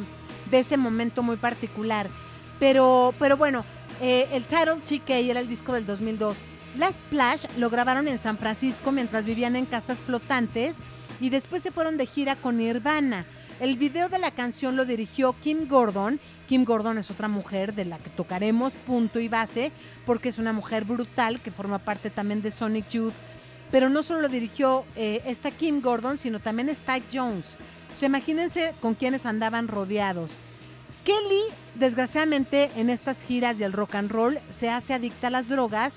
de 0.50 0.58
ese 0.58 0.76
momento 0.76 1.22
muy 1.22 1.36
particular. 1.36 2.08
Pero, 2.58 3.14
pero 3.18 3.36
bueno, 3.36 3.64
eh, 4.00 4.28
el 4.32 4.44
Title 4.44 4.80
TK 4.84 5.10
era 5.10 5.40
el 5.40 5.48
disco 5.48 5.72
del 5.72 5.86
2002. 5.86 6.36
Last 6.76 6.98
Splash 7.06 7.44
lo 7.58 7.68
grabaron 7.68 8.08
en 8.08 8.18
San 8.18 8.38
Francisco 8.38 8.92
mientras 8.92 9.24
vivían 9.24 9.56
en 9.56 9.66
casas 9.66 10.00
flotantes 10.00 10.76
y 11.20 11.30
después 11.30 11.62
se 11.62 11.70
fueron 11.70 11.96
de 11.96 12.06
gira 12.06 12.34
con 12.36 12.56
Nirvana. 12.56 13.26
El 13.60 13.76
video 13.76 14.08
de 14.08 14.18
la 14.18 14.30
canción 14.30 14.76
lo 14.76 14.84
dirigió 14.84 15.34
Kim 15.40 15.68
Gordon. 15.68 16.18
Kim 16.48 16.64
Gordon 16.64 16.98
es 16.98 17.10
otra 17.10 17.28
mujer 17.28 17.74
de 17.74 17.84
la 17.84 17.98
que 17.98 18.10
tocaremos 18.10 18.74
punto 18.74 19.20
y 19.20 19.28
base 19.28 19.70
porque 20.04 20.30
es 20.30 20.38
una 20.38 20.52
mujer 20.52 20.84
brutal 20.84 21.40
que 21.40 21.50
forma 21.50 21.78
parte 21.78 22.10
también 22.10 22.42
de 22.42 22.50
Sonic 22.50 22.88
Youth. 22.88 23.14
Pero 23.72 23.88
no 23.88 24.04
solo 24.04 24.20
lo 24.20 24.28
dirigió 24.28 24.84
eh, 24.94 25.22
esta 25.26 25.50
Kim 25.50 25.80
Gordon, 25.80 26.18
sino 26.18 26.38
también 26.38 26.68
Spike 26.68 27.06
Jones. 27.12 27.56
O 27.92 27.98
sea, 27.98 28.08
imagínense 28.08 28.74
con 28.80 28.94
quienes 28.94 29.26
andaban 29.26 29.66
rodeados. 29.66 30.30
Kelly, 31.04 31.42
desgraciadamente, 31.74 32.70
en 32.76 32.90
estas 32.90 33.24
giras 33.24 33.58
y 33.58 33.64
el 33.64 33.72
rock 33.72 33.96
and 33.96 34.10
roll, 34.12 34.38
se 34.56 34.70
hace 34.70 34.94
adicta 34.94 35.26
a 35.26 35.30
las 35.30 35.48
drogas 35.48 35.94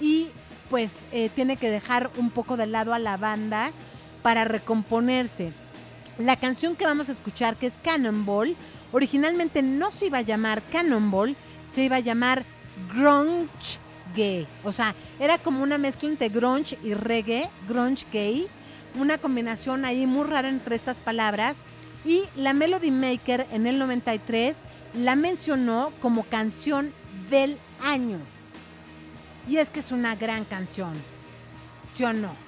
y 0.00 0.28
pues 0.70 1.04
eh, 1.12 1.30
tiene 1.34 1.56
que 1.56 1.70
dejar 1.70 2.10
un 2.16 2.30
poco 2.30 2.56
de 2.56 2.66
lado 2.66 2.94
a 2.94 2.98
la 2.98 3.16
banda 3.16 3.72
para 4.22 4.44
recomponerse. 4.44 5.52
La 6.18 6.36
canción 6.36 6.76
que 6.76 6.86
vamos 6.86 7.08
a 7.08 7.12
escuchar, 7.12 7.56
que 7.56 7.66
es 7.66 7.78
Cannonball, 7.82 8.56
originalmente 8.92 9.62
no 9.62 9.92
se 9.92 10.06
iba 10.06 10.18
a 10.18 10.22
llamar 10.22 10.62
Cannonball, 10.70 11.36
se 11.70 11.84
iba 11.84 11.96
a 11.96 12.00
llamar 12.00 12.44
Grunge 12.94 13.78
Gay. 14.14 14.46
O 14.64 14.72
sea, 14.72 14.94
era 15.18 15.38
como 15.38 15.62
una 15.62 15.78
mezcla 15.78 16.08
entre 16.08 16.28
grunge 16.28 16.78
y 16.82 16.94
reggae, 16.94 17.48
grunge 17.68 18.06
gay, 18.12 18.46
una 18.98 19.18
combinación 19.18 19.84
ahí 19.84 20.06
muy 20.06 20.26
rara 20.26 20.48
entre 20.48 20.76
estas 20.76 20.98
palabras. 20.98 21.58
Y 22.04 22.22
la 22.36 22.52
Melody 22.52 22.90
Maker 22.90 23.46
en 23.52 23.66
el 23.66 23.78
93 23.78 24.56
la 24.94 25.16
mencionó 25.16 25.92
como 26.00 26.24
canción 26.24 26.92
del 27.30 27.58
año. 27.82 28.18
Y 29.48 29.56
es 29.56 29.70
que 29.70 29.80
es 29.80 29.92
una 29.92 30.14
gran 30.14 30.44
canción. 30.44 30.94
¿Sí 31.94 32.04
o 32.04 32.12
no? 32.12 32.47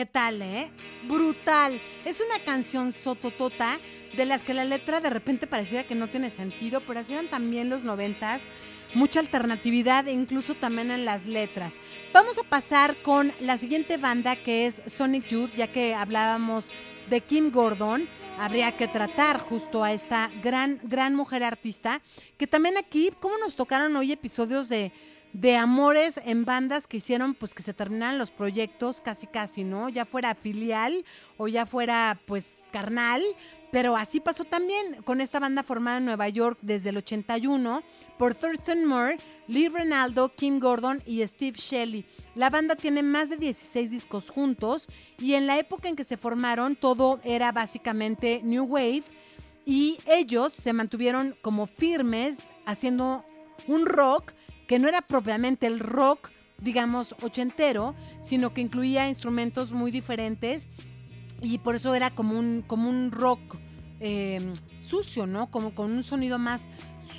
¿Qué 0.00 0.06
tal, 0.06 0.40
eh? 0.40 0.70
Brutal. 1.06 1.78
Es 2.06 2.22
una 2.22 2.42
canción 2.42 2.94
sototota 2.94 3.78
de 4.16 4.24
las 4.24 4.42
que 4.42 4.54
la 4.54 4.64
letra 4.64 5.02
de 5.02 5.10
repente 5.10 5.46
pareciera 5.46 5.86
que 5.86 5.94
no 5.94 6.08
tiene 6.08 6.30
sentido, 6.30 6.80
pero 6.86 7.00
así 7.00 7.12
eran 7.12 7.28
también 7.28 7.68
los 7.68 7.84
noventas. 7.84 8.44
Mucha 8.94 9.20
alternatividad 9.20 10.08
e 10.08 10.12
incluso 10.12 10.54
también 10.54 10.90
en 10.90 11.04
las 11.04 11.26
letras. 11.26 11.78
Vamos 12.14 12.38
a 12.38 12.44
pasar 12.44 13.02
con 13.02 13.34
la 13.40 13.58
siguiente 13.58 13.98
banda 13.98 14.36
que 14.36 14.66
es 14.66 14.80
Sonic 14.86 15.26
Youth, 15.26 15.52
ya 15.54 15.70
que 15.70 15.94
hablábamos 15.94 16.64
de 17.10 17.20
Kim 17.20 17.50
Gordon. 17.50 18.08
Habría 18.38 18.78
que 18.78 18.88
tratar 18.88 19.38
justo 19.38 19.84
a 19.84 19.92
esta 19.92 20.30
gran, 20.42 20.80
gran 20.82 21.14
mujer 21.14 21.44
artista, 21.44 22.00
que 22.38 22.46
también 22.46 22.78
aquí, 22.78 23.10
¿cómo 23.20 23.36
nos 23.36 23.54
tocaron 23.54 23.94
hoy 23.96 24.12
episodios 24.12 24.70
de, 24.70 24.92
de 25.32 25.56
amores 25.56 26.20
en 26.24 26.44
bandas 26.44 26.86
que 26.86 26.96
hicieron 26.96 27.34
pues 27.34 27.54
que 27.54 27.62
se 27.62 27.74
terminaran 27.74 28.18
los 28.18 28.30
proyectos 28.30 29.00
casi 29.00 29.26
casi, 29.26 29.64
¿no? 29.64 29.88
Ya 29.88 30.04
fuera 30.04 30.34
filial 30.34 31.04
o 31.36 31.48
ya 31.48 31.66
fuera 31.66 32.18
pues 32.26 32.56
carnal, 32.72 33.22
pero 33.70 33.96
así 33.96 34.20
pasó 34.20 34.44
también 34.44 35.02
con 35.04 35.20
esta 35.20 35.38
banda 35.38 35.62
formada 35.62 35.98
en 35.98 36.04
Nueva 36.04 36.28
York 36.28 36.58
desde 36.62 36.88
el 36.88 36.96
81 36.96 37.82
por 38.18 38.34
Thurston 38.34 38.84
Moore, 38.84 39.18
Lee 39.46 39.68
Renaldo, 39.68 40.34
Kim 40.34 40.58
Gordon 40.58 41.02
y 41.06 41.26
Steve 41.26 41.56
Shelley. 41.56 42.04
La 42.34 42.50
banda 42.50 42.74
tiene 42.74 43.02
más 43.02 43.28
de 43.28 43.36
16 43.36 43.90
discos 43.90 44.30
juntos 44.30 44.88
y 45.18 45.34
en 45.34 45.46
la 45.46 45.58
época 45.58 45.88
en 45.88 45.96
que 45.96 46.04
se 46.04 46.16
formaron 46.16 46.74
todo 46.74 47.20
era 47.22 47.52
básicamente 47.52 48.40
New 48.42 48.64
Wave 48.64 49.04
y 49.64 49.98
ellos 50.06 50.52
se 50.52 50.72
mantuvieron 50.72 51.36
como 51.42 51.66
firmes 51.66 52.38
haciendo 52.66 53.24
un 53.68 53.86
rock 53.86 54.32
que 54.70 54.78
no 54.78 54.86
era 54.86 55.02
propiamente 55.02 55.66
el 55.66 55.80
rock, 55.80 56.30
digamos, 56.58 57.16
ochentero, 57.22 57.96
sino 58.20 58.54
que 58.54 58.60
incluía 58.60 59.08
instrumentos 59.08 59.72
muy 59.72 59.90
diferentes 59.90 60.68
y 61.42 61.58
por 61.58 61.74
eso 61.74 61.92
era 61.92 62.10
como 62.10 62.38
un, 62.38 62.62
como 62.64 62.88
un 62.88 63.10
rock 63.10 63.40
eh, 63.98 64.52
sucio, 64.80 65.26
¿no? 65.26 65.50
Como 65.50 65.74
con 65.74 65.90
un 65.90 66.04
sonido 66.04 66.38
más 66.38 66.68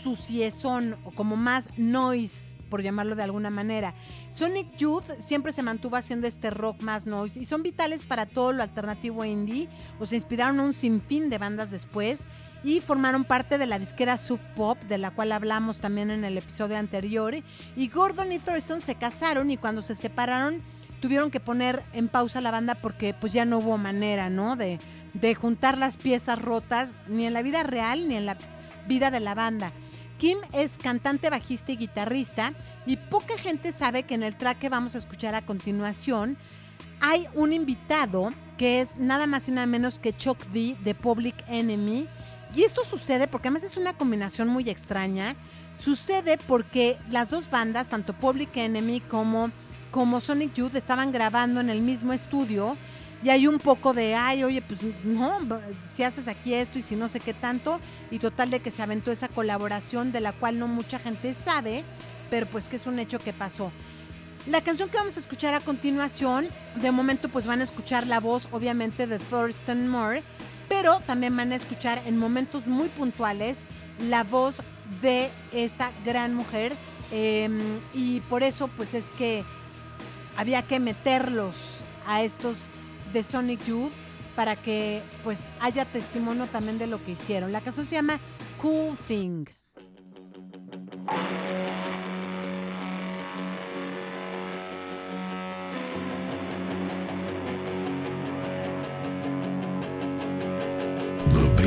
suciezón 0.01 0.95
o 1.03 1.11
como 1.11 1.35
más 1.35 1.67
noise, 1.77 2.53
por 2.69 2.83
llamarlo 2.83 3.17
de 3.17 3.23
alguna 3.23 3.49
manera. 3.49 3.95
Sonic 4.29 4.77
Youth 4.77 5.19
siempre 5.19 5.51
se 5.51 5.61
mantuvo 5.61 5.97
haciendo 5.97 6.27
este 6.27 6.51
rock 6.51 6.81
más 6.81 7.05
noise 7.05 7.37
y 7.37 7.43
son 7.43 7.63
vitales 7.63 8.05
para 8.05 8.27
todo 8.27 8.53
lo 8.53 8.63
alternativo 8.63 9.25
indie, 9.25 9.67
o 9.99 10.05
se 10.05 10.15
inspiraron 10.15 10.61
un 10.61 10.73
sinfín 10.73 11.29
de 11.29 11.37
bandas 11.37 11.69
después 11.69 12.27
y 12.63 12.79
formaron 12.79 13.23
parte 13.23 13.57
de 13.57 13.65
la 13.65 13.79
disquera 13.79 14.17
Sub 14.17 14.39
Pop, 14.55 14.77
de 14.83 14.97
la 14.97 15.11
cual 15.11 15.31
hablamos 15.31 15.79
también 15.79 16.11
en 16.11 16.23
el 16.23 16.37
episodio 16.37 16.77
anterior. 16.77 17.35
Y 17.75 17.87
Gordon 17.87 18.31
y 18.31 18.39
Thurston 18.39 18.81
se 18.81 18.95
casaron 18.95 19.51
y 19.51 19.57
cuando 19.57 19.81
se 19.81 19.95
separaron 19.95 20.61
tuvieron 20.99 21.31
que 21.31 21.39
poner 21.39 21.83
en 21.93 22.07
pausa 22.07 22.41
la 22.41 22.51
banda 22.51 22.75
porque 22.75 23.13
pues 23.13 23.33
ya 23.33 23.45
no 23.45 23.57
hubo 23.57 23.77
manera, 23.77 24.29
¿no? 24.29 24.55
De, 24.55 24.79
de 25.13 25.35
juntar 25.35 25.77
las 25.77 25.97
piezas 25.97 26.39
rotas, 26.39 26.95
ni 27.07 27.25
en 27.25 27.33
la 27.33 27.41
vida 27.41 27.63
real 27.63 28.07
ni 28.07 28.15
en 28.15 28.25
la 28.25 28.37
vida 28.87 29.11
de 29.11 29.19
la 29.19 29.33
banda. 29.33 29.71
Kim 30.19 30.37
es 30.53 30.73
cantante, 30.77 31.31
bajista 31.31 31.71
y 31.71 31.77
guitarrista 31.77 32.53
y 32.85 32.97
poca 32.97 33.37
gente 33.39 33.71
sabe 33.71 34.03
que 34.03 34.13
en 34.13 34.21
el 34.21 34.35
track 34.35 34.59
que 34.59 34.69
vamos 34.69 34.93
a 34.93 34.99
escuchar 34.99 35.33
a 35.33 35.41
continuación 35.41 36.37
hay 36.99 37.27
un 37.33 37.51
invitado 37.51 38.31
que 38.57 38.81
es 38.81 38.95
nada 38.95 39.25
más 39.25 39.47
y 39.47 39.51
nada 39.51 39.65
menos 39.65 39.97
que 39.97 40.15
Chuck 40.15 40.45
D 40.53 40.77
de 40.83 40.93
Public 40.93 41.35
Enemy. 41.47 42.07
Y 42.53 42.63
esto 42.63 42.83
sucede 42.83 43.27
porque 43.27 43.47
además 43.47 43.63
es 43.63 43.77
una 43.77 43.93
combinación 43.93 44.47
muy 44.47 44.69
extraña. 44.69 45.35
Sucede 45.79 46.37
porque 46.47 46.97
las 47.09 47.29
dos 47.29 47.49
bandas, 47.49 47.87
tanto 47.87 48.13
Public 48.13 48.55
Enemy 48.57 49.01
como, 49.01 49.51
como 49.89 50.19
Sonic 50.19 50.53
Youth, 50.53 50.75
estaban 50.75 51.11
grabando 51.11 51.61
en 51.61 51.69
el 51.69 51.81
mismo 51.81 52.13
estudio. 52.13 52.77
Y 53.23 53.29
hay 53.29 53.47
un 53.47 53.59
poco 53.59 53.93
de, 53.93 54.15
ay, 54.15 54.43
oye, 54.43 54.61
pues 54.61 54.81
no, 55.03 55.39
si 55.85 56.03
haces 56.03 56.27
aquí 56.27 56.55
esto 56.55 56.79
y 56.79 56.81
si 56.81 56.95
no 56.95 57.07
sé 57.07 57.19
qué 57.19 57.33
tanto. 57.33 57.79
Y 58.09 58.19
total 58.19 58.49
de 58.49 58.59
que 58.59 58.71
se 58.71 58.81
aventó 58.81 59.11
esa 59.11 59.27
colaboración 59.27 60.11
de 60.11 60.21
la 60.21 60.33
cual 60.33 60.59
no 60.59 60.67
mucha 60.67 60.99
gente 60.99 61.35
sabe, 61.45 61.85
pero 62.29 62.47
pues 62.47 62.67
que 62.67 62.75
es 62.77 62.87
un 62.87 62.99
hecho 62.99 63.19
que 63.19 63.31
pasó. 63.31 63.71
La 64.47 64.61
canción 64.61 64.89
que 64.89 64.97
vamos 64.97 65.17
a 65.17 65.19
escuchar 65.19 65.53
a 65.53 65.59
continuación, 65.59 66.49
de 66.75 66.91
momento 66.91 67.29
pues 67.29 67.45
van 67.45 67.61
a 67.61 67.63
escuchar 67.63 68.07
la 68.07 68.19
voz 68.19 68.49
obviamente 68.51 69.05
de 69.05 69.19
Thurston 69.19 69.87
Moore, 69.87 70.23
pero 70.71 71.01
también 71.01 71.35
van 71.35 71.51
a 71.51 71.57
escuchar 71.57 72.01
en 72.05 72.17
momentos 72.17 72.65
muy 72.65 72.87
puntuales 72.87 73.65
la 73.99 74.23
voz 74.23 74.61
de 75.01 75.29
esta 75.51 75.91
gran 76.05 76.33
mujer 76.33 76.77
eh, 77.11 77.49
y 77.93 78.21
por 78.21 78.41
eso 78.41 78.69
pues 78.69 78.93
es 78.93 79.03
que 79.17 79.43
había 80.37 80.61
que 80.61 80.79
meterlos 80.79 81.83
a 82.07 82.23
estos 82.23 82.57
de 83.11 83.21
Sonic 83.21 83.65
Youth 83.65 83.91
para 84.33 84.55
que 84.55 85.01
pues 85.25 85.49
haya 85.59 85.83
testimonio 85.83 86.47
también 86.47 86.79
de 86.79 86.87
lo 86.87 87.03
que 87.03 87.11
hicieron. 87.11 87.51
La 87.51 87.59
canción 87.59 87.85
se 87.85 87.95
llama 87.95 88.17
Cool 88.61 88.95
Thing. 89.09 89.47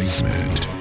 Basement. 0.05 0.74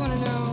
Wanna 0.00 0.16
know 0.16 0.49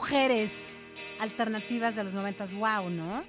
mujeres 0.00 0.52
alternativas 1.18 1.94
de 1.94 2.04
los 2.04 2.14
noventas, 2.14 2.54
wow, 2.54 2.88
¿no? 2.88 3.22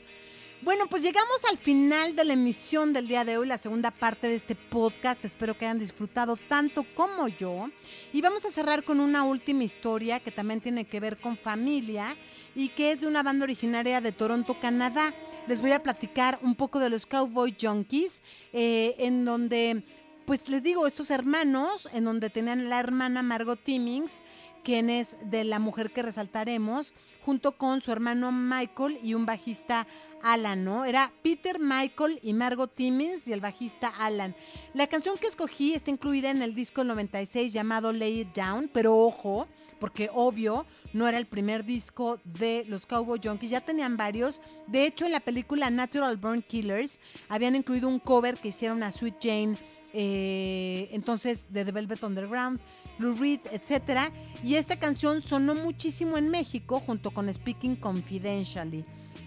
Bueno, 0.62 0.88
pues 0.88 1.04
llegamos 1.04 1.44
al 1.50 1.58
final 1.58 2.16
de 2.16 2.24
la 2.24 2.32
emisión 2.32 2.94
del 2.94 3.10
día 3.10 3.26
de 3.26 3.38
hoy, 3.38 3.46
la 3.46 3.58
segunda 3.58 3.92
parte 3.92 4.30
de 4.30 4.36
este 4.36 4.56
podcast. 4.56 5.26
Espero 5.26 5.58
que 5.58 5.66
hayan 5.66 5.80
disfrutado 5.80 6.38
tanto 6.38 6.86
como 6.96 7.28
yo. 7.28 7.70
Y 8.14 8.22
vamos 8.22 8.46
a 8.46 8.52
cerrar 8.52 8.86
con 8.86 9.02
una 9.02 9.26
última 9.26 9.66
historia 9.66 10.22
que 10.22 10.32
también 10.32 10.62
tiene 10.62 10.86
que 10.86 11.02
ver 11.02 11.20
con 11.20 11.36
familia 11.36 12.16
y 12.56 12.70
que 12.70 12.94
es 12.94 13.02
de 13.02 13.08
una 13.08 13.22
banda 13.22 13.44
originaria 13.44 14.00
de 14.00 14.14
Toronto, 14.14 14.58
Canadá. 14.62 15.14
Les 15.48 15.60
voy 15.60 15.74
a 15.74 15.84
platicar 15.84 16.40
un 16.42 16.56
poco 16.56 16.80
de 16.80 16.90
los 16.90 17.06
Cowboy 17.06 17.54
Junkies, 17.60 18.22
eh, 18.54 18.96
en 18.98 19.26
donde, 19.26 19.84
pues 20.26 20.48
les 20.48 20.64
digo, 20.64 20.88
estos 20.88 21.12
hermanos, 21.12 21.90
en 21.92 22.06
donde 22.06 22.30
tenían 22.30 22.70
la 22.70 22.80
hermana 22.80 23.22
Margot 23.24 23.62
Timmings, 23.62 24.22
quien 24.64 24.90
es 24.90 25.18
de 25.24 25.44
la 25.44 25.60
mujer 25.60 25.92
que 25.92 26.04
resaltaremos, 26.04 26.94
junto 27.26 27.58
con 27.58 27.82
su 27.82 27.92
hermano 27.92 28.32
Michael 28.32 29.00
y 29.04 29.14
un 29.14 29.26
bajista 29.26 29.88
Alan, 30.24 30.64
¿no? 30.64 30.86
Era 30.86 31.12
Peter, 31.24 31.60
Michael 31.60 32.20
y 32.22 32.34
Margot 32.34 32.74
Timmins 32.74 33.28
y 33.28 33.34
el 33.34 33.42
bajista 33.42 33.88
Alan. 33.88 34.36
La 34.74 34.88
canción 34.88 35.18
que 35.18 35.28
escogí 35.28 35.74
está 35.74 35.92
incluida 35.92 36.30
en 36.30 36.42
el 36.42 36.54
disco 36.54 36.84
96 36.84 37.52
llamado 37.52 37.92
Lay 37.92 38.22
It 38.22 38.36
Down, 38.36 38.70
pero 38.72 38.98
ojo, 38.98 39.48
porque 39.80 40.10
obvio 40.14 40.66
no 40.94 41.08
era 41.08 41.18
el 41.18 41.26
primer 41.26 41.66
disco 41.66 42.20
de 42.24 42.66
los 42.68 42.86
Cowboy 42.86 43.20
Junkies, 43.24 43.52
ya 43.52 43.62
tenían 43.62 43.98
varios. 43.98 44.42
De 44.68 44.86
hecho, 44.86 45.06
en 45.06 45.12
la 45.12 45.20
película 45.20 45.70
Natural 45.70 46.18
Born 46.18 46.44
Killers 46.44 47.00
habían 47.30 47.56
incluido 47.56 47.88
un 47.88 48.00
cover 48.00 48.38
que 48.38 48.50
hicieron 48.50 48.84
a 48.84 48.92
Sweet 48.92 49.16
Jane, 49.22 49.58
eh, 49.94 50.90
entonces 50.92 51.46
de 51.50 51.66
The 51.66 51.72
Velvet 51.72 52.04
Underground. 52.04 52.60
Lou 53.02 53.16
Reed, 53.16 53.42
etcétera. 53.52 54.12
Y 54.44 54.56
esta 54.56 54.78
canción 54.78 55.22
sonó 55.22 55.56
muchísimo 55.56 56.18
en 56.18 56.30
México 56.30 56.80
junto 56.80 57.12
con 57.12 57.32
Speaking 57.34 57.76
Confidentially. 57.76 58.86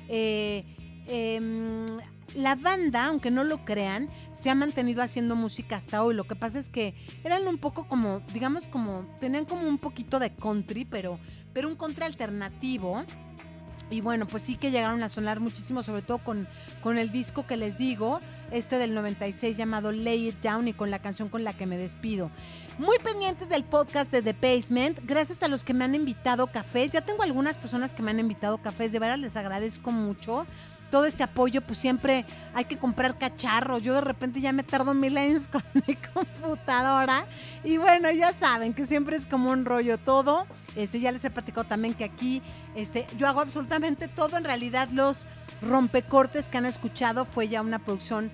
Eh, 0.08 0.64
em, 1.06 1.86
la 2.34 2.56
banda, 2.56 3.06
aunque 3.06 3.30
no 3.30 3.44
lo 3.44 3.64
crean, 3.64 4.08
se 4.32 4.50
ha 4.50 4.54
mantenido 4.54 5.02
haciendo 5.02 5.36
música 5.36 5.76
hasta 5.76 6.02
hoy. 6.02 6.14
Lo 6.14 6.24
que 6.24 6.34
pasa 6.34 6.58
es 6.58 6.68
que 6.68 6.94
eran 7.22 7.46
un 7.46 7.58
poco 7.58 7.86
como, 7.86 8.20
digamos, 8.32 8.66
como, 8.66 9.06
tenían 9.20 9.44
como 9.44 9.68
un 9.68 9.78
poquito 9.78 10.18
de 10.18 10.30
country, 10.34 10.84
pero, 10.84 11.18
pero 11.52 11.68
un 11.68 11.76
country 11.76 12.04
alternativo. 12.04 13.04
Y 13.90 14.00
bueno, 14.00 14.26
pues 14.26 14.42
sí 14.42 14.56
que 14.56 14.70
llegaron 14.70 15.02
a 15.02 15.08
sonar 15.08 15.40
muchísimo, 15.40 15.82
sobre 15.82 16.02
todo 16.02 16.18
con, 16.18 16.48
con 16.82 16.98
el 16.98 17.12
disco 17.12 17.46
que 17.46 17.56
les 17.56 17.78
digo, 17.78 18.20
este 18.50 18.78
del 18.78 18.94
96 18.94 19.56
llamado 19.56 19.92
Lay 19.92 20.28
It 20.28 20.40
Down 20.42 20.68
y 20.68 20.72
con 20.72 20.90
la 20.90 21.00
canción 21.00 21.28
con 21.28 21.44
la 21.44 21.52
que 21.52 21.66
me 21.66 21.76
despido. 21.76 22.30
Muy 22.78 22.98
pendientes 22.98 23.48
del 23.48 23.64
podcast 23.64 24.10
de 24.10 24.22
The 24.22 24.32
Basement, 24.32 25.00
gracias 25.04 25.42
a 25.42 25.48
los 25.48 25.64
que 25.64 25.74
me 25.74 25.84
han 25.84 25.94
invitado 25.94 26.46
cafés. 26.48 26.90
Ya 26.90 27.02
tengo 27.02 27.22
algunas 27.22 27.56
personas 27.56 27.92
que 27.92 28.02
me 28.02 28.10
han 28.10 28.20
invitado 28.20 28.58
cafés, 28.58 28.92
de 28.92 28.98
veras 28.98 29.18
les 29.18 29.36
agradezco 29.36 29.92
mucho 29.92 30.46
todo 30.94 31.06
este 31.06 31.24
apoyo, 31.24 31.60
pues 31.60 31.80
siempre 31.80 32.24
hay 32.54 32.66
que 32.66 32.78
comprar 32.78 33.18
cacharros. 33.18 33.82
Yo 33.82 33.94
de 33.94 34.00
repente 34.00 34.40
ya 34.40 34.52
me 34.52 34.62
tardo 34.62 34.94
mil 34.94 35.18
años 35.18 35.48
con 35.52 35.64
mi 35.88 35.96
computadora. 35.96 37.26
Y 37.64 37.78
bueno, 37.78 38.12
ya 38.12 38.32
saben 38.32 38.72
que 38.74 38.86
siempre 38.86 39.16
es 39.16 39.26
como 39.26 39.50
un 39.50 39.64
rollo 39.64 39.98
todo. 39.98 40.46
Este, 40.76 41.00
ya 41.00 41.10
les 41.10 41.24
he 41.24 41.30
platicado 41.30 41.66
también 41.66 41.94
que 41.94 42.04
aquí 42.04 42.42
este, 42.76 43.08
yo 43.16 43.26
hago 43.26 43.40
absolutamente 43.40 44.06
todo. 44.06 44.36
En 44.36 44.44
realidad, 44.44 44.88
los 44.92 45.26
rompecortes 45.60 46.48
que 46.48 46.58
han 46.58 46.66
escuchado 46.66 47.24
fue 47.24 47.48
ya 47.48 47.60
una 47.60 47.80
producción 47.80 48.30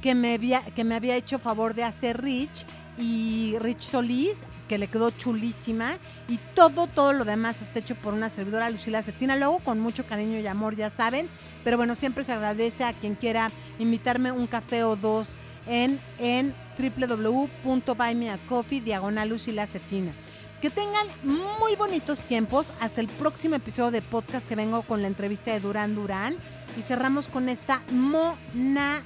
que 0.00 0.14
me 0.14 0.34
había, 0.34 0.60
que 0.66 0.84
me 0.84 0.94
había 0.94 1.16
hecho 1.16 1.40
favor 1.40 1.74
de 1.74 1.82
hacer 1.82 2.22
Rich 2.22 2.64
y 2.98 3.56
Rich 3.58 3.90
Solís, 3.90 4.44
que 4.68 4.78
le 4.78 4.88
quedó 4.88 5.10
chulísima. 5.10 5.96
Y 6.28 6.38
todo, 6.54 6.86
todo 6.86 7.12
lo 7.12 7.24
demás 7.24 7.62
está 7.62 7.80
hecho 7.80 7.94
por 7.96 8.14
una 8.14 8.30
servidora, 8.30 8.70
Lucila 8.70 9.02
Cetina. 9.02 9.36
Luego, 9.36 9.58
con 9.58 9.80
mucho 9.80 10.06
cariño 10.06 10.38
y 10.38 10.46
amor, 10.46 10.76
ya 10.76 10.90
saben. 10.90 11.28
Pero 11.64 11.76
bueno, 11.76 11.94
siempre 11.94 12.24
se 12.24 12.32
agradece 12.32 12.84
a 12.84 12.92
quien 12.92 13.14
quiera 13.14 13.50
invitarme 13.78 14.32
un 14.32 14.46
café 14.46 14.84
o 14.84 14.96
dos 14.96 15.36
en, 15.66 16.00
en 16.18 16.54
www.buymeacoffee, 16.78 18.80
diagonal 18.80 19.28
Lucila 19.28 19.66
Cetina. 19.66 20.12
Que 20.60 20.70
tengan 20.70 21.06
muy 21.22 21.76
bonitos 21.76 22.22
tiempos. 22.22 22.72
Hasta 22.80 23.00
el 23.00 23.08
próximo 23.08 23.56
episodio 23.56 23.90
de 23.90 24.02
podcast 24.02 24.48
que 24.48 24.56
vengo 24.56 24.82
con 24.82 25.02
la 25.02 25.08
entrevista 25.08 25.52
de 25.52 25.60
Durán 25.60 25.94
Durán. 25.94 26.36
Y 26.78 26.82
cerramos 26.82 27.28
con 27.28 27.48
esta 27.48 27.82
monada 27.90 29.04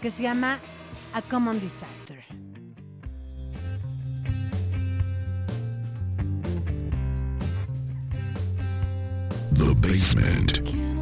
que 0.00 0.10
se 0.10 0.22
llama 0.22 0.60
A 1.14 1.22
Common 1.22 1.58
Disaster. 1.58 2.22
The 9.52 9.74
Basement. 9.80 10.97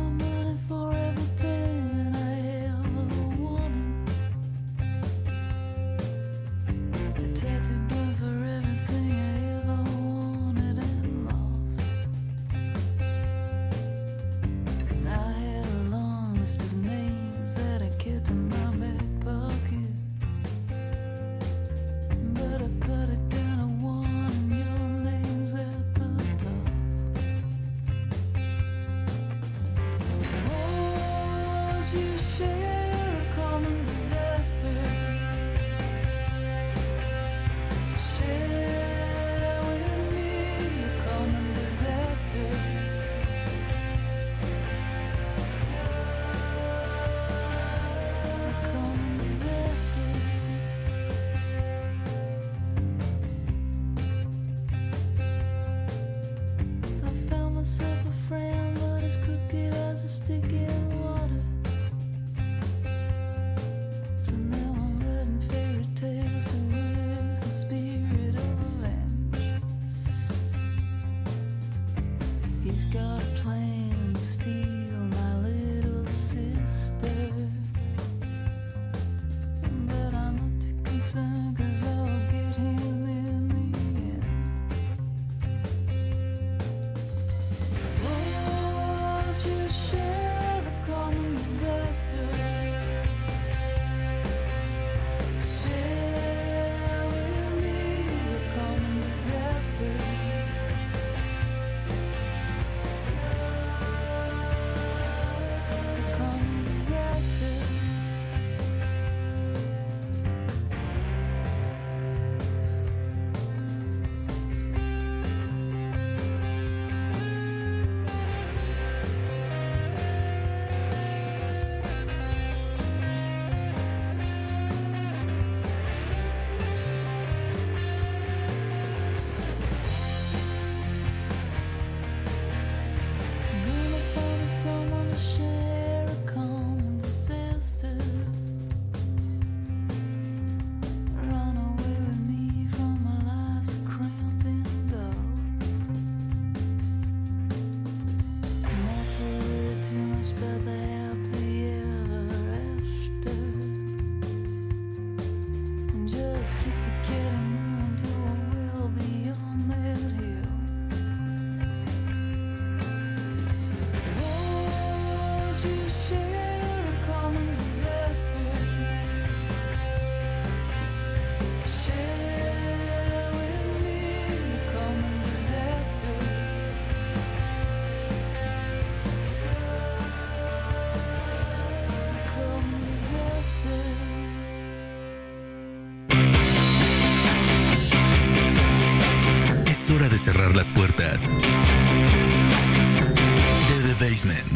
The 193.83 193.97
Basement. 194.01 194.56